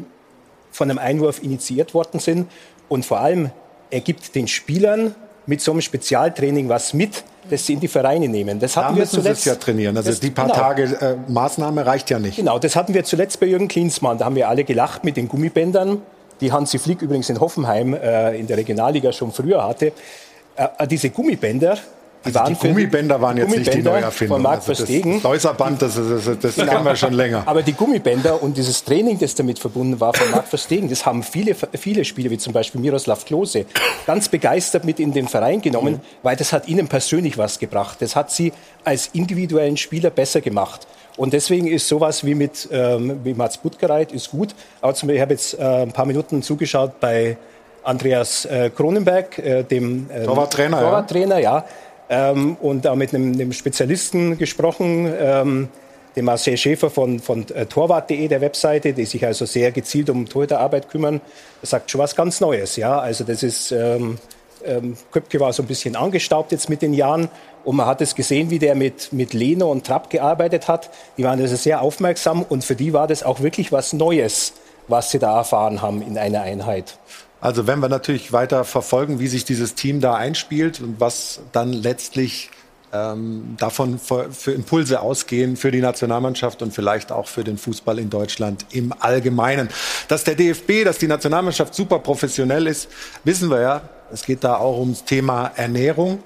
[0.71, 2.49] von einem Einwurf initiiert worden sind.
[2.89, 3.51] Und vor allem,
[3.91, 5.15] er gibt den Spielern
[5.47, 8.61] mit so einem Spezialtraining was mit, das sie in die Vereine nehmen.
[8.61, 9.45] Das hatten da wir zuletzt.
[9.47, 9.97] ja trainieren.
[9.97, 10.59] Also das, die paar genau.
[10.59, 12.37] Tage äh, Maßnahme reicht ja nicht.
[12.37, 14.19] Genau, das hatten wir zuletzt bei Jürgen Klinsmann.
[14.19, 16.03] Da haben wir alle gelacht mit den Gummibändern,
[16.41, 19.93] die Hansi Flick übrigens in Hoffenheim äh, in der Regionalliga schon früher hatte.
[20.57, 21.79] Äh, diese Gummibänder,
[22.25, 24.37] die, also die Gummibänder waren jetzt Gummibänder nicht die Neuerfindung.
[24.37, 25.15] Von Marc also Verstegen.
[25.15, 27.43] Das Läuserband, das, das, das, das kennen wir schon länger.
[27.47, 31.23] Aber die Gummibänder und dieses Training, das damit verbunden war von Marc Verstegen, das haben
[31.23, 33.65] viele, viele Spieler, wie zum Beispiel Miroslav Klose,
[34.07, 36.01] ganz begeistert mit in den Verein genommen, mhm.
[36.23, 37.99] weil das hat ihnen persönlich was gebracht.
[38.01, 38.53] Das hat sie
[38.85, 40.87] als individuellen Spieler besser gemacht.
[41.17, 44.55] Und deswegen ist sowas wie mit ähm, wie Mats Buttgereit ist gut.
[44.81, 47.37] Aber zum Beispiel, ich habe jetzt äh, ein paar Minuten zugeschaut bei
[47.83, 51.59] Andreas äh, Kronenberg, äh, dem äh, Torwarttrainer, Torwarttrainer ja.
[51.59, 51.65] ja
[52.11, 55.69] ähm, und da mit einem, einem Spezialisten gesprochen, ähm,
[56.17, 60.29] dem Marcel Schäfer von, von äh, torwart.de, der Webseite, die sich also sehr gezielt um
[60.29, 61.21] Torhüterarbeit kümmern.
[61.61, 62.75] Das sagt schon was ganz Neues.
[62.75, 62.99] Ja?
[62.99, 64.19] Also das ist, ähm,
[64.65, 67.29] ähm, Köpke war so ein bisschen angestaubt jetzt mit den Jahren
[67.65, 70.91] und man hat es gesehen, wie der mit, mit Leno und Trapp gearbeitet hat.
[71.17, 74.55] Die waren also sehr aufmerksam und für die war das auch wirklich was Neues,
[74.89, 76.99] was sie da erfahren haben in einer Einheit.
[77.41, 81.73] Also wenn wir natürlich weiter verfolgen, wie sich dieses Team da einspielt und was dann
[81.73, 82.51] letztlich
[82.93, 87.99] ähm, davon für, für, Impulse ausgehen für die Nationalmannschaft und vielleicht auch für den Fußball
[87.99, 89.69] in Deutschland im Allgemeinen.
[90.09, 92.89] Dass der DFB, dass die Nationalmannschaft super professionell ist,
[93.25, 93.83] wissen wir ja.
[94.13, 96.23] Es geht da auch ums Thema Ernährung.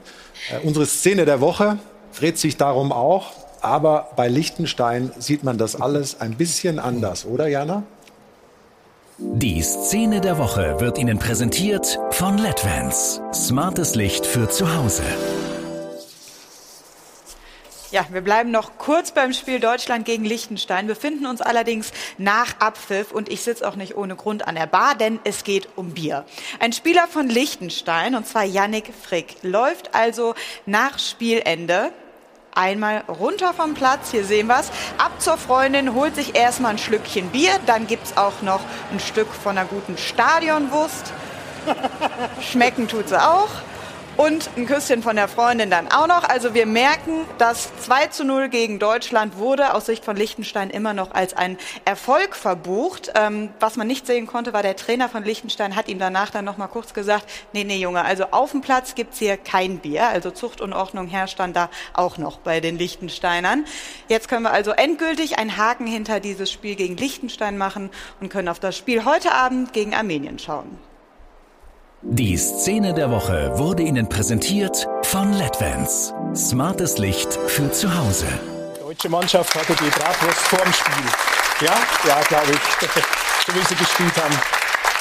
[0.51, 1.79] Äh, unsere Szene der Woche
[2.19, 3.33] dreht sich darum auch.
[3.61, 7.83] Aber bei Liechtenstein sieht man das alles ein bisschen anders, oder Jana?
[9.17, 13.23] Die Szene der Woche wird Ihnen präsentiert von LEDVANCE.
[13.33, 15.05] Smartes Licht für zu Hause.
[17.93, 23.13] Ja, wir bleiben noch kurz beim Spiel Deutschland gegen Liechtenstein, befinden uns allerdings nach Abpfiff
[23.13, 26.25] und ich sitze auch nicht ohne Grund an der Bar, denn es geht um Bier.
[26.59, 30.35] Ein Spieler von Liechtenstein, und zwar Yannick Frick, läuft also
[30.67, 31.93] nach Spielende
[32.55, 34.11] einmal runter vom Platz.
[34.11, 34.71] Hier sehen wir es.
[34.99, 37.53] Ab zur Freundin, holt sich erstmal ein Schlückchen Bier.
[37.67, 38.61] Dann gibt es auch noch
[38.93, 41.13] ein Stück von einer guten Stadionwurst.
[42.41, 43.51] Schmecken tut sie auch.
[44.17, 46.25] Und ein Küsschen von der Freundin dann auch noch.
[46.29, 50.95] Also wir merken, dass 2 zu 0 gegen Deutschland wurde aus Sicht von Liechtenstein immer
[50.95, 53.13] noch als ein Erfolg verbucht.
[53.17, 56.45] Ähm, was man nicht sehen konnte, war der Trainer von Liechtenstein hat ihm danach dann
[56.45, 60.09] noch mal kurz gesagt, nee, nee, Junge, also auf dem Platz gibt's hier kein Bier.
[60.09, 63.65] Also Zucht und Ordnung herrscht dann da auch noch bei den Liechtensteinern.
[64.09, 68.49] Jetzt können wir also endgültig einen Haken hinter dieses Spiel gegen Liechtenstein machen und können
[68.49, 70.79] auf das Spiel heute Abend gegen Armenien schauen.
[72.11, 76.13] Die Szene der Woche wurde Ihnen präsentiert von LEDVANCE.
[76.37, 78.27] Smartes Licht für zu Hause.
[78.77, 81.67] Die deutsche Mannschaft hatte die Bratwurst vorm Spiel.
[81.67, 81.73] Ja?
[82.07, 82.89] Ja, glaube ich.
[83.47, 84.35] so wie sie gespielt haben.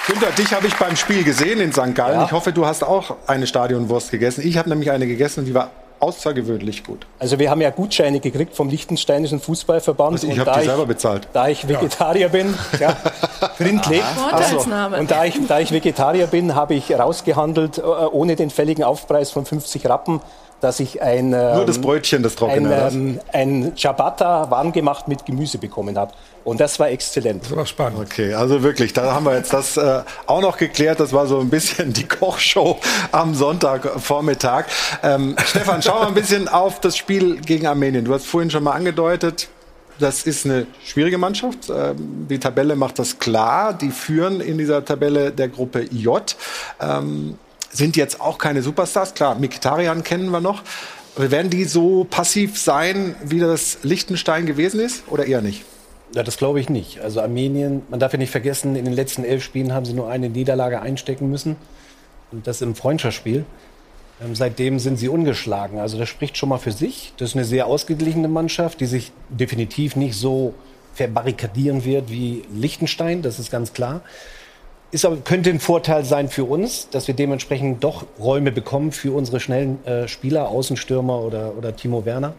[0.08, 1.94] Günther, dich habe ich beim Spiel gesehen in St.
[1.94, 2.22] Gallen.
[2.22, 2.26] Ja.
[2.26, 4.48] Ich hoffe, du hast auch eine Stadionwurst gegessen.
[4.48, 5.72] Ich habe nämlich eine gegessen und die war
[6.04, 7.06] außergewöhnlich gut.
[7.18, 10.14] Also wir haben ja Gutscheine gekriegt vom Liechtensteinischen Fußballverband.
[10.14, 11.28] Also ich Und habe da die selber bezahlt.
[11.32, 12.98] Da ich Vegetarier bin, ja,
[13.58, 14.02] Brindle.
[14.02, 14.98] Vorteilsnahme.
[14.98, 19.32] Und da ich, da ich Vegetarier bin, habe ich rausgehandelt, äh, ohne den fälligen Aufpreis
[19.32, 20.20] von 50 Rappen,
[20.64, 22.74] dass ich ein, ähm, Nur das Brötchen, das trockene.
[22.74, 26.14] ein, ähm, ein Ciabatta warm gemacht mit Gemüse bekommen habe.
[26.44, 27.44] Und das war exzellent.
[27.46, 28.00] Das war spannend.
[28.00, 31.00] Okay, also wirklich, da haben wir jetzt das äh, auch noch geklärt.
[31.00, 32.80] Das war so ein bisschen die Kochshow
[33.12, 34.66] am Sonntagvormittag.
[35.04, 38.06] Ähm, Stefan, schauen wir ein bisschen auf das Spiel gegen Armenien.
[38.06, 39.48] Du hast vorhin schon mal angedeutet,
[40.00, 41.70] das ist eine schwierige Mannschaft.
[41.70, 43.74] Ähm, die Tabelle macht das klar.
[43.74, 46.36] Die führen in dieser Tabelle der Gruppe J.
[46.82, 47.38] Ähm,
[47.74, 49.14] sind jetzt auch keine Superstars.
[49.14, 50.64] Klar, Mikitarian kennen wir noch.
[51.16, 55.04] Aber Werden die so passiv sein, wie das Liechtenstein gewesen ist?
[55.10, 55.64] Oder eher nicht?
[56.16, 57.02] Ja, das glaube ich nicht.
[57.02, 60.10] Also Armenien, man darf ja nicht vergessen, in den letzten elf Spielen haben sie nur
[60.10, 61.56] eine Niederlage einstecken müssen.
[62.32, 63.46] Und das im Freundschaftsspiel.
[64.24, 65.80] Ähm, seitdem sind sie ungeschlagen.
[65.80, 67.14] Also das spricht schon mal für sich.
[67.18, 70.54] Das ist eine sehr ausgeglichene Mannschaft, die sich definitiv nicht so
[70.94, 74.02] verbarrikadieren wird wie Liechtenstein, das ist ganz klar.
[74.94, 79.12] Ist aber, könnte ein Vorteil sein für uns, dass wir dementsprechend doch Räume bekommen für
[79.12, 82.36] unsere schnellen äh, Spieler, Außenstürmer oder, oder Timo Werner.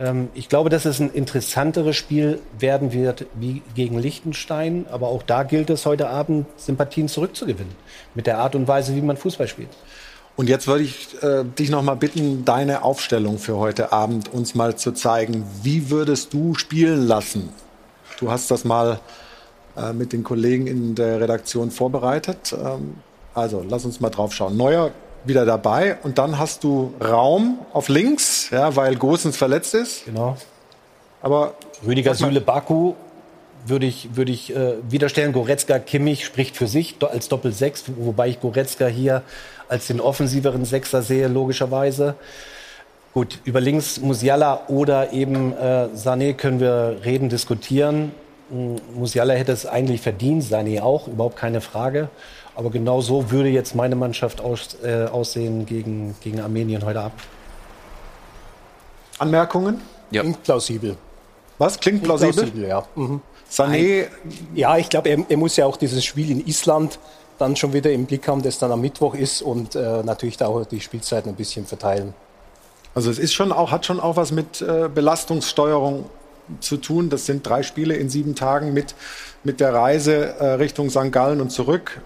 [0.00, 4.86] Ähm, ich glaube, dass es ein interessanteres Spiel werden wird wie gegen Liechtenstein.
[4.90, 7.76] Aber auch da gilt es heute Abend, Sympathien zurückzugewinnen.
[8.16, 9.70] Mit der Art und Weise, wie man Fußball spielt.
[10.34, 14.56] Und jetzt würde ich äh, dich noch mal bitten, deine Aufstellung für heute Abend uns
[14.56, 15.44] mal zu zeigen.
[15.62, 17.50] Wie würdest du spielen lassen?
[18.18, 18.98] Du hast das mal
[19.78, 22.52] äh, mit den Kollegen in der Redaktion vorbereitet.
[22.52, 22.96] Ähm,
[23.34, 24.56] also, lass uns mal drauf schauen.
[24.56, 24.90] Neuer
[25.24, 30.04] wieder dabei und dann hast du Raum auf links, ja, weil Gosens verletzt ist.
[30.06, 30.36] Genau.
[31.22, 31.54] Aber
[31.86, 32.94] Rüdiger Süle Baku
[33.66, 35.32] würde ich, würde ich äh, widerstellen.
[35.32, 39.22] Goretzka Kimmich spricht für sich als Doppel-Sechs, wobei ich Goretzka hier
[39.68, 42.14] als den offensiveren Sechser sehe, logischerweise.
[43.14, 48.12] Gut, über links Musiala oder eben äh, Sané können wir reden, diskutieren.
[48.50, 52.08] Mm, Musiala hätte es eigentlich verdient, Sané auch, überhaupt keine Frage.
[52.54, 57.20] Aber genau so würde jetzt meine Mannschaft aus, äh, aussehen gegen, gegen Armenien heute Abend.
[59.18, 59.80] Anmerkungen?
[60.10, 60.22] Ja.
[60.22, 60.96] Klingt plausibel.
[61.58, 61.78] Was?
[61.78, 62.50] Klingt plausibel?
[62.66, 62.84] ja.
[62.94, 63.20] Mhm.
[63.50, 64.06] Sané,
[64.54, 66.98] Ja, ich glaube, er, er muss ja auch dieses Spiel in Island
[67.38, 70.48] dann schon wieder im Blick haben, das dann am Mittwoch ist und äh, natürlich da
[70.48, 72.12] auch die Spielzeiten ein bisschen verteilen.
[72.94, 76.06] Also es ist schon auch, hat schon auch was mit äh, Belastungssteuerung
[76.60, 77.10] zu tun.
[77.10, 78.94] Das sind drei Spiele in sieben Tagen mit,
[79.44, 81.12] mit der Reise äh, Richtung St.
[81.12, 82.00] Gallen und zurück.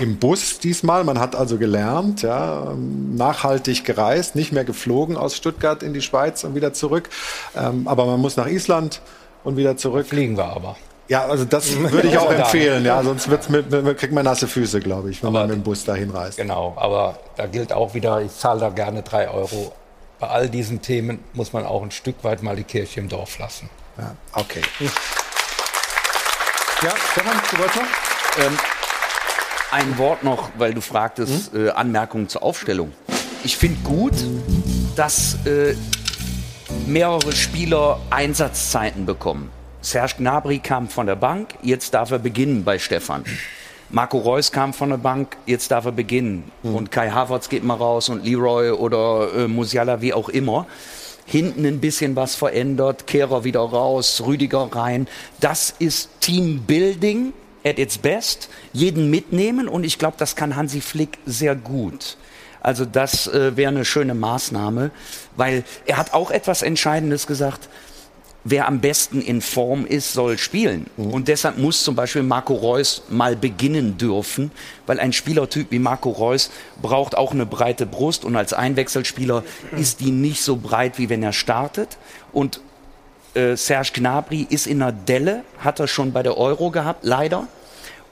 [0.00, 1.02] Im Bus diesmal.
[1.02, 6.02] Man hat also gelernt, ja, ähm, nachhaltig gereist, nicht mehr geflogen aus Stuttgart in die
[6.02, 7.08] Schweiz und wieder zurück.
[7.56, 9.00] Ähm, aber man muss nach Island
[9.42, 10.06] und wieder zurück.
[10.06, 10.76] Fliegen wir aber.
[11.08, 12.84] Ja, also das würde ich auch empfehlen.
[12.84, 15.62] Ja, sonst wird's mit, mit, kriegt man nasse Füße, glaube ich, wenn man mit dem
[15.62, 16.36] Bus dahin reist.
[16.36, 19.72] Genau, aber da gilt auch wieder, ich zahle da gerne drei Euro.
[20.20, 23.38] Bei all diesen Themen muss man auch ein Stück weit mal die Kirche im Dorf
[23.38, 23.70] lassen.
[23.98, 24.62] Ja, okay.
[26.82, 28.44] Ja, Stefan, du wolltest noch?
[28.44, 28.58] Ähm,
[29.72, 32.92] ein Wort noch, weil du fragtest, äh, Anmerkungen zur Aufstellung.
[33.42, 34.14] Ich finde gut,
[34.94, 35.74] dass äh,
[36.86, 39.50] mehrere Spieler Einsatzzeiten bekommen.
[39.80, 43.24] Serge Gnabry kam von der Bank, jetzt darf er beginnen bei Stefan.
[43.90, 46.50] Marco Reus kam von der Bank, jetzt darf er beginnen.
[46.62, 50.66] Und Kai Havertz geht mal raus und Leroy oder äh, Musiala, wie auch immer.
[51.30, 55.06] Hinten ein bisschen was verändert, Kehrer wieder raus, Rüdiger rein.
[55.40, 57.34] Das ist Teambuilding
[57.64, 58.48] at its best.
[58.72, 62.16] Jeden mitnehmen und ich glaube, das kann Hansi Flick sehr gut.
[62.62, 64.90] Also das äh, wäre eine schöne Maßnahme,
[65.36, 67.68] weil er hat auch etwas Entscheidendes gesagt
[68.44, 70.86] wer am besten in Form ist, soll spielen.
[70.96, 74.50] Und deshalb muss zum Beispiel Marco Reus mal beginnen dürfen,
[74.86, 76.50] weil ein Spielertyp wie Marco Reus
[76.80, 81.22] braucht auch eine breite Brust und als Einwechselspieler ist die nicht so breit, wie wenn
[81.22, 81.98] er startet.
[82.32, 82.60] Und
[83.34, 87.48] äh, Serge Gnabry ist in einer Delle, hat er schon bei der Euro gehabt, leider.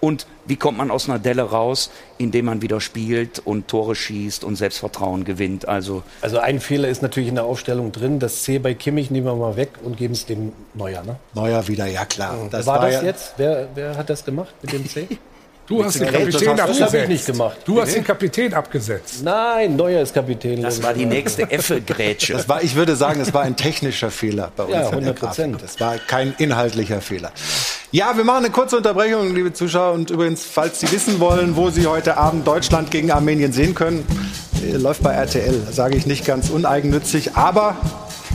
[0.06, 4.44] Und wie kommt man aus einer Delle raus, indem man wieder spielt und Tore schießt
[4.44, 5.66] und Selbstvertrauen gewinnt?
[5.66, 8.20] Also, also ein Fehler ist natürlich in der Aufstellung drin.
[8.20, 11.02] Das C bei Kimmich nehmen wir mal weg und geben es dem Neuer.
[11.02, 11.16] Ne?
[11.34, 12.36] Neuer wieder, ja klar.
[12.52, 13.34] Das war, war das ja jetzt?
[13.36, 15.08] Wer, wer hat das gemacht mit dem C?
[15.66, 16.80] Du hast den Kapitän abgesetzt.
[16.80, 17.56] Das habe ich nicht gemacht.
[17.64, 19.22] Du hast den Kapitän abgesetzt.
[19.24, 20.62] Nein, Neuer ist Kapitän.
[20.62, 22.44] Das war die nächste Effe-Grätsche.
[22.62, 24.72] ich würde sagen, es war ein technischer Fehler bei uns.
[24.72, 25.62] Ja, 100 Prozent.
[25.62, 27.32] Es war kein inhaltlicher Fehler.
[27.90, 29.92] Ja, wir machen eine kurze Unterbrechung, liebe Zuschauer.
[29.94, 34.06] Und übrigens, falls Sie wissen wollen, wo Sie heute Abend Deutschland gegen Armenien sehen können,
[34.62, 35.60] äh, läuft bei RTL.
[35.70, 37.76] Sage ich nicht ganz uneigennützig, aber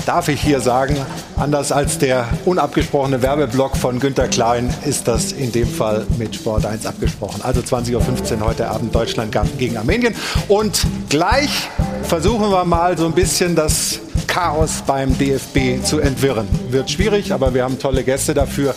[0.06, 0.96] darf ich hier sagen,
[1.38, 6.66] anders als der unabgesprochene Werbeblock von Günter Klein, ist das in dem Fall mit Sport
[6.66, 7.42] 1 abgesprochen.
[7.44, 10.16] Also 20.15 Uhr heute Abend Deutschland gegen Armenien.
[10.48, 11.70] Und gleich
[12.04, 16.48] versuchen wir mal so ein bisschen das Chaos beim DFB zu entwirren.
[16.70, 18.74] Wird schwierig, aber wir haben tolle Gäste dafür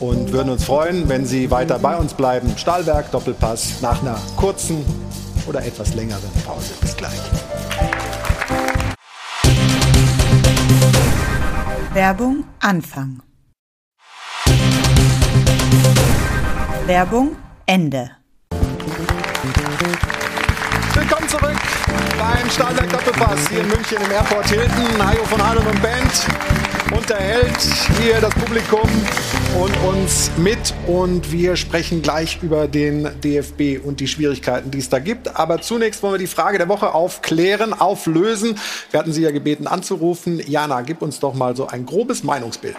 [0.00, 2.52] und würden uns freuen, wenn Sie weiter bei uns bleiben.
[2.56, 4.84] Stahlberg, Doppelpass nach einer kurzen
[5.46, 6.72] oder etwas längeren Pause.
[6.80, 7.47] Bis gleich.
[11.98, 13.22] Werbung Anfang.
[16.86, 17.34] Werbung
[17.66, 18.12] Ende.
[20.94, 21.56] Willkommen zurück
[22.16, 25.04] beim Stahlwerk Doppelpass hier in München im Airport Hilton.
[25.04, 26.26] Hajo von Hahn und Band
[26.96, 27.60] unterhält
[28.00, 28.88] hier das Publikum
[29.56, 34.88] und uns mit und wir sprechen gleich über den DFB und die Schwierigkeiten, die es
[34.88, 35.36] da gibt.
[35.36, 38.58] Aber zunächst wollen wir die Frage der Woche aufklären, auflösen.
[38.90, 40.40] Wir hatten Sie ja gebeten anzurufen.
[40.46, 42.76] Jana, gib uns doch mal so ein grobes Meinungsbild.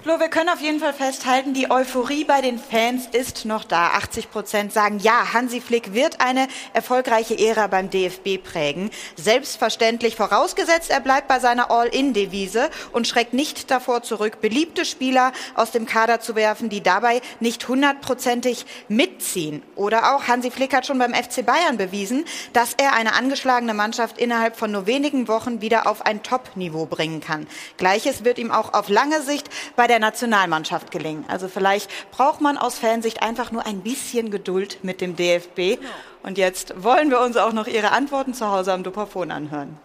[0.00, 3.88] Flo, wir können auf jeden Fall festhalten, die Euphorie bei den Fans ist noch da.
[3.94, 8.90] 80 Prozent sagen, ja, Hansi Flick wird eine erfolgreiche Ära beim DFB prägen.
[9.16, 15.72] Selbstverständlich vorausgesetzt, er bleibt bei seiner All-In-Devise und schreckt nicht davor zurück, beliebte Spieler aus
[15.72, 19.64] dem Kader zu werfen, die dabei nicht hundertprozentig mitziehen.
[19.74, 24.16] Oder auch Hansi Flick hat schon beim FC Bayern bewiesen, dass er eine angeschlagene Mannschaft
[24.18, 27.48] innerhalb von nur wenigen Wochen wieder auf ein Top-Niveau bringen kann.
[27.78, 31.24] Gleiches wird ihm auch auf lange Sicht bei der Nationalmannschaft gelingen.
[31.28, 35.80] Also vielleicht braucht man aus Fansicht einfach nur ein bisschen Geduld mit dem DFB.
[36.22, 39.78] Und jetzt wollen wir uns auch noch Ihre Antworten zu Hause am Dupafon anhören.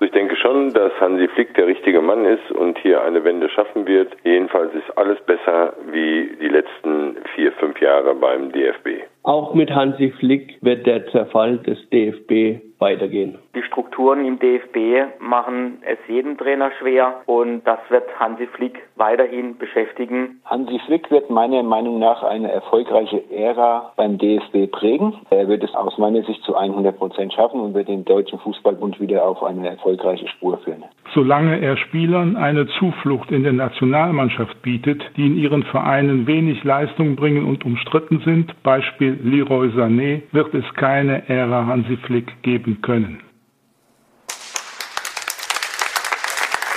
[0.00, 3.84] Ich denke schon, dass Hansi Flick der richtige Mann ist und hier eine Wende schaffen
[3.86, 4.12] wird.
[4.22, 9.02] Jedenfalls ist alles besser wie die letzten vier, fünf Jahre beim DFB.
[9.24, 13.38] Auch mit Hansi Flick wird der Zerfall des DFB weitergehen.
[13.54, 19.56] Die Strukturen im DFB machen es jedem Trainer schwer und das wird Hansi Flick weiterhin
[19.58, 20.40] beschäftigen.
[20.44, 25.14] Hansi Flick wird meiner Meinung nach eine erfolgreiche Ära beim DFB prägen.
[25.30, 29.00] Er wird es aus meiner Sicht zu 100 Prozent schaffen und wird den deutschen Fußballbund
[29.00, 30.84] wieder auf eine erfolgreiche Spur führen.
[31.14, 37.16] Solange er Spielern eine Zuflucht in der Nationalmannschaft bietet, die in ihren Vereinen wenig Leistung
[37.16, 43.22] bringen und umstritten sind, Beispiel Leroy Sané, wird es keine Ära Hansi Flick geben können.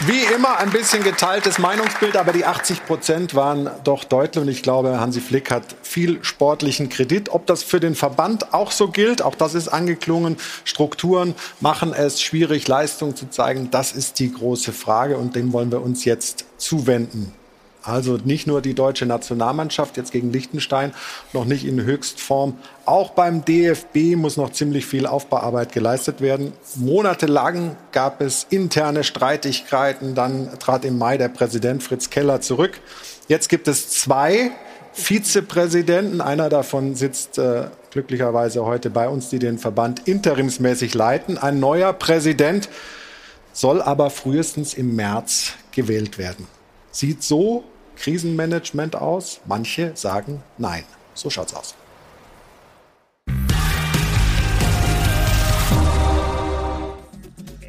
[0.08, 4.64] Wie immer ein bisschen geteiltes Meinungsbild, aber die 80 Prozent waren doch deutlich und ich
[4.64, 7.30] glaube, Hansi Flick hat viel sportlichen Kredit.
[7.30, 10.38] Ob das für den Verband auch so gilt, auch das ist angeklungen.
[10.66, 13.70] Strukturen machen es schwierig, Leistung zu zeigen.
[13.70, 17.32] Das ist die große Frage und dem wollen wir uns jetzt zuwenden.
[17.84, 20.94] Also nicht nur die deutsche Nationalmannschaft jetzt gegen Liechtenstein,
[21.34, 22.58] noch nicht in Höchstform.
[22.86, 26.54] Auch beim DFB muss noch ziemlich viel Aufbauarbeit geleistet werden.
[26.76, 30.14] Monatelang gab es interne Streitigkeiten.
[30.14, 32.80] Dann trat im Mai der Präsident Fritz Keller zurück.
[33.28, 34.52] Jetzt gibt es zwei
[34.94, 36.22] Vizepräsidenten.
[36.22, 41.38] Einer davon sitzt äh, glücklicherweise heute bei uns, die den Verband interimsmäßig leiten.
[41.38, 42.70] Ein neuer Präsident
[43.54, 46.48] soll aber frühestens im März gewählt werden.
[46.92, 47.64] Sieht so
[47.96, 49.40] Krisenmanagement aus?
[49.46, 50.84] Manche sagen nein.
[51.14, 51.76] So schaut's aus.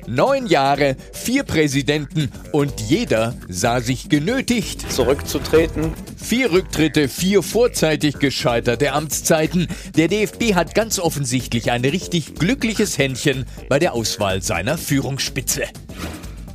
[0.08, 5.94] Neun Jahre, vier Präsidenten und jeder sah sich genötigt, zurückzutreten.
[6.16, 9.68] Vier Rücktritte, vier vorzeitig gescheiterte Amtszeiten.
[9.96, 15.62] Der DFB hat ganz offensichtlich ein richtig glückliches Händchen bei der Auswahl seiner Führungsspitze.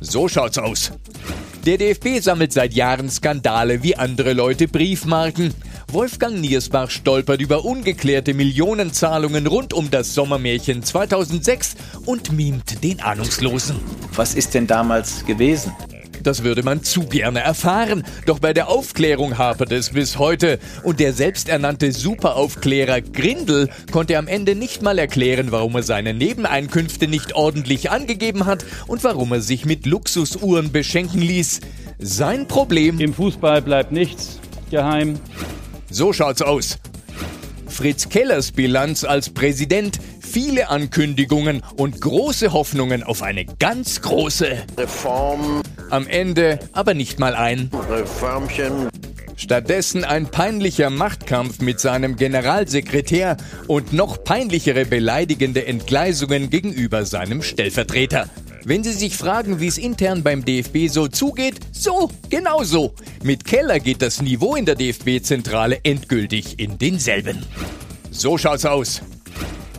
[0.00, 0.92] So schaut's aus.
[1.68, 5.52] Der DFB sammelt seit Jahren Skandale wie andere Leute Briefmarken.
[5.92, 11.76] Wolfgang Niersbach stolpert über ungeklärte Millionenzahlungen rund um das Sommermärchen 2006
[12.06, 13.76] und mimt den Ahnungslosen.
[14.14, 15.74] Was ist denn damals gewesen?
[16.22, 18.04] Das würde man zu gerne erfahren.
[18.26, 20.58] Doch bei der Aufklärung hapert es bis heute.
[20.82, 27.08] Und der selbsternannte Superaufklärer Grindel konnte am Ende nicht mal erklären, warum er seine Nebeneinkünfte
[27.08, 31.60] nicht ordentlich angegeben hat und warum er sich mit Luxusuhren beschenken ließ.
[31.98, 33.00] Sein Problem.
[33.00, 34.38] Im Fußball bleibt nichts
[34.70, 35.18] geheim.
[35.90, 36.78] So schaut's aus.
[37.68, 45.62] Fritz Kellers Bilanz als Präsident, viele Ankündigungen und große Hoffnungen auf eine ganz große Reform.
[45.90, 48.88] Am Ende aber nicht mal ein Reformchen.
[49.36, 53.36] Stattdessen ein peinlicher Machtkampf mit seinem Generalsekretär
[53.68, 58.28] und noch peinlichere beleidigende Entgleisungen gegenüber seinem Stellvertreter.
[58.64, 62.92] Wenn Sie sich fragen, wie es intern beim DFB so zugeht, so, genau so.
[63.22, 67.44] Mit Keller geht das Niveau in der DFB-Zentrale endgültig in denselben.
[68.10, 69.02] So schaut's aus.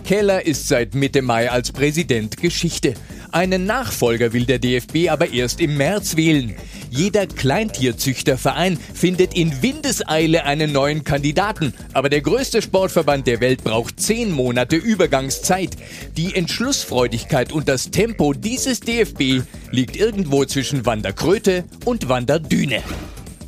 [0.05, 2.93] Keller ist seit Mitte Mai als Präsident Geschichte.
[3.31, 6.55] Einen Nachfolger will der DFB aber erst im März wählen.
[6.89, 11.73] Jeder Kleintierzüchterverein findet in Windeseile einen neuen Kandidaten.
[11.93, 15.77] Aber der größte Sportverband der Welt braucht zehn Monate Übergangszeit.
[16.17, 22.81] Die Entschlussfreudigkeit und das Tempo dieses DFB liegt irgendwo zwischen Wanderkröte und Wanderdüne.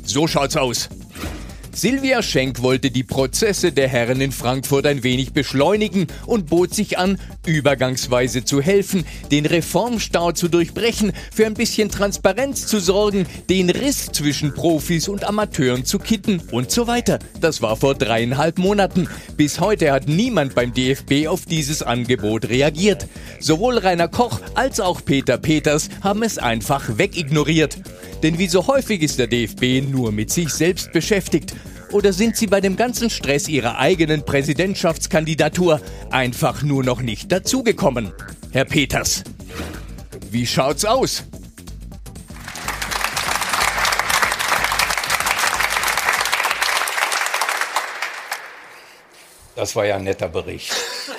[0.04, 0.88] So schaut's aus.
[1.74, 6.98] Silvia Schenk wollte die Prozesse der Herren in Frankfurt ein wenig beschleunigen und bot sich
[6.98, 13.70] an, übergangsweise zu helfen, den Reformstau zu durchbrechen, für ein bisschen Transparenz zu sorgen, den
[13.70, 17.18] Riss zwischen Profis und Amateuren zu kitten und so weiter.
[17.40, 19.08] Das war vor dreieinhalb Monaten.
[19.36, 23.06] Bis heute hat niemand beim DFB auf dieses Angebot reagiert.
[23.40, 27.78] Sowohl Rainer Koch als auch Peter Peters haben es einfach wegignoriert.
[28.22, 31.54] Denn wie so häufig ist der DFB nur mit sich selbst beschäftigt.
[31.92, 35.78] Oder sind sie bei dem ganzen Stress ihrer eigenen Präsidentschaftskandidatur
[36.10, 38.14] einfach nur noch nicht dazugekommen?
[38.50, 39.22] Herr Peters,
[40.30, 41.24] wie schaut's aus?
[49.54, 50.72] Das war ja ein netter Bericht.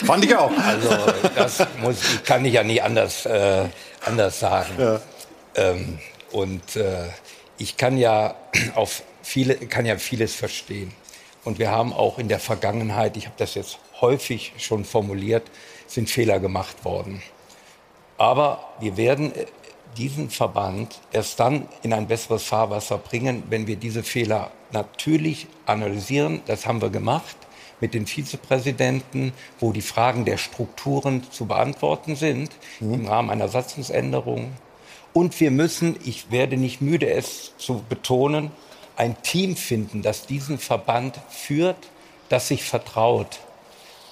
[0.03, 0.51] Fand ich auch.
[0.57, 0.89] Also
[1.35, 3.65] das muss, kann ich ja nie anders, äh,
[4.03, 4.73] anders sagen.
[4.79, 5.01] Ja.
[5.53, 5.99] Ähm,
[6.31, 7.09] und äh,
[7.59, 8.33] ich kann ja
[8.73, 10.93] auf viele, kann ja vieles verstehen.
[11.43, 15.43] Und wir haben auch in der Vergangenheit, ich habe das jetzt häufig schon formuliert,
[15.87, 17.21] sind Fehler gemacht worden.
[18.17, 19.45] Aber wir werden äh,
[19.97, 26.41] diesen Verband erst dann in ein besseres Fahrwasser bringen, wenn wir diese Fehler natürlich analysieren.
[26.45, 27.35] Das haben wir gemacht
[27.79, 34.53] mit den Vizepräsidenten, wo die Fragen der Strukturen zu beantworten sind im Rahmen einer Satzungsänderung.
[35.11, 38.51] Und wir müssen, ich werde nicht müde, es zu betonen,
[38.95, 41.77] ein Team finden, das diesen Verband führt,
[42.29, 43.39] das sich vertraut.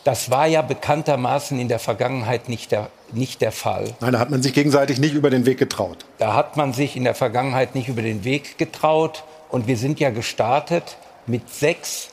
[0.04, 3.94] Das war ja bekanntermaßen in der Vergangenheit nicht der, nicht der Fall.
[4.00, 6.06] Nein, da hat man sich gegenseitig nicht über den Weg getraut.
[6.18, 9.24] Da hat man sich in der Vergangenheit nicht über den Weg getraut.
[9.50, 10.98] Und wir sind ja gestartet
[11.28, 12.10] mit sechs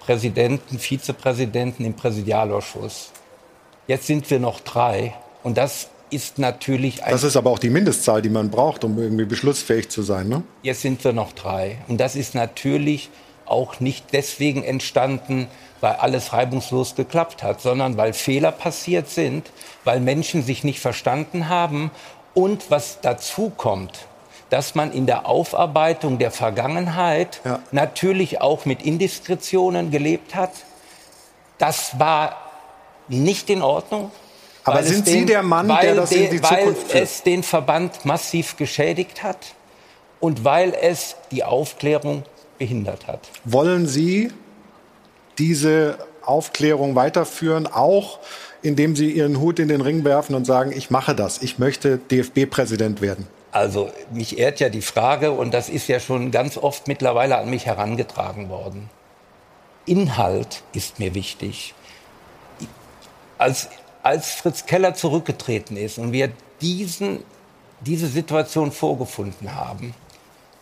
[0.00, 3.10] Präsidenten, Vizepräsidenten im Präsidialausschuss.
[3.86, 5.14] Jetzt sind wir noch drei.
[5.44, 7.10] Und das ist natürlich ein.
[7.10, 10.28] Das ist aber auch die Mindestzahl, die man braucht, um irgendwie beschlussfähig zu sein.
[10.28, 10.42] Ne?
[10.62, 11.78] Jetzt sind wir noch drei.
[11.88, 13.10] Und das ist natürlich
[13.46, 15.48] auch nicht deswegen entstanden,
[15.80, 19.50] weil alles reibungslos geklappt hat, sondern weil Fehler passiert sind,
[19.84, 21.90] weil Menschen sich nicht verstanden haben
[22.32, 24.06] und was dazu kommt,
[24.50, 27.60] dass man in der Aufarbeitung der Vergangenheit Ja.
[27.70, 30.52] natürlich auch mit Indiskretionen gelebt hat.
[31.58, 32.36] Das war
[33.08, 34.10] nicht in Ordnung.
[34.64, 37.04] Aber weil sind Sie der Mann, der weil das in die weil Zukunft führt?
[37.04, 39.54] es den Verband massiv geschädigt hat
[40.20, 42.24] und weil es die Aufklärung
[42.58, 43.20] behindert hat.
[43.44, 44.32] Wollen Sie
[45.38, 48.18] diese Aufklärung weiterführen, auch
[48.62, 51.98] indem Sie Ihren Hut in den Ring werfen und sagen, ich mache das, ich möchte
[51.98, 53.28] DFB-Präsident werden?
[53.52, 57.50] Also mich ehrt ja die Frage, und das ist ja schon ganz oft mittlerweile an
[57.50, 58.90] mich herangetragen worden.
[59.86, 61.74] Inhalt ist mir wichtig.
[63.38, 63.68] Als,
[64.04, 67.24] als Fritz Keller zurückgetreten ist und wir diesen,
[67.80, 69.94] diese Situation vorgefunden haben,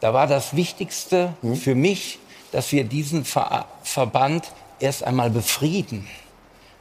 [0.00, 2.18] da war das Wichtigste für mich,
[2.52, 6.08] dass wir diesen Ver Verband erst einmal befrieden.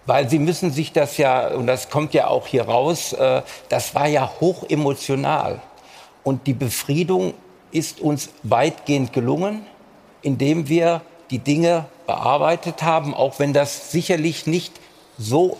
[0.05, 3.93] Weil Sie müssen sich das ja, und das kommt ja auch hier raus, äh, das
[3.93, 5.61] war ja hoch emotional.
[6.23, 7.33] Und die Befriedung
[7.71, 9.65] ist uns weitgehend gelungen,
[10.21, 14.73] indem wir die Dinge bearbeitet haben, auch wenn das sicherlich nicht
[15.17, 15.57] so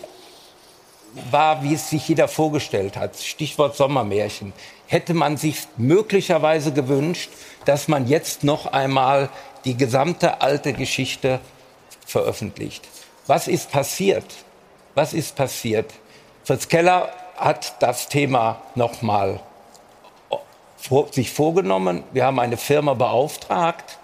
[1.30, 3.18] war, wie es sich jeder vorgestellt hat.
[3.18, 4.54] Stichwort Sommermärchen.
[4.88, 7.30] Hätte man sich möglicherweise gewünscht,
[7.66, 9.30] dass man jetzt noch einmal
[9.66, 11.40] die gesamte alte Geschichte
[12.06, 12.88] veröffentlicht.
[13.28, 14.26] Was ist passiert?
[14.96, 15.94] Was ist passiert?
[16.44, 19.40] Fritz Keller hat das Thema noch mal
[20.78, 22.04] vor, sich vorgenommen.
[22.12, 24.00] Wir haben eine Firma beauftragt.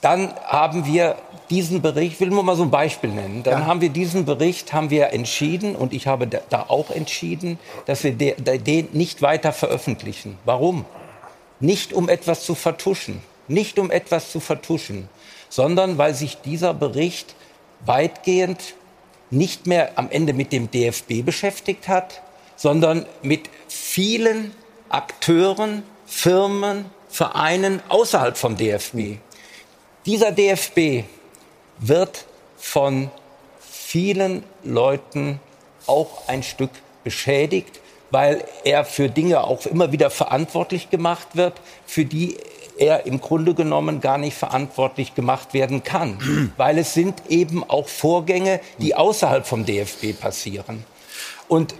[0.00, 1.16] Dann haben wir
[1.50, 3.42] diesen Bericht, ich will nur mal so ein Beispiel nennen.
[3.42, 8.04] Dann haben wir diesen Bericht, haben wir entschieden und ich habe da auch entschieden, dass
[8.04, 10.38] wir de, de, den nicht weiter veröffentlichen.
[10.44, 10.84] Warum?
[11.60, 15.08] Nicht um etwas zu vertuschen, nicht um etwas zu vertuschen,
[15.48, 17.34] sondern weil sich dieser Bericht
[17.84, 18.74] weitgehend
[19.30, 22.22] nicht mehr am Ende mit dem DFB beschäftigt hat,
[22.56, 24.52] sondern mit vielen
[24.88, 29.18] Akteuren, Firmen, Vereinen außerhalb vom DFB.
[30.06, 31.04] Dieser DFB
[31.78, 32.26] wird
[32.56, 33.10] von
[33.58, 35.40] vielen Leuten
[35.88, 36.70] auch ein Stück
[37.02, 37.80] beschädigt,
[38.12, 41.54] weil er für Dinge auch immer wieder verantwortlich gemacht wird,
[41.86, 42.36] für die
[42.78, 47.88] er im Grunde genommen gar nicht verantwortlich gemacht werden kann, weil es sind eben auch
[47.88, 50.84] Vorgänge, die außerhalb vom DFB passieren.
[51.48, 51.74] Und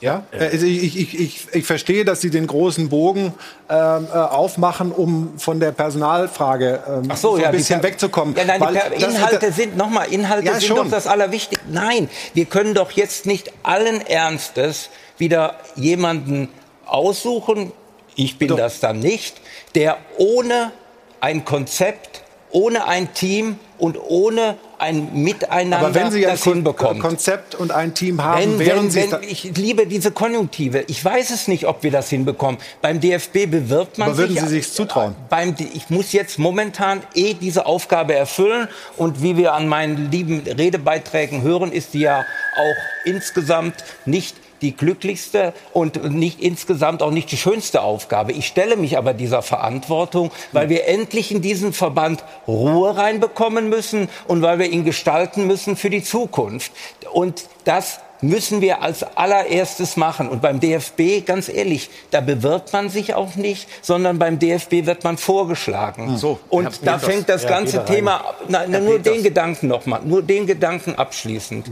[0.00, 3.34] ja, also ich, ich, ich, ich verstehe, dass Sie den großen Bogen
[3.68, 8.34] ähm, äh, aufmachen, um von der Personalfrage ähm, Ach so, so ja, ein bisschen wegzukommen.
[8.36, 8.60] Ja, nein,
[8.96, 10.76] die Inhalte das- sind, nochmal, Inhalte Ja, sind schon.
[10.76, 11.66] doch das Allerwichtigste.
[11.70, 16.48] Nein, wir können doch jetzt nicht allen Ernstes wieder jemanden
[16.86, 17.72] aussuchen,
[18.14, 19.40] ich bin das dann nicht,
[19.74, 20.72] der ohne
[21.20, 27.00] ein Konzept, ohne ein Team und ohne ein Miteinander Aber wenn Sie ein das hinbekommt.
[27.00, 30.84] Kon Konzept und ein Team haben, Wenn, wären wenn, Sie wenn, ich liebe diese Konjunktive.
[30.86, 32.58] Ich weiß es nicht, ob wir das hinbekommen.
[32.80, 34.40] Beim DFB bewirbt man Aber würden sich.
[34.42, 35.14] Sie sich's zutrauen?
[35.28, 38.68] Beim, D- ich muss jetzt momentan eh diese Aufgabe erfüllen.
[38.96, 42.20] Und wie wir an meinen lieben Redebeiträgen hören, ist die ja
[42.56, 43.74] auch insgesamt
[44.06, 48.32] nicht die glücklichste und nicht insgesamt auch nicht die schönste Aufgabe.
[48.32, 54.08] Ich stelle mich aber dieser Verantwortung, weil wir endlich in diesen Verband Ruhe reinbekommen müssen
[54.26, 56.72] und weil wir ihn gestalten müssen für die Zukunft.
[57.12, 60.28] Und das müssen wir als allererstes machen.
[60.28, 65.04] Und beim DFB, ganz ehrlich, da bewirbt man sich auch nicht, sondern beim DFB wird
[65.04, 66.16] man vorgeschlagen.
[66.16, 67.04] So, und Herr da Peters.
[67.04, 69.12] fängt das ganze Thema, nein, nur Peters.
[69.14, 71.70] den Gedanken nochmal, nur den Gedanken abschließend.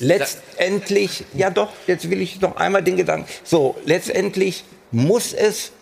[0.00, 3.26] Letztendlich, ja doch, jetzt will ich noch einmal den Gedanken.
[3.44, 5.72] So, letztendlich muss es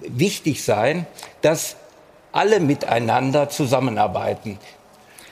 [0.00, 1.06] wichtig sein,
[1.42, 1.76] dass
[2.32, 4.58] alle miteinander zusammenarbeiten.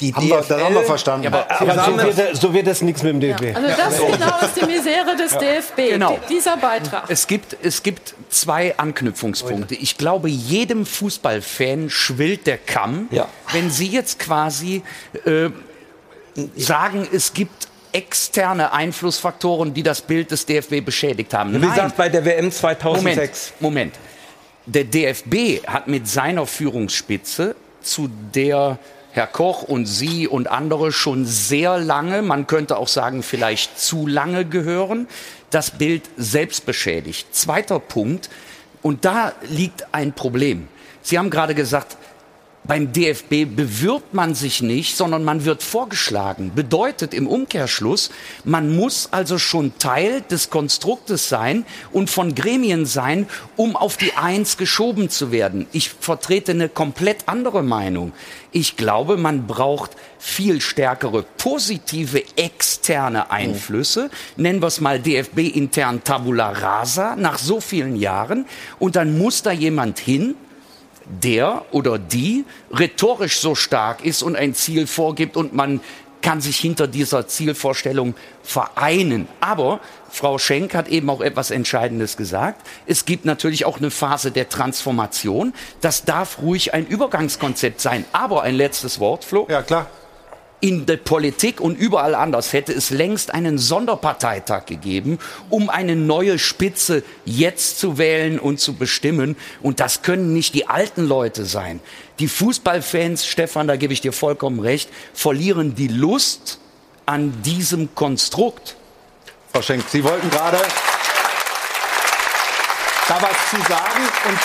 [0.00, 1.24] Die Haben wir- das haben wir verstanden.
[1.24, 3.54] Ja, aber, Aber so wird, so wird das nichts mit dem DFB.
[3.56, 6.18] Also das genau ist die Misere des DFB, Genau.
[6.28, 7.04] die- dieser Beitrag.
[7.08, 9.74] Es gibt, es gibt zwei Anknüpfungspunkte.
[9.74, 13.08] Ich glaube, jedem Fußballfan schwillt der Kamm,
[13.52, 14.82] wenn Sie jetzt quasi
[15.24, 15.48] äh,
[16.56, 21.60] sagen, es gibt externe Einflussfaktoren, die das Bild des DFB beschädigt haben.
[21.60, 23.52] Wie gesagt, bei der WM 2006.
[23.60, 23.94] Moment, Moment.
[24.66, 28.78] Der DFB hat mit seiner Führungsspitze, zu der
[29.12, 34.06] Herr Koch und Sie und andere schon sehr lange, man könnte auch sagen vielleicht zu
[34.06, 35.08] lange gehören,
[35.50, 37.34] das Bild selbst beschädigt.
[37.34, 38.28] Zweiter Punkt,
[38.82, 40.68] und da liegt ein Problem.
[41.02, 41.96] Sie haben gerade gesagt,
[42.66, 46.52] beim DFB bewirbt man sich nicht, sondern man wird vorgeschlagen.
[46.54, 48.10] Bedeutet im Umkehrschluss,
[48.44, 54.14] man muss also schon Teil des Konstruktes sein und von Gremien sein, um auf die
[54.14, 55.66] Eins geschoben zu werden.
[55.72, 58.12] Ich vertrete eine komplett andere Meinung.
[58.52, 66.02] Ich glaube, man braucht viel stärkere positive externe Einflüsse, nennen wir es mal DFB intern
[66.02, 68.46] Tabula Rasa, nach so vielen Jahren.
[68.78, 70.34] Und dann muss da jemand hin,
[71.08, 75.80] der oder die rhetorisch so stark ist und ein Ziel vorgibt und man
[76.22, 79.28] kann sich hinter dieser Zielvorstellung vereinen.
[79.40, 79.78] Aber
[80.10, 82.66] Frau Schenk hat eben auch etwas Entscheidendes gesagt.
[82.86, 85.54] Es gibt natürlich auch eine Phase der Transformation.
[85.82, 88.04] Das darf ruhig ein Übergangskonzept sein.
[88.12, 89.46] Aber ein letztes Wort, Flo.
[89.48, 89.86] Ja, klar.
[90.66, 96.40] In der Politik und überall anders hätte es längst einen Sonderparteitag gegeben, um eine neue
[96.40, 99.36] Spitze jetzt zu wählen und zu bestimmen.
[99.62, 101.78] Und das können nicht die alten Leute sein.
[102.18, 106.58] Die Fußballfans, Stefan, da gebe ich dir vollkommen recht, verlieren die Lust
[107.04, 108.74] an diesem Konstrukt.
[109.52, 110.58] Frau Schenk, Sie wollten gerade
[113.06, 114.38] da was zu sagen und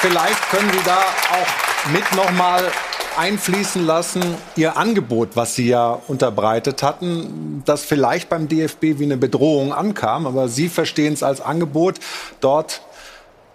[0.00, 2.70] vielleicht können Sie da auch mit nochmal
[3.18, 4.22] einfließen lassen,
[4.56, 10.26] Ihr Angebot, was Sie ja unterbreitet hatten, das vielleicht beim DFB wie eine Bedrohung ankam,
[10.26, 11.98] aber Sie verstehen es als Angebot,
[12.40, 12.82] dort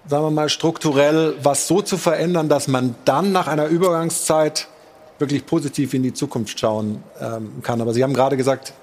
[0.07, 4.67] sagen wir mal, strukturell was so zu verändern, dass man dann nach einer Übergangszeit
[5.19, 7.81] wirklich positiv in die Zukunft schauen ähm, kann.
[7.81, 8.73] Aber Sie haben gerade gesagt,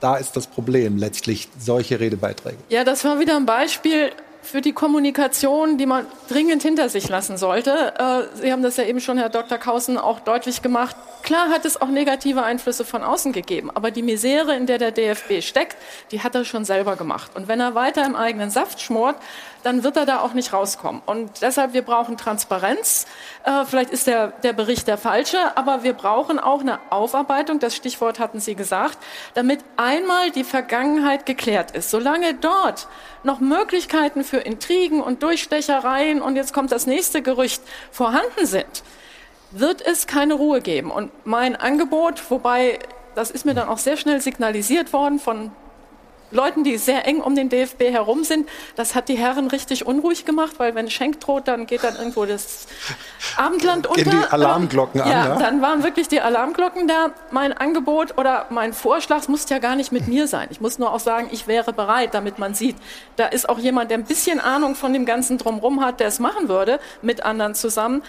[0.00, 2.56] da ist das Problem letztlich solche Redebeiträge.
[2.68, 4.10] Ja, das war wieder ein Beispiel
[4.50, 7.92] für die Kommunikation, die man dringend hinter sich lassen sollte.
[7.98, 9.58] Äh, Sie haben das ja eben schon, Herr Dr.
[9.58, 10.96] Kausen, auch deutlich gemacht.
[11.22, 14.90] klar hat es auch negative Einflüsse von außen gegeben, aber die Misere, in der der
[14.90, 15.76] DFB steckt,
[16.12, 17.32] die hat er schon selber gemacht.
[17.34, 19.16] Und wenn er weiter im eigenen Saft schmort,
[19.68, 21.02] dann wird er da auch nicht rauskommen.
[21.04, 23.04] Und deshalb, wir brauchen Transparenz.
[23.44, 27.76] Äh, vielleicht ist der, der Bericht der falsche, aber wir brauchen auch eine Aufarbeitung, das
[27.76, 28.96] Stichwort hatten Sie gesagt,
[29.34, 31.90] damit einmal die Vergangenheit geklärt ist.
[31.90, 32.88] Solange dort
[33.24, 38.82] noch Möglichkeiten für Intrigen und Durchstechereien und jetzt kommt das nächste Gerücht vorhanden sind,
[39.50, 40.90] wird es keine Ruhe geben.
[40.90, 42.78] Und mein Angebot, wobei
[43.14, 45.52] das ist mir dann auch sehr schnell signalisiert worden von
[46.30, 48.48] Leuten, die sehr eng um den DFB herum sind.
[48.76, 52.24] Das hat die Herren richtig unruhig gemacht, weil wenn Schenk droht, dann geht dann irgendwo
[52.24, 52.66] das
[53.36, 54.02] Abendland unter.
[54.02, 55.36] Gehen die Alarmglocken ähm, an, ja, ja?
[55.36, 57.10] dann waren wirklich die Alarmglocken da.
[57.30, 60.48] Mein Angebot oder mein Vorschlag es muss ja gar nicht mit mir sein.
[60.50, 62.76] Ich muss nur auch sagen, ich wäre bereit, damit man sieht,
[63.16, 66.18] da ist auch jemand, der ein bisschen Ahnung von dem ganzen Drumherum hat, der es
[66.18, 68.02] machen würde, mit anderen zusammen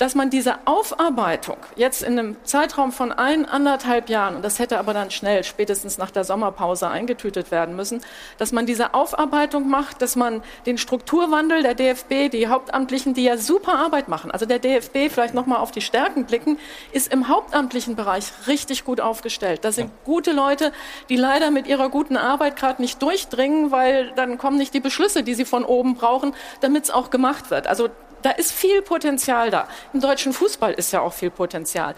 [0.00, 4.78] dass man diese Aufarbeitung jetzt in einem Zeitraum von ein, anderthalb Jahren, und das hätte
[4.78, 8.00] aber dann schnell, spätestens nach der Sommerpause eingetütet werden müssen,
[8.38, 13.36] dass man diese Aufarbeitung macht, dass man den Strukturwandel der DFB, die Hauptamtlichen, die ja
[13.36, 16.58] super Arbeit machen, also der DFB, vielleicht nochmal auf die Stärken blicken,
[16.92, 19.66] ist im hauptamtlichen Bereich richtig gut aufgestellt.
[19.66, 20.72] Das sind gute Leute,
[21.10, 25.22] die leider mit ihrer guten Arbeit gerade nicht durchdringen, weil dann kommen nicht die Beschlüsse,
[25.22, 26.32] die sie von oben brauchen,
[26.62, 27.66] damit es auch gemacht wird.
[27.66, 27.90] Also
[28.22, 29.68] da ist viel Potenzial da.
[29.92, 31.94] Im deutschen Fußball ist ja auch viel Potenzial.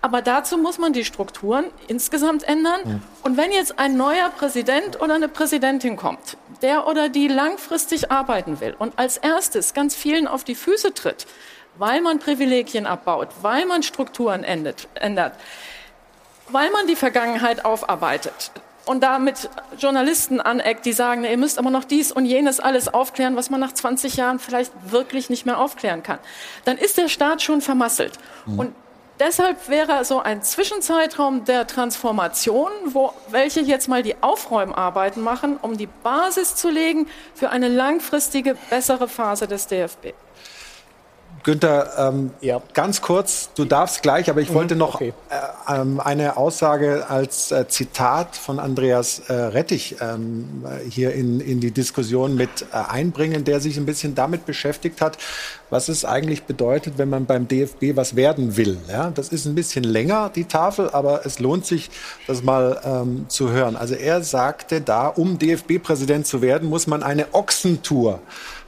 [0.00, 2.80] Aber dazu muss man die Strukturen insgesamt ändern.
[2.84, 3.00] Ja.
[3.22, 8.60] Und wenn jetzt ein neuer Präsident oder eine Präsidentin kommt, der oder die langfristig arbeiten
[8.60, 11.26] will und als erstes ganz vielen auf die Füße tritt,
[11.76, 15.34] weil man Privilegien abbaut, weil man Strukturen ändert, ändert
[16.48, 18.50] weil man die Vergangenheit aufarbeitet,
[18.84, 19.48] und damit
[19.78, 23.60] Journalisten aneckt, die sagen, ihr müsst aber noch dies und jenes alles aufklären, was man
[23.60, 26.18] nach 20 Jahren vielleicht wirklich nicht mehr aufklären kann,
[26.64, 28.18] dann ist der Staat schon vermasselt.
[28.46, 28.58] Mhm.
[28.58, 28.74] Und
[29.20, 35.76] deshalb wäre so ein Zwischenzeitraum der Transformation, wo welche jetzt mal die Aufräumarbeiten machen, um
[35.76, 40.12] die Basis zu legen für eine langfristige, bessere Phase des DFB.
[41.44, 42.60] Günther, ähm, ja.
[42.72, 45.12] ganz kurz, du darfst gleich, aber ich mhm, wollte noch okay.
[45.28, 51.60] äh, ähm, eine Aussage als äh, Zitat von Andreas äh, Rettich ähm, hier in, in
[51.60, 55.18] die Diskussion mit äh, einbringen, der sich ein bisschen damit beschäftigt hat,
[55.68, 58.78] was es eigentlich bedeutet, wenn man beim DFB was werden will.
[58.88, 61.90] Ja, das ist ein bisschen länger, die Tafel, aber es lohnt sich,
[62.26, 63.76] das mal ähm, zu hören.
[63.76, 68.20] Also er sagte da, um DFB-Präsident zu werden, muss man eine Ochsentour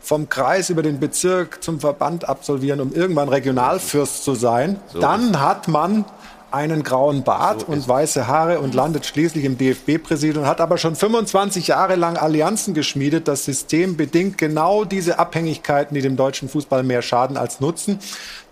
[0.07, 4.79] vom Kreis über den Bezirk zum Verband absolvieren, um irgendwann Regionalfürst zu sein.
[4.93, 5.01] So.
[5.01, 6.05] Dann hat man
[6.53, 10.95] einen grauen Bart so und weiße Haare und landet schließlich im DFB-Präsidium, hat aber schon
[10.95, 13.27] 25 Jahre lang Allianzen geschmiedet.
[13.27, 17.99] Das System bedingt genau diese Abhängigkeiten, die dem deutschen Fußball mehr schaden als nutzen.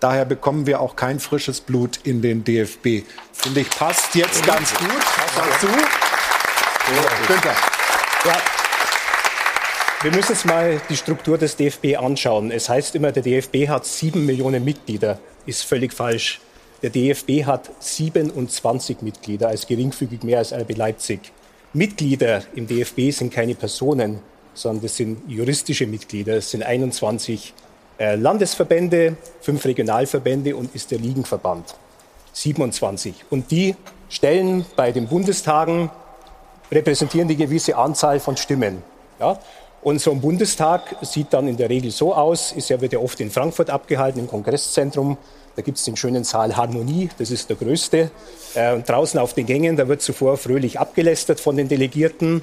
[0.01, 3.05] Daher bekommen wir auch kein frisches Blut in den DFB.
[3.31, 4.89] Finde ich, passt jetzt ganz gut
[5.37, 5.67] dazu.
[7.27, 7.55] Günther.
[8.25, 8.54] Ja.
[10.01, 12.51] Wir müssen uns mal die Struktur des DFB anschauen.
[12.51, 15.19] Es heißt immer, der DFB hat sieben Millionen Mitglieder.
[15.45, 16.41] Ist völlig falsch.
[16.83, 21.31] Der DFB hat 27 Mitglieder, als geringfügig mehr als RB Leipzig.
[21.73, 24.19] Mitglieder im DFB sind keine Personen,
[24.53, 26.37] sondern das sind juristische Mitglieder.
[26.37, 27.53] Es sind 21
[27.97, 31.73] äh, Landesverbände, fünf Regionalverbände und ist der Ligenverband.
[32.33, 33.25] 27.
[33.29, 33.75] Und die
[34.09, 35.89] stellen bei den Bundestagen,
[36.71, 38.83] repräsentieren die gewisse Anzahl von Stimmen.
[39.19, 39.39] Ja?
[39.85, 42.97] Und so ein Bundestag sieht dann in der Regel so aus, ist ja, wird ja
[42.97, 45.15] oft in Frankfurt abgehalten, im Kongresszentrum.
[45.55, 48.09] Da gibt es den schönen Saal Harmonie, das ist der größte.
[48.55, 52.41] Äh, draußen auf den Gängen, da wird zuvor fröhlich abgelästert von den Delegierten.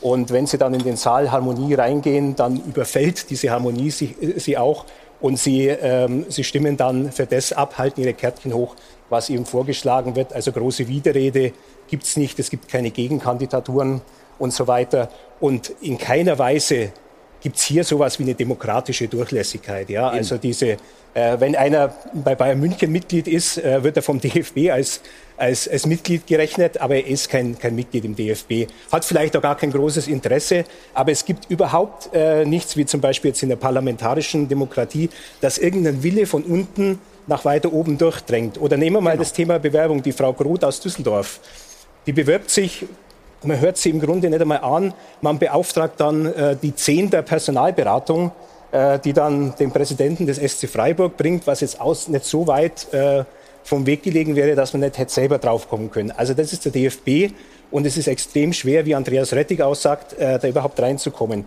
[0.00, 4.56] Und wenn sie dann in den Saal Harmonie reingehen, dann überfällt diese Harmonie sie, sie
[4.56, 4.86] auch.
[5.20, 8.76] Und sie, ähm, sie stimmen dann für das ab, halten ihre Kärtchen hoch,
[9.10, 10.32] was ihnen vorgeschlagen wird.
[10.32, 11.52] Also große Widerrede
[11.86, 14.00] gibt es nicht, es gibt keine Gegenkandidaturen
[14.38, 15.10] und so weiter.
[15.40, 16.92] Und in keiner Weise
[17.40, 19.88] gibt es hier sowas wie eine demokratische Durchlässigkeit.
[19.90, 20.08] Ja?
[20.08, 20.76] Also diese,
[21.14, 25.00] äh, wenn einer bei Bayern München Mitglied ist, äh, wird er vom DFB als,
[25.36, 28.66] als, als Mitglied gerechnet, aber er ist kein, kein Mitglied im DFB.
[28.90, 33.00] Hat vielleicht auch gar kein großes Interesse, aber es gibt überhaupt äh, nichts, wie zum
[33.00, 35.08] Beispiel jetzt in der parlamentarischen Demokratie,
[35.40, 36.98] dass irgendein Wille von unten
[37.28, 38.60] nach weiter oben durchdrängt.
[38.60, 39.22] Oder nehmen wir mal genau.
[39.22, 41.40] das Thema Bewerbung, die Frau Groth aus Düsseldorf.
[42.06, 42.86] Die bewirbt sich
[43.42, 44.94] man hört sie im Grunde nicht einmal an.
[45.20, 48.32] Man beauftragt dann äh, die Zehn der Personalberatung,
[48.72, 52.92] äh, die dann den Präsidenten des SC Freiburg bringt, was jetzt aus nicht so weit
[52.92, 53.24] äh,
[53.64, 56.10] vom Weg gelegen wäre, dass man nicht hätte selber draufkommen können.
[56.10, 57.32] Also das ist der DFB
[57.70, 61.44] und es ist extrem schwer, wie Andreas Rettig aussagt, äh, da überhaupt reinzukommen.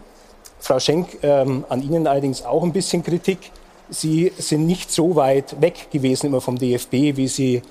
[0.60, 3.52] Frau Schenk, ähm, an Ihnen allerdings auch ein bisschen Kritik.
[3.90, 7.62] Sie sind nicht so weit weg gewesen immer vom DFB, wie Sie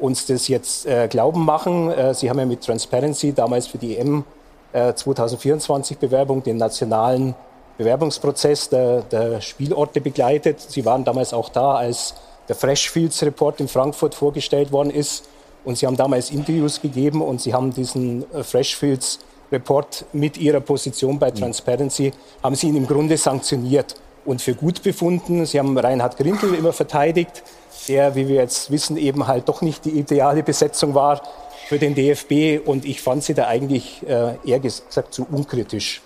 [0.00, 1.90] uns das jetzt äh, glauben machen.
[1.90, 4.24] Äh, Sie haben ja mit Transparency damals für die EM
[4.72, 7.34] äh, 2024 Bewerbung den nationalen
[7.76, 10.60] Bewerbungsprozess der, der Spielorte begleitet.
[10.60, 12.14] Sie waren damals auch da, als
[12.48, 15.28] der Freshfields Report in Frankfurt vorgestellt worden ist.
[15.64, 19.20] Und Sie haben damals Interviews gegeben und Sie haben diesen äh, Freshfields
[19.50, 22.12] Report mit Ihrer Position bei Transparency,
[22.42, 23.94] haben Sie ihn im Grunde sanktioniert
[24.28, 25.46] und für gut befunden.
[25.46, 27.42] Sie haben Reinhard Grindel immer verteidigt,
[27.88, 31.22] der, wie wir jetzt wissen, eben halt doch nicht die ideale Besetzung war
[31.68, 32.66] für den DFB.
[32.66, 36.02] Und ich fand sie da eigentlich äh, eher gesagt zu unkritisch.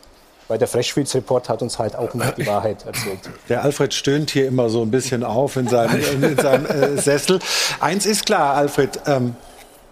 [0.46, 3.20] Weil der Freshfields Report hat uns halt auch nicht die Wahrheit erzählt.
[3.48, 7.40] Der Alfred stöhnt hier immer so ein bisschen auf in seinem, in seinem äh, Sessel.
[7.80, 9.34] Eins ist klar, Alfred, ähm,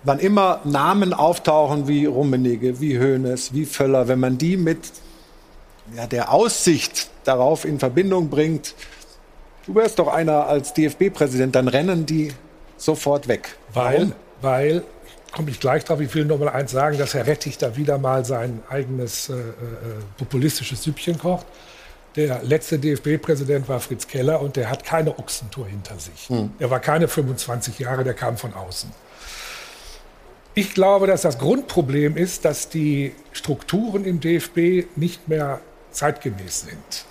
[0.05, 4.79] wann immer Namen auftauchen wie Rummenigge, wie Hoeneß, wie Völler, wenn man die mit
[5.97, 8.75] ja, der Aussicht darauf in Verbindung bringt,
[9.67, 12.33] du wärst doch einer als DFB-Präsident, dann rennen die
[12.77, 13.57] sofort weg.
[13.73, 14.13] Weil, Warum?
[14.41, 14.85] weil,
[15.33, 17.99] komme ich gleich drauf, ich will nur mal eins sagen, dass Herr Rettich da wieder
[17.99, 19.37] mal sein eigenes äh, äh,
[20.19, 21.47] populistisches Süppchen kocht.
[22.17, 26.29] Der letzte DFB-Präsident war Fritz Keller und der hat keine Ochsentour hinter sich.
[26.29, 26.51] Hm.
[26.59, 28.91] Er war keine 25 Jahre, der kam von außen.
[30.55, 35.61] Ich glaube, dass das Grundproblem ist, dass die Strukturen im DFB nicht mehr
[35.93, 37.05] zeitgemäß sind.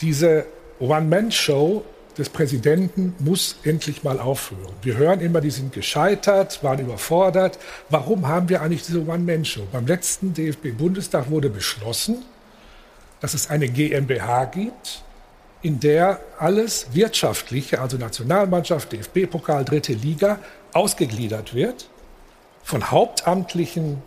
[0.00, 0.46] Diese
[0.80, 1.84] One-Man-Show
[2.16, 4.72] des Präsidenten muss endlich mal aufhören.
[4.82, 7.58] Wir hören immer, die sind gescheitert, waren überfordert.
[7.90, 9.66] Warum haben wir eigentlich diese One-Man-Show?
[9.72, 12.24] Beim letzten DFB-Bundestag wurde beschlossen,
[13.20, 15.02] dass es eine GmbH gibt,
[15.62, 20.38] in der alles Wirtschaftliche, also Nationalmannschaft, DFB-Pokal, dritte Liga,
[20.72, 21.88] ausgegliedert wird,
[22.62, 24.02] von hauptamtlichen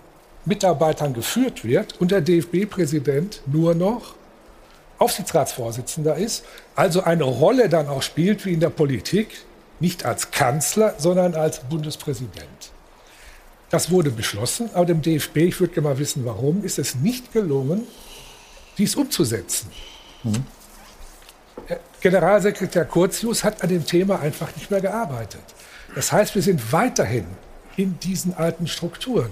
[0.48, 4.16] Mitarbeitern geführt wird und der DFB-Präsident nur noch
[4.98, 6.44] Aufsichtsratsvorsitzender ist,
[6.76, 9.46] also eine Rolle dann auch spielt wie in der Politik,
[9.80, 12.72] nicht als Kanzler, sondern als Bundespräsident.
[13.70, 17.34] Das wurde beschlossen, aber dem DFB, ich würde gerne mal wissen, warum, ist es nicht
[17.34, 17.84] gelungen,
[18.78, 19.70] dies umzusetzen.
[21.68, 25.42] Herr Generalsekretär Curtius hat an dem Thema einfach nicht mehr gearbeitet.
[25.96, 27.26] Das heißt, wir sind weiterhin
[27.76, 29.32] in diesen alten Strukturen.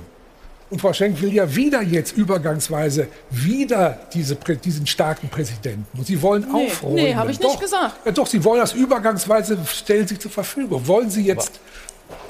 [0.75, 5.85] Und Frau Schenk will ja wieder jetzt übergangsweise wieder diese, diesen starken Präsidenten.
[5.97, 6.95] Und Sie wollen Nee, aufräumen.
[6.95, 7.95] nee, habe ich nicht doch, gesagt.
[8.05, 10.85] Ja, doch, Sie wollen das übergangsweise, stellen Sie zur Verfügung.
[10.85, 11.61] Wollen Sie jetzt,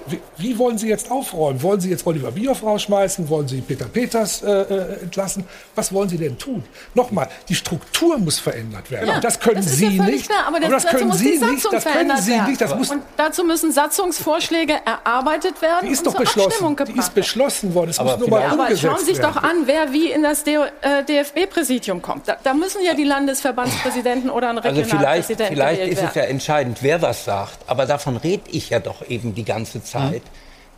[0.07, 1.61] wie, wie wollen Sie jetzt aufräumen?
[1.61, 3.27] Wollen Sie jetzt Oliver Bierhoff rausschmeißen?
[3.29, 5.45] Wollen Sie Peter Peters äh, äh, entlassen?
[5.75, 6.63] Was wollen Sie denn tun?
[6.93, 9.07] Nochmal, die Struktur muss verändert werden.
[9.07, 10.27] Ja, das können das ist Sie ja nicht.
[10.29, 11.73] Klar, aber, das, das dazu können muss Sie die Satzung nicht.
[11.73, 12.49] Das können Sie werden.
[12.49, 12.61] nicht.
[12.61, 16.47] Das muss und dazu müssen Satzungsvorschläge erarbeitet werden die ist und doch zur beschlossen.
[16.65, 17.89] Abstimmung Die ist beschlossen worden.
[17.89, 19.33] Es Aber muss nur mal Ja, aber umgesetzt schauen Sie sich werden.
[19.33, 22.27] doch an, wer wie in das D- äh, DFB-Präsidium kommt.
[22.27, 26.23] Da, da müssen ja die Landesverbandspräsidenten oder ein Also vielleicht, Regionalpräsident vielleicht ist es ja
[26.23, 27.57] entscheidend, wer was sagt.
[27.67, 29.94] Aber davon rede ich ja doch eben die ganze Zeit.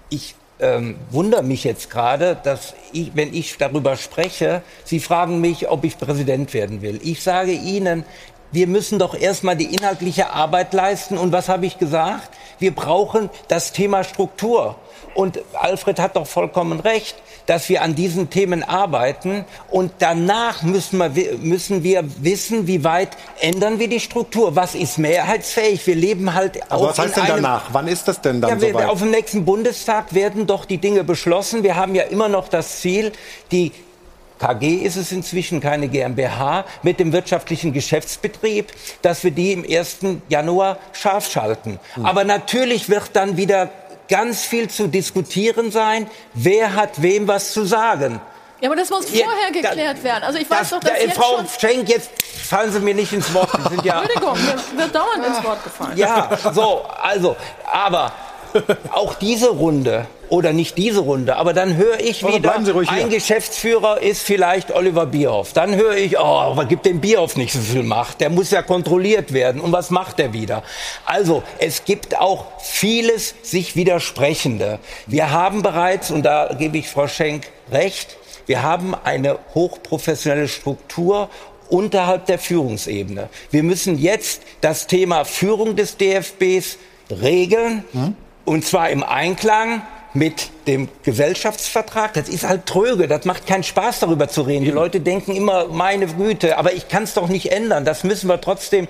[0.09, 5.69] Ich ähm, wundere mich jetzt gerade, dass ich, wenn ich darüber spreche, Sie fragen mich,
[5.69, 6.99] ob ich Präsident werden will.
[7.03, 8.05] Ich sage Ihnen,
[8.51, 11.17] wir müssen doch erstmal die inhaltliche Arbeit leisten.
[11.17, 12.29] Und was habe ich gesagt?
[12.59, 14.75] Wir brauchen das Thema Struktur.
[15.13, 17.15] Und Alfred hat doch vollkommen recht,
[17.47, 19.43] dass wir an diesen Themen arbeiten.
[19.71, 23.09] Und danach müssen wir, wi- müssen wir wissen, wie weit
[23.39, 24.55] ändern wir die Struktur.
[24.55, 25.87] Was ist mehrheitsfähig?
[25.87, 27.63] Wir leben halt auch Aber was heißt in denn danach?
[27.71, 28.89] Wann ist das denn dann ja, wir, soweit?
[28.89, 31.63] auf dem nächsten Bundestag werden doch die Dinge beschlossen.
[31.63, 33.11] Wir haben ja immer noch das Ziel,
[33.51, 33.71] die
[34.39, 38.71] KG ist es inzwischen keine GmbH mit dem wirtschaftlichen Geschäftsbetrieb,
[39.01, 39.97] dass wir die im 1.
[40.29, 41.79] Januar scharf schalten.
[42.03, 43.69] Aber natürlich wird dann wieder
[44.07, 48.21] ganz viel zu diskutieren sein, wer hat wem was zu sagen.
[48.59, 50.23] Ja, aber das muss Ja, vorher da- geklärt werden.
[50.23, 51.47] Also ich weiß doch, dass Da, jetzt Frau schon...
[51.59, 52.09] Schenk, jetzt
[52.49, 53.49] fallen Sie mir nicht ins Wort.
[53.51, 54.33] Sie sind ja Entschuldigung,
[54.73, 55.95] mir wird dauernd ins Wort gefallen.
[55.97, 57.35] ja, so, also,
[57.71, 58.11] aber
[58.91, 62.55] auch diese Runde oder nicht diese Runde, aber dann höre ich Aber wieder,
[62.89, 65.53] ein Geschäftsführer ist vielleicht Oliver Bierhoff.
[65.53, 68.19] Dann höre ich, oh, aber gibt dem Bierhoff nicht so viel Macht.
[68.19, 69.61] Der muss ja kontrolliert werden.
[69.61, 70.63] Und was macht er wieder?
[71.05, 74.79] Also, es gibt auch vieles sich widersprechende.
[75.05, 78.17] Wir haben bereits, und da gebe ich Frau Schenk recht,
[78.47, 81.29] wir haben eine hochprofessionelle Struktur
[81.69, 83.29] unterhalb der Führungsebene.
[83.51, 86.77] Wir müssen jetzt das Thema Führung des DFBs
[87.09, 87.83] regeln,
[88.47, 89.81] und zwar im Einklang
[90.13, 92.13] mit dem Gesellschaftsvertrag.
[92.13, 94.63] Das ist halt tröge, das macht keinen Spaß darüber zu reden.
[94.63, 97.83] Die Leute denken immer, meine Güte, aber ich kann es doch nicht ändern.
[97.83, 98.87] Das müssen wir trotzdem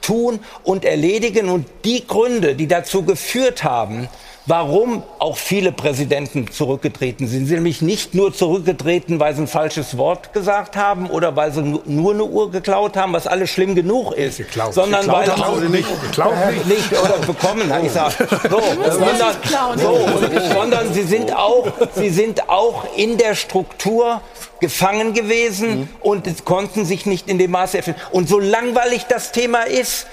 [0.00, 1.48] tun und erledigen.
[1.48, 4.08] Und die Gründe, die dazu geführt haben,
[4.50, 7.42] warum auch viele Präsidenten zurückgetreten sind.
[7.42, 11.52] Sie sind nämlich nicht nur zurückgetreten, weil sie ein falsches Wort gesagt haben oder weil
[11.52, 15.36] sie nu- nur eine Uhr geklaut haben, was alles schlimm genug ist, sondern Geklaut weil
[15.36, 15.88] haben sie nicht.
[16.02, 18.16] Geklaut Äh, nicht oder bekommen, habe ich gesagt.
[18.50, 23.18] So, müssen ja sondern, nicht so, und, sondern sie sind auch, sie sind auch in
[23.18, 24.20] der Struktur
[24.58, 27.96] gefangen gewesen und es konnten sich nicht in dem Maße erfüllen.
[28.10, 30.06] Und so langweilig das Thema ist,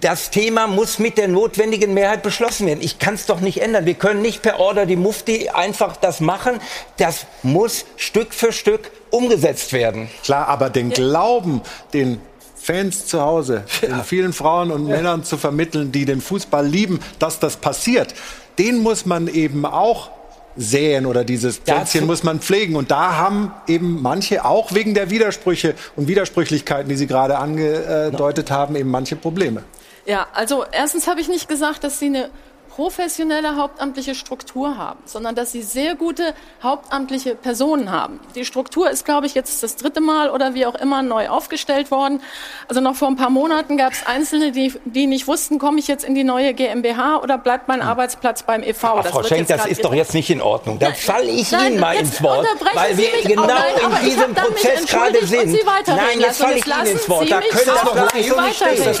[0.00, 2.80] das Thema muss mit der notwendigen Mehrheit beschlossen werden.
[2.82, 3.86] Ich kann es doch nicht ändern.
[3.86, 6.60] Wir können nicht per Order die Mufti einfach das machen.
[6.96, 10.08] Das muss Stück für Stück umgesetzt werden.
[10.24, 11.60] Klar, aber den Glauben,
[11.92, 12.20] den
[12.56, 17.40] Fans zu Hause, den vielen Frauen und Männern zu vermitteln, die den Fußball lieben, dass
[17.40, 18.14] das passiert,
[18.58, 20.10] den muss man eben auch
[20.56, 22.76] säen oder dieses Pflänzchen muss man pflegen.
[22.76, 28.50] Und da haben eben manche, auch wegen der Widersprüche und Widersprüchlichkeiten, die Sie gerade angedeutet
[28.50, 29.64] haben, eben manche Probleme.
[30.04, 32.30] Ja, also erstens habe ich nicht gesagt, dass Sie eine
[32.74, 38.18] professionelle hauptamtliche Struktur haben, sondern dass sie sehr gute hauptamtliche Personen haben.
[38.34, 41.90] Die Struktur ist, glaube ich, jetzt das dritte Mal oder wie auch immer neu aufgestellt
[41.90, 42.22] worden.
[42.68, 45.86] Also noch vor ein paar Monaten gab es Einzelne, die, die nicht wussten, komme ich
[45.86, 48.84] jetzt in die neue GmbH oder bleibt mein Arbeitsplatz beim EV?
[48.84, 50.78] Ach, Das Frau Schenk, das ist doch jetzt nicht in Ordnung.
[50.78, 54.06] Da falle ich Nein, Ihnen mal ins Wort, weil wir genau aber nein, aber in
[54.06, 55.58] ich diesem Prozess gerade sind.
[55.86, 57.24] Nein, jetzt falle ich Ihnen ins Wort.
[57.24, 58.68] Sie Da können Sie so nicht stehen.
[58.68, 58.90] weiterreden.
[58.90, 59.00] Ist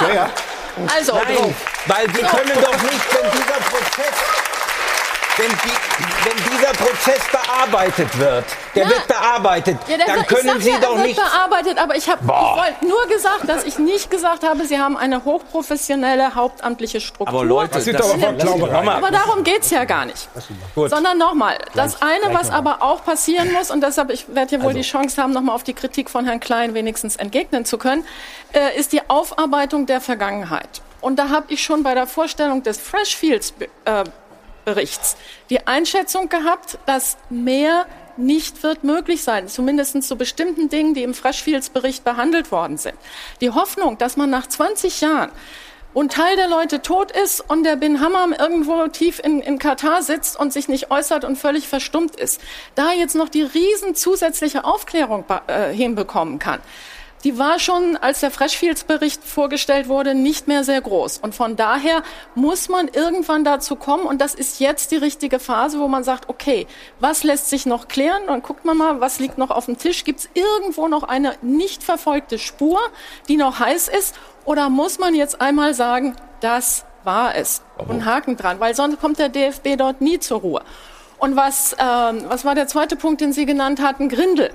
[0.00, 0.30] Ja, ja.
[0.94, 1.54] Also, Nein,
[1.86, 4.39] weil Sie können doch nicht, wenn dieser Prozess,
[5.40, 8.44] wenn, die, wenn dieser Prozess bearbeitet wird,
[8.74, 11.16] der Na, wird bearbeitet, Ja, der dann wird, können Sie ja, er doch wird nicht.
[11.20, 15.24] bearbeitet, aber ich habe wollte nur gesagt, dass ich nicht gesagt habe, Sie haben eine
[15.24, 17.28] hochprofessionelle haubtamtliche Struktur.
[17.28, 18.88] Aber Leute, Das das- aber Glauberei.
[18.90, 20.28] Aber darum geht's ja gar nicht.
[20.74, 20.90] Gut.
[20.90, 24.68] Sondern nochmal, das eine, was aber auch passieren muss, und deshalb, ich werde hier wohl
[24.68, 24.78] Also.
[24.78, 28.04] die Chance haben, nochmal auf die Kritik von Herrn Klein wenigstens entgegnen zu können,
[28.52, 30.82] äh, ist die Aufarbeitung der Vergangenheit.
[31.00, 33.54] Und da habe ich schon bei der Vorstellung des Freshfields
[33.86, 34.04] äh,
[34.70, 35.16] Berichts
[35.50, 37.86] die Einschätzung gehabt, dass mehr
[38.16, 42.94] nicht wird möglich sein, zumindest zu bestimmten Dingen, die im Freshfields-Bericht behandelt worden sind.
[43.40, 45.32] Die Hoffnung, dass man nach 20 Jahren
[45.96, 50.02] ein Teil der Leute tot ist und der Bin Hammam irgendwo tief in, in Katar
[50.02, 52.40] sitzt und sich nicht äußert und völlig verstummt ist,
[52.76, 56.60] da jetzt noch die riesen zusätzliche Aufklärung äh, hinbekommen kann.
[57.24, 61.18] Die war schon, als der Freshfields-Bericht vorgestellt wurde, nicht mehr sehr groß.
[61.18, 62.02] Und von daher
[62.34, 66.30] muss man irgendwann dazu kommen, und das ist jetzt die richtige Phase, wo man sagt,
[66.30, 66.66] okay,
[66.98, 68.22] was lässt sich noch klären?
[68.26, 70.04] Dann guckt man mal, was liegt noch auf dem Tisch?
[70.04, 72.80] Gibt es irgendwo noch eine nicht verfolgte Spur,
[73.28, 74.14] die noch heiß ist?
[74.46, 77.62] Oder muss man jetzt einmal sagen, das war es?
[77.76, 80.62] Und Haken dran, weil sonst kommt der DFB dort nie zur Ruhe.
[81.18, 84.08] Und was, ähm, was war der zweite Punkt, den Sie genannt hatten?
[84.08, 84.52] Grindel.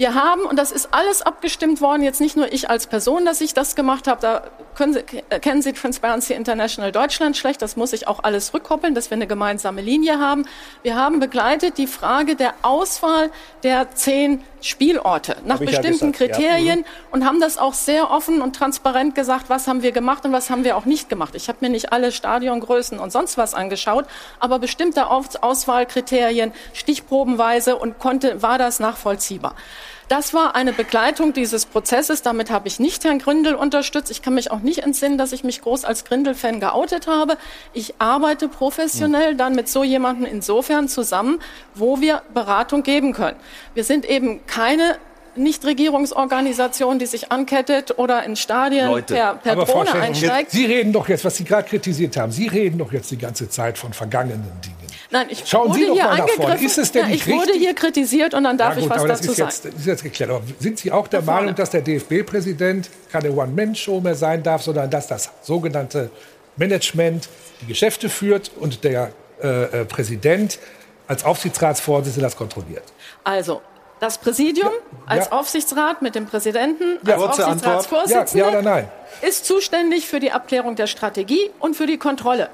[0.00, 3.42] Wir haben, und das ist alles abgestimmt worden, jetzt nicht nur ich als Person, dass
[3.42, 4.44] ich das gemacht habe, da
[4.74, 9.10] können Sie, kennen Sie Transparency International Deutschland schlecht, das muss ich auch alles rückkoppeln, dass
[9.10, 10.46] wir eine gemeinsame Linie haben.
[10.82, 13.30] Wir haben begleitet die Frage der Auswahl
[13.62, 16.36] der zehn Spielorte nach ich ja bestimmten gesagt, ja.
[16.46, 16.84] Kriterien Mhm.
[17.10, 20.48] und haben das auch sehr offen und transparent gesagt, was haben wir gemacht und was
[20.48, 21.34] haben wir auch nicht gemacht.
[21.34, 24.06] Ich habe mir nicht alle Stadiongrößen und sonst was angeschaut,
[24.38, 29.54] aber bestimmte Aus Auswahlkriterien, stichprobenweise und konnte, war das nachvollziehbar.
[30.10, 32.22] Das war eine Begleitung dieses Prozesses.
[32.22, 34.10] Damit habe ich nicht Herrn Grindel unterstützt.
[34.10, 37.38] Ich kann mich auch nicht entsinnen, dass ich mich groß als Grindel-Fan geoutet habe.
[37.74, 41.38] Ich arbeite professionell dann mit so jemandem insofern zusammen,
[41.76, 43.36] wo wir Beratung geben können.
[43.74, 44.98] Wir sind eben keine
[45.42, 50.50] Nichtregierungsorganisation, die sich ankettet oder in Stadien per, per Aber Drohne Schenk, einsteigt.
[50.50, 53.48] Sie reden doch jetzt, was Sie gerade kritisiert haben, Sie reden doch jetzt die ganze
[53.48, 54.76] Zeit von vergangenen Dingen.
[55.12, 56.42] Nein, ich Schauen wurde Sie doch hier mal nach vorne.
[56.44, 56.66] angegriffen.
[56.66, 57.62] Ist es denn ja, nicht ich wurde richtig?
[57.62, 59.50] hier kritisiert und dann darf Ja, gut, ich was aber das dazu ist sagen.
[59.50, 60.30] jetzt, ist jetzt geklärt.
[60.30, 64.88] Aber sind Sie auch der Meinung, dass der DFB-Präsident keine One-Man-Show mehr sein darf, sondern
[64.88, 66.10] dass das sogenannte
[66.56, 67.28] Management
[67.62, 69.10] die Geschäfte führt und der
[69.42, 70.60] äh, äh, Präsident
[71.08, 72.84] als Aufsichtsratsvorsitzender das kontrolliert?
[73.24, 73.62] Also,
[74.00, 74.70] das Präsidium
[75.06, 75.32] als ja.
[75.32, 77.46] Aufsichtsrat mit dem Präsidenten Ja, als kurze.
[77.46, 78.88] Aufsichtsratsvorsitzender Ja, ja oder nein?
[79.22, 82.48] ist zuständig für die Abklärung der Strategie und für die Kontrolle.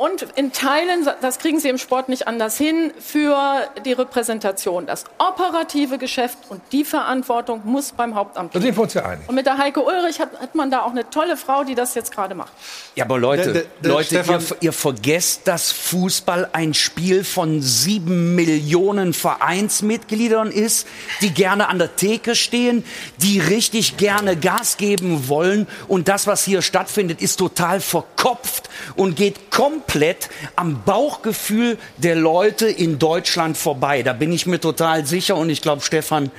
[0.00, 3.36] Und in Teilen, das kriegen Sie im Sport nicht anders hin, für
[3.84, 4.86] die Repräsentation.
[4.86, 8.68] Das operative Geschäft und die Verantwortung muss beim Hauptamt Da liegen.
[8.68, 9.28] sind wir uns ja einig.
[9.28, 11.94] Und mit der Heike Ulrich hat, hat man da auch eine tolle Frau, die das
[11.94, 12.50] jetzt gerade macht.
[12.94, 17.60] Ja, aber Leute, Der- der- der Leute, ihr, ihr vergesst, dass Fußball ein Spiel von
[17.60, 20.86] sieben Millionen Vereinsmitgliedern ist,
[21.20, 22.84] die gerne an der Theke stehen,
[23.18, 25.66] die richtig gerne Gas geben wollen.
[25.88, 28.59] Und das, was hier stattfindet, ist total verkopft
[28.96, 34.02] und geht komplett am Bauchgefühl der Leute in Deutschland vorbei.
[34.02, 36.30] Da bin ich mir total sicher und ich glaube, Stefan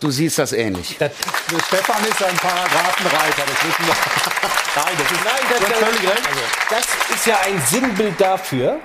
[0.00, 0.96] Du siehst das ähnlich.
[0.98, 1.12] Das,
[1.66, 3.94] Stefan ist ein Paragraphenreiter, das wissen wir.
[4.76, 6.26] Nein, das ist, Nein, das, du hast völlig recht.
[6.26, 6.40] Also,
[6.70, 8.80] das ist ja ein Sinnbild dafür,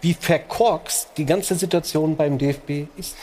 [0.00, 3.16] wie verkorkst die ganze Situation beim DFB ist.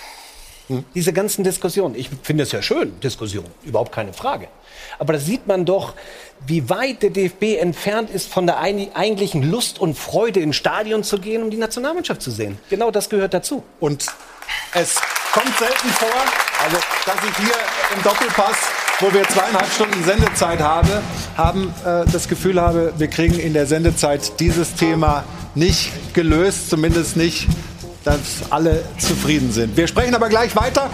[0.70, 0.86] Hm.
[0.94, 1.96] Diese ganzen Diskussionen.
[1.96, 4.48] Ich finde es ja schön, Diskussionen, überhaupt keine Frage.
[5.00, 5.96] Aber da sieht man doch,
[6.46, 11.20] wie weit der DFB entfernt ist von der eigentlichen Lust und Freude, ins Stadion zu
[11.20, 12.58] gehen, um die Nationalmannschaft zu sehen.
[12.70, 13.64] Genau das gehört dazu.
[13.80, 14.06] Und
[14.74, 14.96] es
[15.34, 16.08] kommt selten vor,
[16.64, 17.56] also dass ich hier
[17.96, 18.58] im Doppelpass,
[19.00, 21.02] wo wir zweieinhalb Stunden Sendezeit habe,
[21.36, 25.24] haben, äh, das Gefühl habe, wir kriegen in der Sendezeit dieses Thema
[25.56, 27.48] nicht gelöst, zumindest nicht
[28.04, 29.76] dass alle zufrieden sind.
[29.76, 30.90] Wir sprechen aber gleich weiter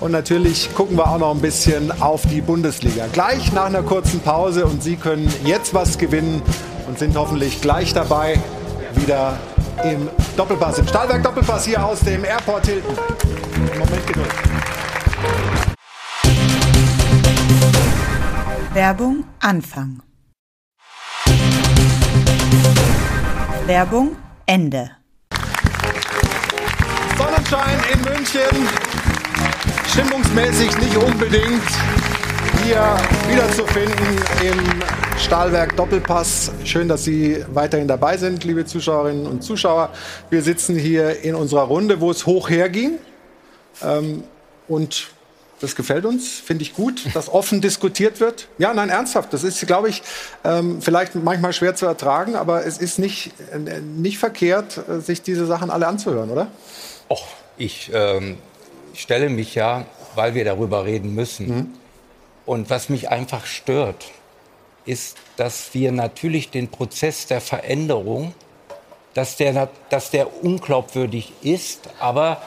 [0.00, 3.06] und natürlich gucken wir auch noch ein bisschen auf die Bundesliga.
[3.12, 6.42] Gleich nach einer kurzen Pause und Sie können jetzt was gewinnen
[6.86, 8.38] und sind hoffentlich gleich dabei
[8.94, 9.38] wieder
[9.84, 12.96] im Doppelpass, im Stahlwerk Doppelpass hier aus dem Airport Hilton.
[13.78, 14.26] Moment Geduld.
[18.72, 20.02] Werbung Anfang.
[23.66, 24.16] Werbung
[24.46, 24.99] Ende.
[27.50, 28.68] Sonnenschein in München.
[29.88, 31.62] Stimmungsmäßig nicht unbedingt
[32.62, 32.96] hier
[33.28, 36.52] wiederzufinden im Stahlwerk Doppelpass.
[36.64, 39.90] Schön, dass Sie weiterhin dabei sind, liebe Zuschauerinnen und Zuschauer.
[40.30, 42.98] Wir sitzen hier in unserer Runde, wo es hoch herging.
[43.82, 44.22] Ähm,
[44.68, 45.08] und
[45.60, 48.46] das gefällt uns, finde ich gut, dass offen diskutiert wird.
[48.58, 49.32] Ja, nein, ernsthaft.
[49.32, 50.02] Das ist, glaube ich,
[50.44, 55.22] ähm, vielleicht manchmal schwer zu ertragen, aber es ist nicht, äh, nicht verkehrt, äh, sich
[55.22, 56.46] diese Sachen alle anzuhören, oder?
[57.08, 57.26] Och,
[57.60, 58.38] ich ähm,
[58.94, 59.84] stelle mich ja,
[60.14, 61.48] weil wir darüber reden müssen.
[61.48, 61.74] Mhm.
[62.46, 64.06] Und was mich einfach stört,
[64.86, 68.34] ist, dass wir natürlich den Prozess der Veränderung,
[69.14, 72.40] dass der, dass der unglaubwürdig ist, aber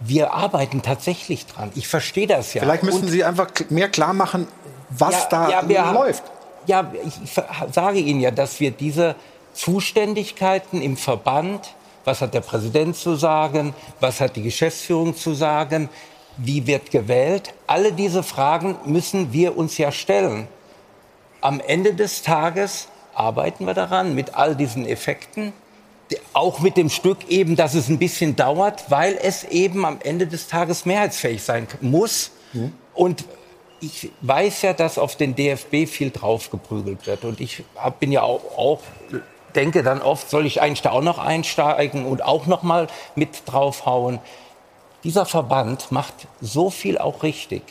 [0.00, 1.70] wir arbeiten tatsächlich dran.
[1.74, 2.62] Ich verstehe das ja.
[2.62, 4.46] Vielleicht müssen Und Sie einfach mehr klar machen,
[4.90, 6.22] was ja, da ja, läuft.
[6.66, 7.32] Ja, ich
[7.72, 9.16] sage Ihnen ja, dass wir diese
[9.54, 11.74] Zuständigkeiten im Verband,
[12.08, 15.90] was hat der Präsident zu sagen, was hat die Geschäftsführung zu sagen,
[16.38, 20.48] wie wird gewählt, alle diese Fragen müssen wir uns ja stellen.
[21.42, 25.52] Am Ende des Tages arbeiten wir daran mit all diesen Effekten
[26.32, 30.26] auch mit dem Stück eben, dass es ein bisschen dauert, weil es eben am Ende
[30.26, 32.30] des Tages mehrheitsfähig sein muss.
[32.54, 32.72] Mhm.
[32.94, 33.24] Und
[33.80, 37.24] ich weiß ja, dass auf den DFB viel draufgeprügelt wird.
[37.24, 37.62] Und ich
[38.00, 38.80] bin ja auch, auch,
[39.54, 43.42] denke dann oft, soll ich eigentlich da auch noch einsteigen und auch noch mal mit
[43.46, 44.20] draufhauen.
[45.04, 47.62] Dieser Verband macht so viel auch richtig.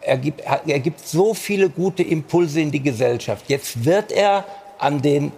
[0.00, 3.46] Er gibt, er gibt so viele gute Impulse in die Gesellschaft.
[3.48, 4.44] Jetzt wird er
[4.78, 5.32] an den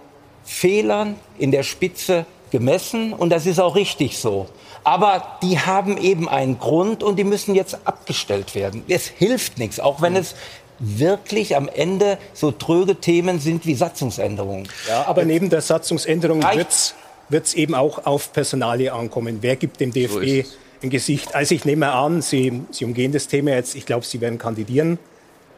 [0.45, 4.47] Fehlern in der Spitze gemessen und das ist auch richtig so.
[4.85, 8.85] Aber die haben eben einen Grund und die müssen jetzt abgestellt werden.
[8.89, 10.35] Es hilft nichts, auch wenn es
[10.79, 14.69] wirklich am Ende so tröge Themen sind wie Satzungsänderungen.
[14.89, 19.39] Ja, aber neben der Satzungsänderung wird es eben auch auf Personalie ankommen.
[19.41, 21.35] Wer gibt dem DFB so ein Gesicht?
[21.35, 23.75] Also ich nehme an, Sie, Sie umgehen das Thema jetzt.
[23.75, 24.99] Ich glaube, Sie werden kandidieren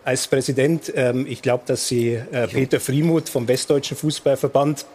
[0.05, 0.93] als Präsident.
[0.97, 4.87] Ähm, ich glaube, dass Sie äh, Peter Friemuth vom Westdeutschen Fußballverband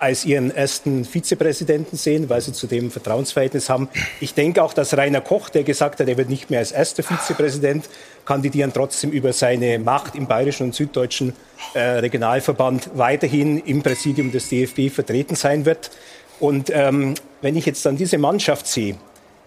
[0.00, 3.88] als ihren ersten Vizepräsidenten sehen, weil sie zu dem Vertrauensverhältnis haben.
[4.20, 7.02] Ich denke auch, dass Rainer Koch, der gesagt hat, er wird nicht mehr als erster
[7.02, 7.88] Vizepräsident
[8.24, 11.34] kandidieren, trotzdem über seine Macht im bayerischen und süddeutschen
[11.74, 15.90] äh, Regionalverband weiterhin im Präsidium des DFB vertreten sein wird.
[16.40, 18.96] Und ähm, wenn ich jetzt dann diese Mannschaft sehe,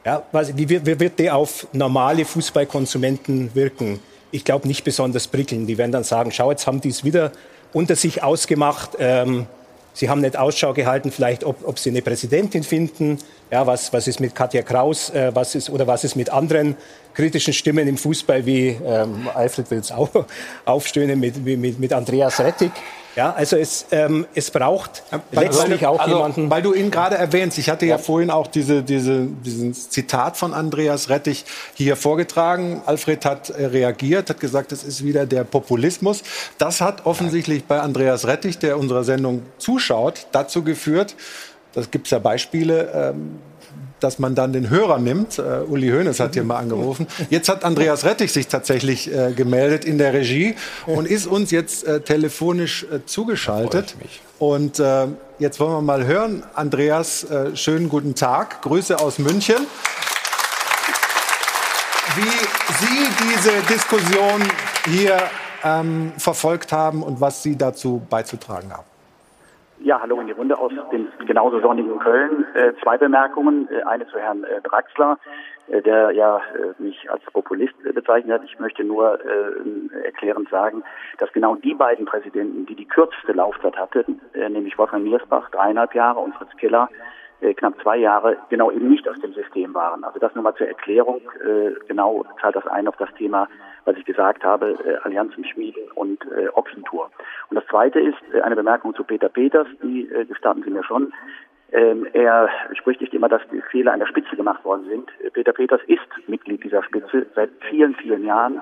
[0.05, 3.99] ja, wie, wie wird die auf normale Fußballkonsumenten wirken?
[4.33, 5.67] ich glaube, nicht besonders prickeln.
[5.67, 7.31] Die werden dann sagen, schau, jetzt haben die es wieder
[7.71, 8.97] unter sich ausgemacht.
[8.97, 9.45] Ähm,
[9.93, 13.19] sie haben nicht Ausschau gehalten, vielleicht, ob, ob sie eine Präsidentin finden.
[13.51, 16.75] Ja, was, was ist mit Katja Kraus äh, was ist, oder was ist mit anderen
[17.13, 20.09] kritischen Stimmen im Fußball, wie ähm, Alfred will es auch
[20.65, 22.71] aufstöhnen, mit, mit, mit Andreas Rettig.
[23.15, 26.49] Ja, also es, ähm, es braucht weil, letztlich weil, auch also, jemanden.
[26.49, 30.35] Weil du ihn gerade erwähnst, ich hatte ja, ja vorhin auch diese, diese, dieses Zitat
[30.35, 31.45] von Andreas Rettich
[31.75, 32.81] hier vorgetragen.
[32.85, 36.23] Alfred hat äh, reagiert, hat gesagt, es ist wieder der Populismus.
[36.57, 41.15] Das hat offensichtlich bei Andreas Rettich, der unserer Sendung zuschaut, dazu geführt,
[41.73, 43.39] das gibt es ja Beispiele, ähm,
[44.03, 45.39] dass man dann den Hörer nimmt.
[45.39, 47.07] Uh, Uli Hoeneß hat hier mal angerufen.
[47.29, 50.55] Jetzt hat Andreas Rettich sich tatsächlich äh, gemeldet in der Regie
[50.85, 53.95] und ist uns jetzt äh, telefonisch äh, zugeschaltet.
[54.39, 55.07] Und äh,
[55.39, 56.43] jetzt wollen wir mal hören.
[56.53, 58.61] Andreas, äh, schönen guten Tag.
[58.61, 59.67] Grüße aus München.
[62.15, 64.43] Wie Sie diese Diskussion
[64.85, 65.17] hier
[65.63, 68.92] ähm, verfolgt haben und was Sie dazu beizutragen haben.
[69.83, 72.45] Ja, hallo in die Runde aus dem genauso sonnigen Köln.
[72.53, 73.67] Äh, zwei Bemerkungen.
[73.69, 75.19] Äh, eine zu Herrn äh, Draxler,
[75.67, 78.47] äh, der ja äh, mich als Populist äh, bezeichnet hat.
[78.47, 79.19] Ich möchte nur
[80.05, 80.83] erklärend sagen,
[81.17, 86.19] dass genau die beiden Präsidenten, die die kürzeste Laufzeit hatten, nämlich Wolfgang Niersbach, dreieinhalb Jahre,
[86.21, 86.87] und Fritz Keller,
[87.57, 90.05] knapp zwei Jahre, genau eben nicht aus dem System waren.
[90.05, 91.21] Also das nur mal zur Erklärung.
[91.87, 93.47] Genau zahlt das ein auf das Thema,
[93.85, 97.09] was ich gesagt habe, äh, Allianzen schmieden und äh, Ochsentour.
[97.49, 101.13] Und das Zweite ist äh, eine Bemerkung zu Peter Peters, die gestatten Sie mir schon.
[101.71, 105.33] Ähm, er spricht nicht immer, dass die Fehler an der Spitze gemacht worden sind.
[105.33, 108.61] Peter Peters ist Mitglied dieser Spitze seit vielen, vielen Jahren.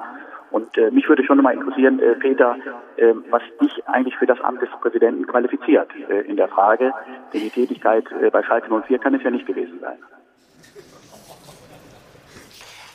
[0.51, 2.57] Und äh, mich würde schon mal interessieren, äh, Peter,
[2.97, 5.89] äh, was dich eigentlich für das Amt des Präsidenten qualifiziert
[6.27, 6.93] in der Frage.
[7.33, 9.97] Denn die Tätigkeit bei Schalke 04 kann es ja nicht gewesen sein.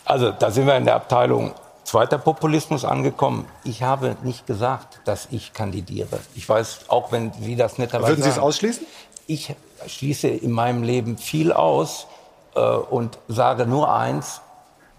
[0.05, 1.53] Also da sind wir in der Abteilung
[1.87, 3.47] zweiter Populismus angekommen.
[3.65, 6.19] Ich habe nicht gesagt, dass ich kandidiere.
[6.35, 8.85] Ich weiß, auch wenn Sie das netterweise Würden Sie es ausschließen?
[9.27, 9.55] Ich
[9.87, 12.07] schließe in meinem Leben viel aus
[12.55, 14.41] äh, und sage nur eins,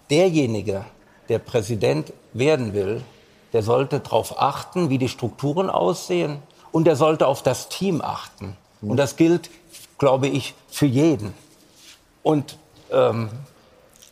[0.09, 0.85] derjenige,
[1.27, 3.03] der Präsident werden will,
[3.51, 6.41] der sollte darauf achten, wie die Strukturen aussehen
[6.72, 8.55] und der sollte auf das Team achten.
[8.81, 9.49] Und das gilt,
[9.97, 11.34] glaube ich, für jeden.
[12.23, 12.57] Und
[12.91, 13.30] ähm,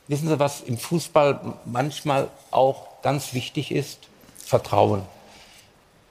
[0.07, 3.99] wissen Sie, was im Fußball manchmal auch ganz wichtig ist?
[4.37, 5.03] Vertrauen.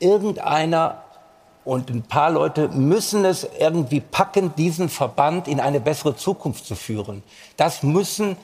[0.01, 1.03] Irgendeiner
[1.65, 6.75] und ein paar Leute müssen es irgendwie packen, diesen Verband in eine bessere Zukunft zu
[6.75, 7.23] führen.
[7.57, 8.37] Das müssen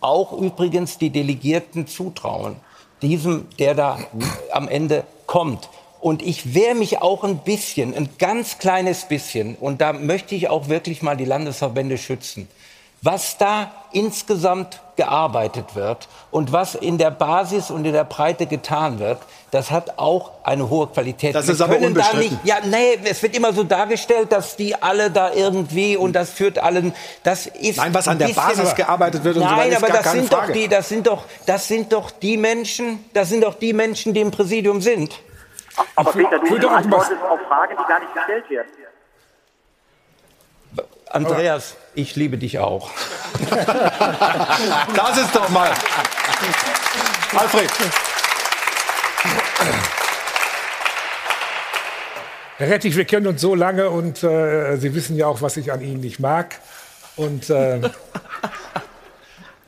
[0.00, 2.56] auch übrigens die Delegierten zutrauen.
[3.00, 3.98] Diesem, der da
[4.52, 5.68] am Ende kommt.
[6.00, 10.50] Und ich wehre mich auch ein bisschen, ein ganz kleines bisschen, und da möchte ich
[10.50, 12.48] auch wirklich mal die Landesverbände schützen.
[13.06, 18.98] Was da insgesamt gearbeitet wird und was in der Basis und in der Breite getan
[18.98, 19.18] wird,
[19.50, 21.34] das hat auch eine hohe Qualität.
[21.34, 22.38] Das Wir ist aber können da unbestritten.
[22.42, 26.30] nicht, ja, nee, es wird immer so dargestellt, dass die alle da irgendwie und das
[26.30, 26.94] führt allen,
[27.24, 29.76] das ist Nein, was an der bisschen- Basis gearbeitet wird und so Nein, weiter, ist
[29.76, 30.52] aber gar das keine sind doch Frage.
[30.54, 34.20] die, das sind doch, das sind doch die Menschen, das sind doch die Menschen, die
[34.22, 35.20] im Präsidium sind.
[35.94, 38.68] Aber Peter, du doch antwortest auf Fragen, die gar nicht gestellt werden.
[41.10, 42.90] Andreas, ich liebe dich auch.
[44.94, 45.70] Das ist doch mal.
[47.36, 47.70] Alfred.
[52.56, 55.72] Herr Rettich, wir kennen uns so lange und äh, Sie wissen ja auch, was ich
[55.72, 56.60] an Ihnen nicht mag.
[57.16, 57.80] Und äh,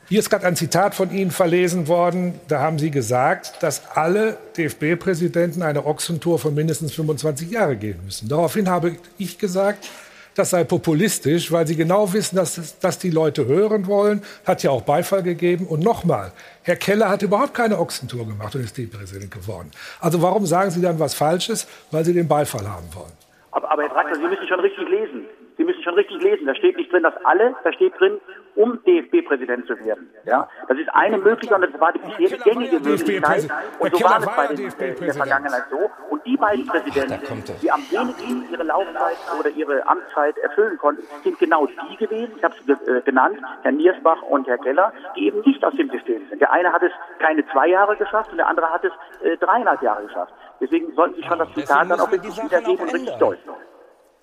[0.08, 2.40] hier ist gerade ein Zitat von Ihnen verlesen worden.
[2.46, 8.28] Da haben Sie gesagt, dass alle DFB-Präsidenten eine Ochsentour von mindestens 25 Jahre gehen müssen.
[8.28, 9.88] Daraufhin habe ich gesagt,
[10.36, 14.22] das sei populistisch, weil Sie genau wissen, dass, dass die Leute hören wollen.
[14.46, 15.66] Hat ja auch Beifall gegeben.
[15.66, 16.32] Und nochmal,
[16.62, 19.70] Herr Keller hat überhaupt keine Ochsentour gemacht und ist DFB-Präsident geworden.
[20.00, 21.66] Also warum sagen Sie dann was Falsches?
[21.90, 23.12] Weil Sie den Beifall haben wollen.
[23.52, 25.24] Aber, aber Herr Draxler, Sie müssen schon richtig lesen.
[25.56, 26.46] Sie müssen schon richtig lesen.
[26.46, 28.18] Da steht nicht drin, dass alle, da steht drin,
[28.56, 30.10] um DFB-Präsident zu werden.
[30.24, 33.48] Ja, das ist eine Möglichkeit und das war die bisher gängige Möglichkeit.
[33.78, 35.90] Und so war es bei den, äh, in der Vergangenheit so.
[36.10, 41.38] Und die beiden Präsidenten, die am wenigsten ihre Laufzeit oder ihre Amtszeit erfüllen konnten, sind
[41.38, 45.40] genau die gewesen, ich habe es äh, genannt, Herr Niersbach und Herr Keller, die eben
[45.40, 46.40] nicht aus dem System sind.
[46.40, 48.92] Der eine hat es keine zwei Jahre geschafft und der andere hat es
[49.22, 50.32] äh, dreieinhalb Jahre geschafft.
[50.60, 53.50] Deswegen sollten Sie schon das Zitat dann auch wirklich wiedergeben und richtig deuten.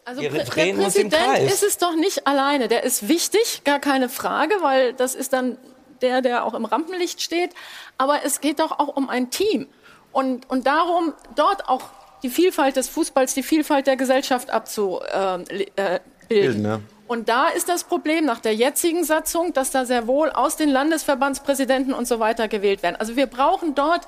[0.05, 1.13] Also Wir Prä- der Präsident
[1.49, 2.67] ist es doch nicht alleine.
[2.67, 5.57] Der ist wichtig, gar keine Frage, weil das ist dann
[6.01, 7.51] der, der auch im Rampenlicht steht.
[7.97, 9.67] Aber es geht doch auch um ein Team.
[10.11, 11.83] Und, und darum, dort auch
[12.21, 15.47] die Vielfalt des Fußballs, die Vielfalt der Gesellschaft abzubilden.
[15.75, 16.65] Äh, bilden.
[16.65, 16.79] ja.
[17.07, 20.69] Und da ist das Problem nach der jetzigen Satzung, dass da sehr wohl aus den
[20.69, 22.95] Landesverbandspräsidenten und so weiter gewählt werden.
[22.95, 24.07] Also wir brauchen dort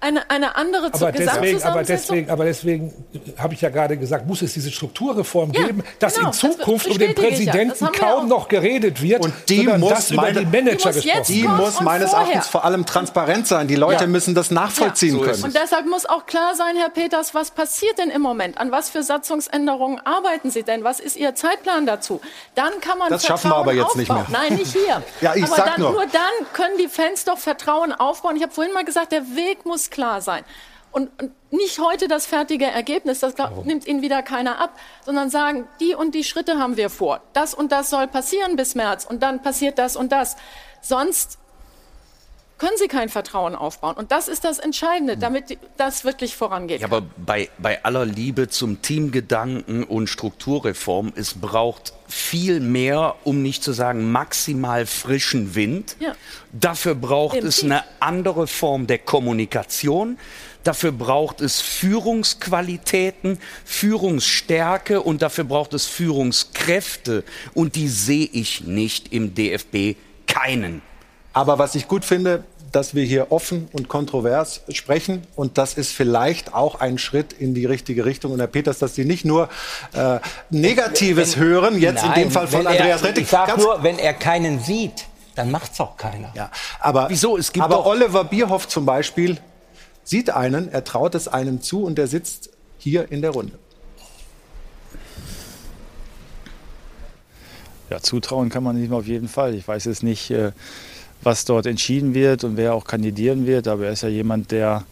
[0.00, 4.26] eine, eine andere Aber deswegen, aber deswegen, aber deswegen äh, habe ich ja gerade gesagt,
[4.26, 7.46] muss es diese Strukturreform Ja, geben, dass genau, in das Zukunft über den bestätige ich
[7.46, 7.52] ja.
[7.52, 11.04] Das Präsidenten wir kaum noch geredet wird, Und die muss, meine, die Manager Die muss
[11.04, 12.12] jetzt die muss meines.
[12.12, 13.66] Erachtens vor allem transparent sein.
[13.66, 14.06] Die Leute Ja.
[14.08, 15.24] müssen das nachvollziehen Ja.
[15.24, 15.42] können.
[15.44, 18.58] Und deshalb muss auch klar sein, Herr Peters, was passiert denn im Moment?
[18.58, 20.84] An was für Satzungsänderungen arbeiten Sie denn?
[20.84, 22.20] Was ist Ihr Zeitplan dazu?
[22.54, 24.26] Dann kann man Das schaffen wir Vertrauen aber jetzt nicht aufbauen.
[24.30, 24.40] mehr.
[24.50, 25.02] Nein, nicht hier.
[25.20, 25.92] Ja, ich aber sag dann, nur.
[25.92, 28.36] nur dann können die Fans doch Vertrauen aufbauen.
[28.36, 30.44] Ich habe vorhin mal gesagt, der Weg muss klar sein.
[30.92, 35.28] Und, und nicht heute das fertige Ergebnis, das glaub, nimmt Ihnen wieder keiner ab, sondern
[35.28, 37.20] sagen, die und die Schritte haben wir vor.
[37.32, 40.36] Das und das soll passieren bis März und dann passiert das und das.
[40.80, 41.38] Sonst
[42.56, 43.94] können Sie kein Vertrauen aufbauen.
[43.96, 46.80] Und das ist das Entscheidende, damit die- das wirklich vorangeht.
[46.80, 53.42] Ja, aber bei, bei aller Liebe zum Teamgedanken und Strukturreform, es braucht viel mehr, um
[53.42, 55.96] nicht zu sagen maximal frischen Wind.
[55.98, 56.14] Ja.
[56.52, 57.72] Dafür braucht Im es Team.
[57.72, 60.16] eine andere Form der Kommunikation.
[60.62, 67.24] Dafür braucht es Führungsqualitäten, Führungsstärke und dafür braucht es Führungskräfte.
[67.52, 70.80] Und die sehe ich nicht im DFB keinen.
[71.34, 75.22] Aber was ich gut finde, dass wir hier offen und kontrovers sprechen.
[75.36, 78.32] Und das ist vielleicht auch ein Schritt in die richtige Richtung.
[78.32, 79.48] Und Herr Peters, dass Sie nicht nur
[79.92, 80.18] äh,
[80.50, 83.24] Negatives Wenn- hören, jetzt Nein, in dem Fall von wenn er- Andreas Rettig.
[83.24, 85.04] Ich sage nur, wenn er keinen sieht,
[85.36, 86.32] dann macht's auch keiner.
[86.34, 86.50] Ja,
[86.80, 87.36] aber, Wieso?
[87.36, 89.38] Es gibt aber Oliver Bierhoff zum Beispiel
[90.02, 93.56] sieht einen, er traut es einem zu und er sitzt hier in der Runde.
[97.90, 99.54] Ja, zutrauen kann man ihm auf jeden Fall.
[99.54, 100.52] Ich weiß jetzt nicht, äh,
[101.24, 104.84] was dort entschieden wird und wer auch kandidieren wird, aber er ist ja jemand, der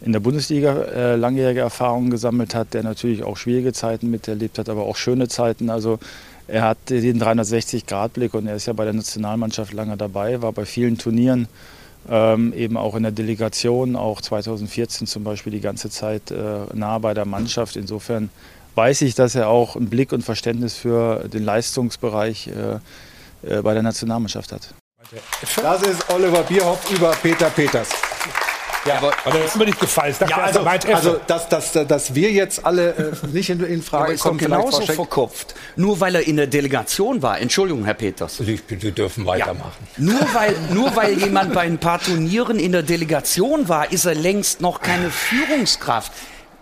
[0.00, 4.68] in der Bundesliga äh, langjährige Erfahrungen gesammelt hat, der natürlich auch schwierige Zeiten miterlebt hat,
[4.68, 5.70] aber auch schöne Zeiten.
[5.70, 5.98] Also
[6.46, 10.64] er hat den 360-Grad-Blick und er ist ja bei der Nationalmannschaft lange dabei, war bei
[10.64, 11.48] vielen Turnieren,
[12.08, 16.98] ähm, eben auch in der Delegation, auch 2014 zum Beispiel die ganze Zeit äh, nah
[16.98, 17.76] bei der Mannschaft.
[17.76, 18.30] Insofern
[18.76, 23.74] weiß ich, dass er auch einen Blick und Verständnis für den Leistungsbereich äh, äh, bei
[23.74, 24.74] der Nationalmannschaft hat.
[25.62, 27.88] Das ist Oliver Bierhoff über Peter Peters.
[28.84, 30.14] Ja, aber das ist mir nicht gefallen.
[30.18, 32.90] Dachte, Ja, also, also dass, dass, dass wir jetzt alle
[33.22, 35.54] äh, nicht in, in Frage doch kommen, genauso verkopft.
[35.76, 37.40] Nur weil er in der Delegation war.
[37.40, 38.38] Entschuldigung, Herr Peters.
[38.38, 38.56] Sie
[38.92, 39.86] dürfen weitermachen.
[39.98, 44.14] Nur weil, nur weil jemand bei ein paar Turnieren in der Delegation war, ist er
[44.14, 46.12] längst noch keine Führungskraft.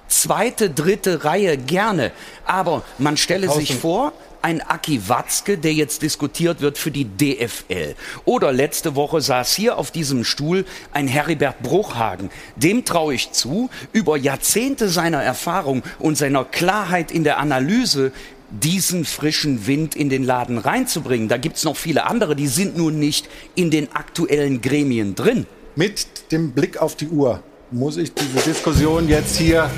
[0.08, 2.12] Zweite, dritte Reihe gerne.
[2.44, 4.12] Aber man stelle sich vor,
[4.46, 7.96] ein Aki Watzke, der jetzt diskutiert wird für die DFL.
[8.24, 12.30] Oder letzte Woche saß hier auf diesem Stuhl ein Heribert Bruchhagen.
[12.54, 18.12] Dem traue ich zu, über Jahrzehnte seiner Erfahrung und seiner Klarheit in der Analyse
[18.50, 21.26] diesen frischen Wind in den Laden reinzubringen.
[21.26, 25.46] Da gibt's noch viele andere, die sind nun nicht in den aktuellen Gremien drin.
[25.74, 27.42] Mit dem Blick auf die Uhr
[27.72, 29.68] muss ich diese Diskussion jetzt hier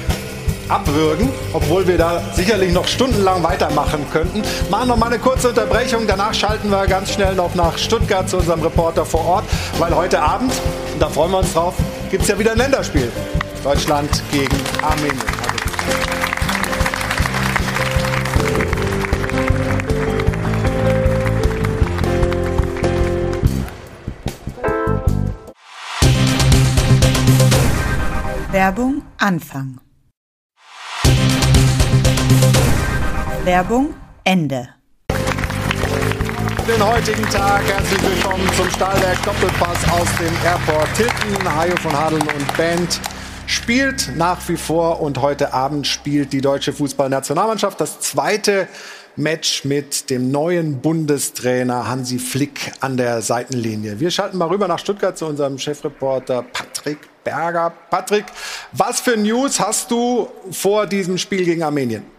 [0.69, 4.43] abwürgen, obwohl wir da sicherlich noch stundenlang weitermachen könnten.
[4.71, 8.39] Machen noch mal eine kurze Unterbrechung, danach schalten wir ganz schnell noch nach Stuttgart zu
[8.39, 9.45] unserem Reporter vor Ort,
[9.79, 10.53] weil heute Abend,
[10.99, 11.75] da freuen wir uns drauf,
[12.11, 13.11] gibt es ja wieder ein Länderspiel.
[13.65, 15.19] Deutschland gegen Armenien.
[28.51, 29.88] Werbung Anfang.
[33.49, 33.95] Werbung
[34.25, 34.69] Ende.
[36.69, 41.57] Den heutigen Tag herzlich willkommen zum Stahlwerk Doppelpass aus dem Airport Tilton.
[41.57, 43.01] Hajo von Hadeln und Band
[43.47, 48.69] spielt nach wie vor und heute Abend spielt die deutsche Fußballnationalmannschaft das zweite
[49.17, 53.99] Match mit dem neuen Bundestrainer Hansi Flick an der Seitenlinie.
[53.99, 57.73] Wir schalten mal rüber nach Stuttgart zu unserem Chefreporter Patrick Berger.
[57.89, 58.27] Patrick,
[58.73, 62.18] was für News hast du vor diesem Spiel gegen Armenien?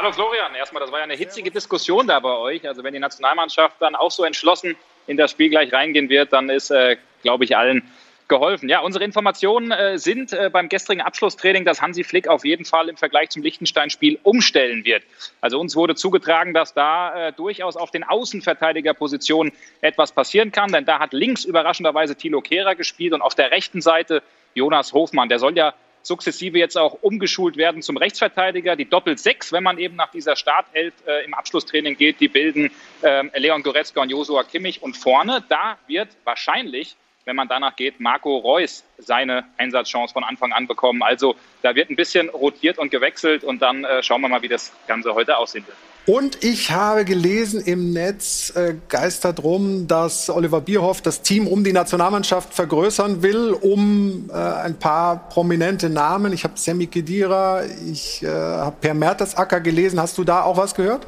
[0.00, 2.68] Hallo Florian, erstmal, das war ja eine hitzige Diskussion da bei euch.
[2.68, 4.76] Also wenn die Nationalmannschaft dann auch so entschlossen
[5.08, 7.82] in das Spiel gleich reingehen wird, dann ist, äh, glaube ich, allen
[8.28, 8.68] geholfen.
[8.68, 12.88] Ja, unsere Informationen äh, sind äh, beim gestrigen Abschlusstraining, dass Hansi Flick auf jeden Fall
[12.88, 15.02] im Vergleich zum Liechtenstein-Spiel umstellen wird.
[15.40, 20.84] Also uns wurde zugetragen, dass da äh, durchaus auf den Außenverteidigerpositionen etwas passieren kann, denn
[20.84, 24.22] da hat links überraschenderweise Thilo Kehrer gespielt und auf der rechten Seite
[24.54, 25.28] Jonas Hofmann.
[25.28, 25.74] Der soll ja
[26.08, 28.74] sukzessive jetzt auch umgeschult werden zum Rechtsverteidiger.
[28.74, 32.72] Die Doppel-Sechs, wenn man eben nach dieser Startelf äh, im Abschlusstraining geht, die bilden
[33.04, 34.82] ähm, Leon Goretzka und Josua Kimmich.
[34.82, 40.52] Und vorne, da wird wahrscheinlich, wenn man danach geht, Marco Reus seine Einsatzchance von Anfang
[40.52, 41.02] an bekommen.
[41.02, 44.48] Also da wird ein bisschen rotiert und gewechselt und dann äh, schauen wir mal, wie
[44.48, 45.76] das Ganze heute aussehen wird.
[46.08, 51.64] Und ich habe gelesen im Netz, äh, geistert rum, dass Oliver Bierhoff das Team um
[51.64, 56.32] die Nationalmannschaft vergrößern will, um äh, ein paar prominente Namen.
[56.32, 57.60] Ich habe Sammy Kedira,
[57.92, 60.00] ich äh, habe Per Mertesacker gelesen.
[60.00, 61.06] Hast du da auch was gehört?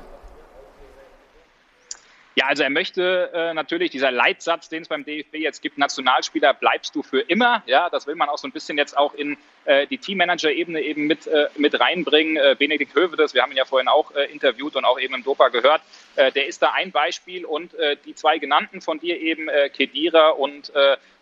[2.41, 6.55] Ja, also er möchte äh, natürlich, dieser Leitsatz, den es beim DFB jetzt gibt, Nationalspieler
[6.55, 7.63] bleibst du für immer.
[7.67, 9.37] Ja, das will man auch so ein bisschen jetzt auch in
[9.67, 12.39] äh, die Teammanager-Ebene eben mit, äh, mit reinbringen.
[12.39, 15.23] Äh, Benedikt Hövedes, wir haben ihn ja vorhin auch äh, interviewt und auch eben im
[15.23, 15.83] Dopa gehört,
[16.17, 20.31] äh, der ist da ein Beispiel und äh, die zwei genannten von dir eben, Kedira
[20.31, 20.73] und,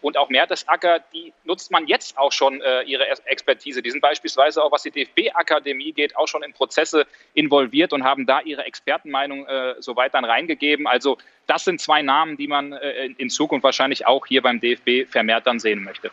[0.01, 3.82] und auch Mertesacker, die nutzt man jetzt auch schon ihre Expertise.
[3.82, 8.27] Die sind beispielsweise auch, was die DFB-Akademie geht, auch schon in Prozesse involviert und haben
[8.27, 9.47] da ihre Expertenmeinung
[9.78, 10.86] soweit dann reingegeben.
[10.86, 11.07] Also
[11.47, 15.47] das sind zwei Namen, die man äh, in Zukunft wahrscheinlich auch hier beim DFB vermehrt
[15.47, 16.10] dann sehen möchte.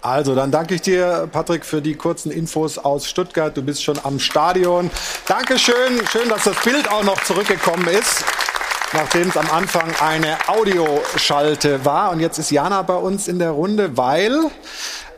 [0.00, 3.56] Also, dann danke ich dir, Patrick, für die kurzen Infos aus Stuttgart.
[3.56, 4.90] Du bist schon am Stadion.
[5.26, 6.06] Dankeschön.
[6.12, 8.24] Schön, dass das Bild auch noch zurückgekommen ist.
[8.94, 12.10] nachdem es am Anfang eine Audioschalte war.
[12.10, 14.50] Und jetzt ist Jana bei uns in der Runde, weil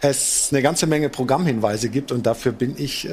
[0.02, 3.10] es eine ganze Menge Programmhinweise gibt und dafür bin ich äh,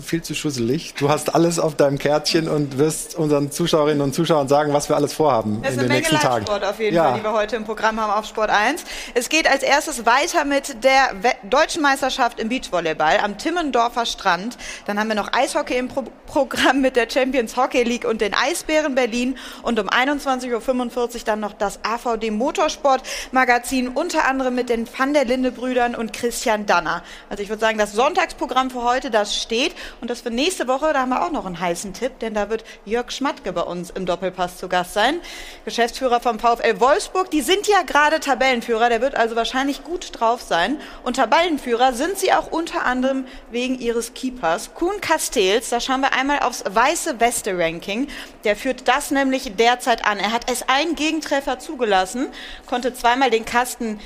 [0.00, 0.94] viel zu schusselig.
[0.94, 4.96] Du hast alles auf deinem Kärtchen und wirst unseren Zuschauerinnen und Zuschauern sagen, was wir
[4.96, 6.46] alles vorhaben Das in ist den eine nächsten Menge Tagen.
[6.46, 7.04] Live-Sport auf jeden Ja.
[7.10, 8.84] Fall, die wir heute im Programm haben auf Sport 1.
[9.14, 11.10] Es geht als erstes weiter mit der
[11.48, 14.56] Deutschen Meisterschaft im Beachvolleyball am Timmendorfer Strand.
[14.86, 18.34] Dann haben wir noch Eishockey im Pro Programm mit der Champions Hockey League und den
[18.34, 19.36] Eisbären Berlin.
[19.62, 25.14] Und um 21.45 Uhr dann noch das AVD Motorsport Magazin, unter anderem mit den Van
[25.14, 27.02] der Linde Brüdern und Christian Danner.
[27.28, 29.74] Also ich würde sagen, das Sonntagsprogramm für heute, das steht.
[30.00, 32.48] Und das für nächste Woche, da haben wir auch noch einen heißen Tipp, denn da
[32.48, 35.20] wird Jörg Schmatke bei uns im Doppelpass zu Gast sein.
[35.66, 37.30] Geschäftsführer vom VfL Wolfsburg.
[37.30, 40.80] Die sind ja gerade Tabellenführer, der wird also wahrscheinlich gut drauf sein.
[41.02, 44.72] Und Tabellenführer sind sie auch unter anderem wegen ihres Keepers.
[44.72, 48.08] Kuhn Castells, da schauen wir einmal aufs weiße Weste-Ranking.
[48.44, 50.18] Der führt das nämlich derzeit an.
[50.18, 52.28] Er hat erst einen Gegentreffer zugelassen,
[52.64, 54.00] konnte zweimal den Kasten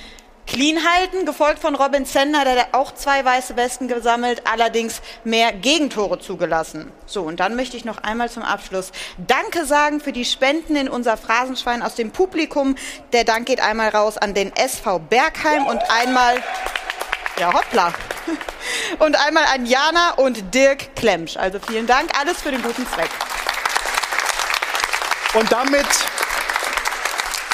[0.49, 6.19] clean halten, gefolgt von Robin Zender, der auch zwei weiße Westen gesammelt, allerdings mehr Gegentore
[6.19, 6.91] zugelassen.
[7.07, 10.89] So, und dann möchte ich noch einmal zum Abschluss Danke sagen für die Spenden in
[10.89, 12.77] unser Phrasenschwein aus dem Publikum.
[13.13, 16.43] Der Dank geht einmal raus an den SV Bergheim und einmal,
[17.39, 17.93] ja hoppla,
[18.99, 21.37] und einmal an Jana und Dirk Klemsch.
[21.37, 23.11] Also vielen Dank, alles für den guten Zweck.
[25.35, 25.87] Und damit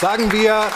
[0.01, 0.69] sagen wir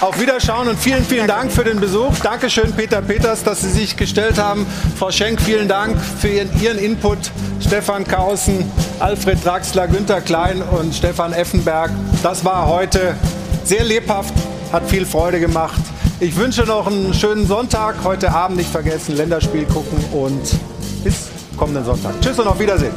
[0.00, 2.14] auf Wiederschauen und vielen, vielen Dank für den Besuch.
[2.22, 4.66] Dankeschön, Peter Peters, dass Sie sich gestellt haben.
[4.98, 7.18] Frau Schenk, vielen Dank für Ihren, Ihren Input.
[7.60, 11.90] Stefan Kausen, Alfred Draxler, Günter Klein und Stefan Effenberg.
[12.22, 13.14] Das war heute
[13.64, 14.32] sehr lebhaft,
[14.72, 15.80] hat viel Freude gemacht.
[16.18, 17.96] Ich wünsche noch einen schönen Sonntag.
[18.02, 20.42] Heute Abend nicht vergessen, Länderspiel gucken und
[21.04, 22.14] bis kommenden Sonntag.
[22.20, 22.94] Tschüss und auf Wiedersehen.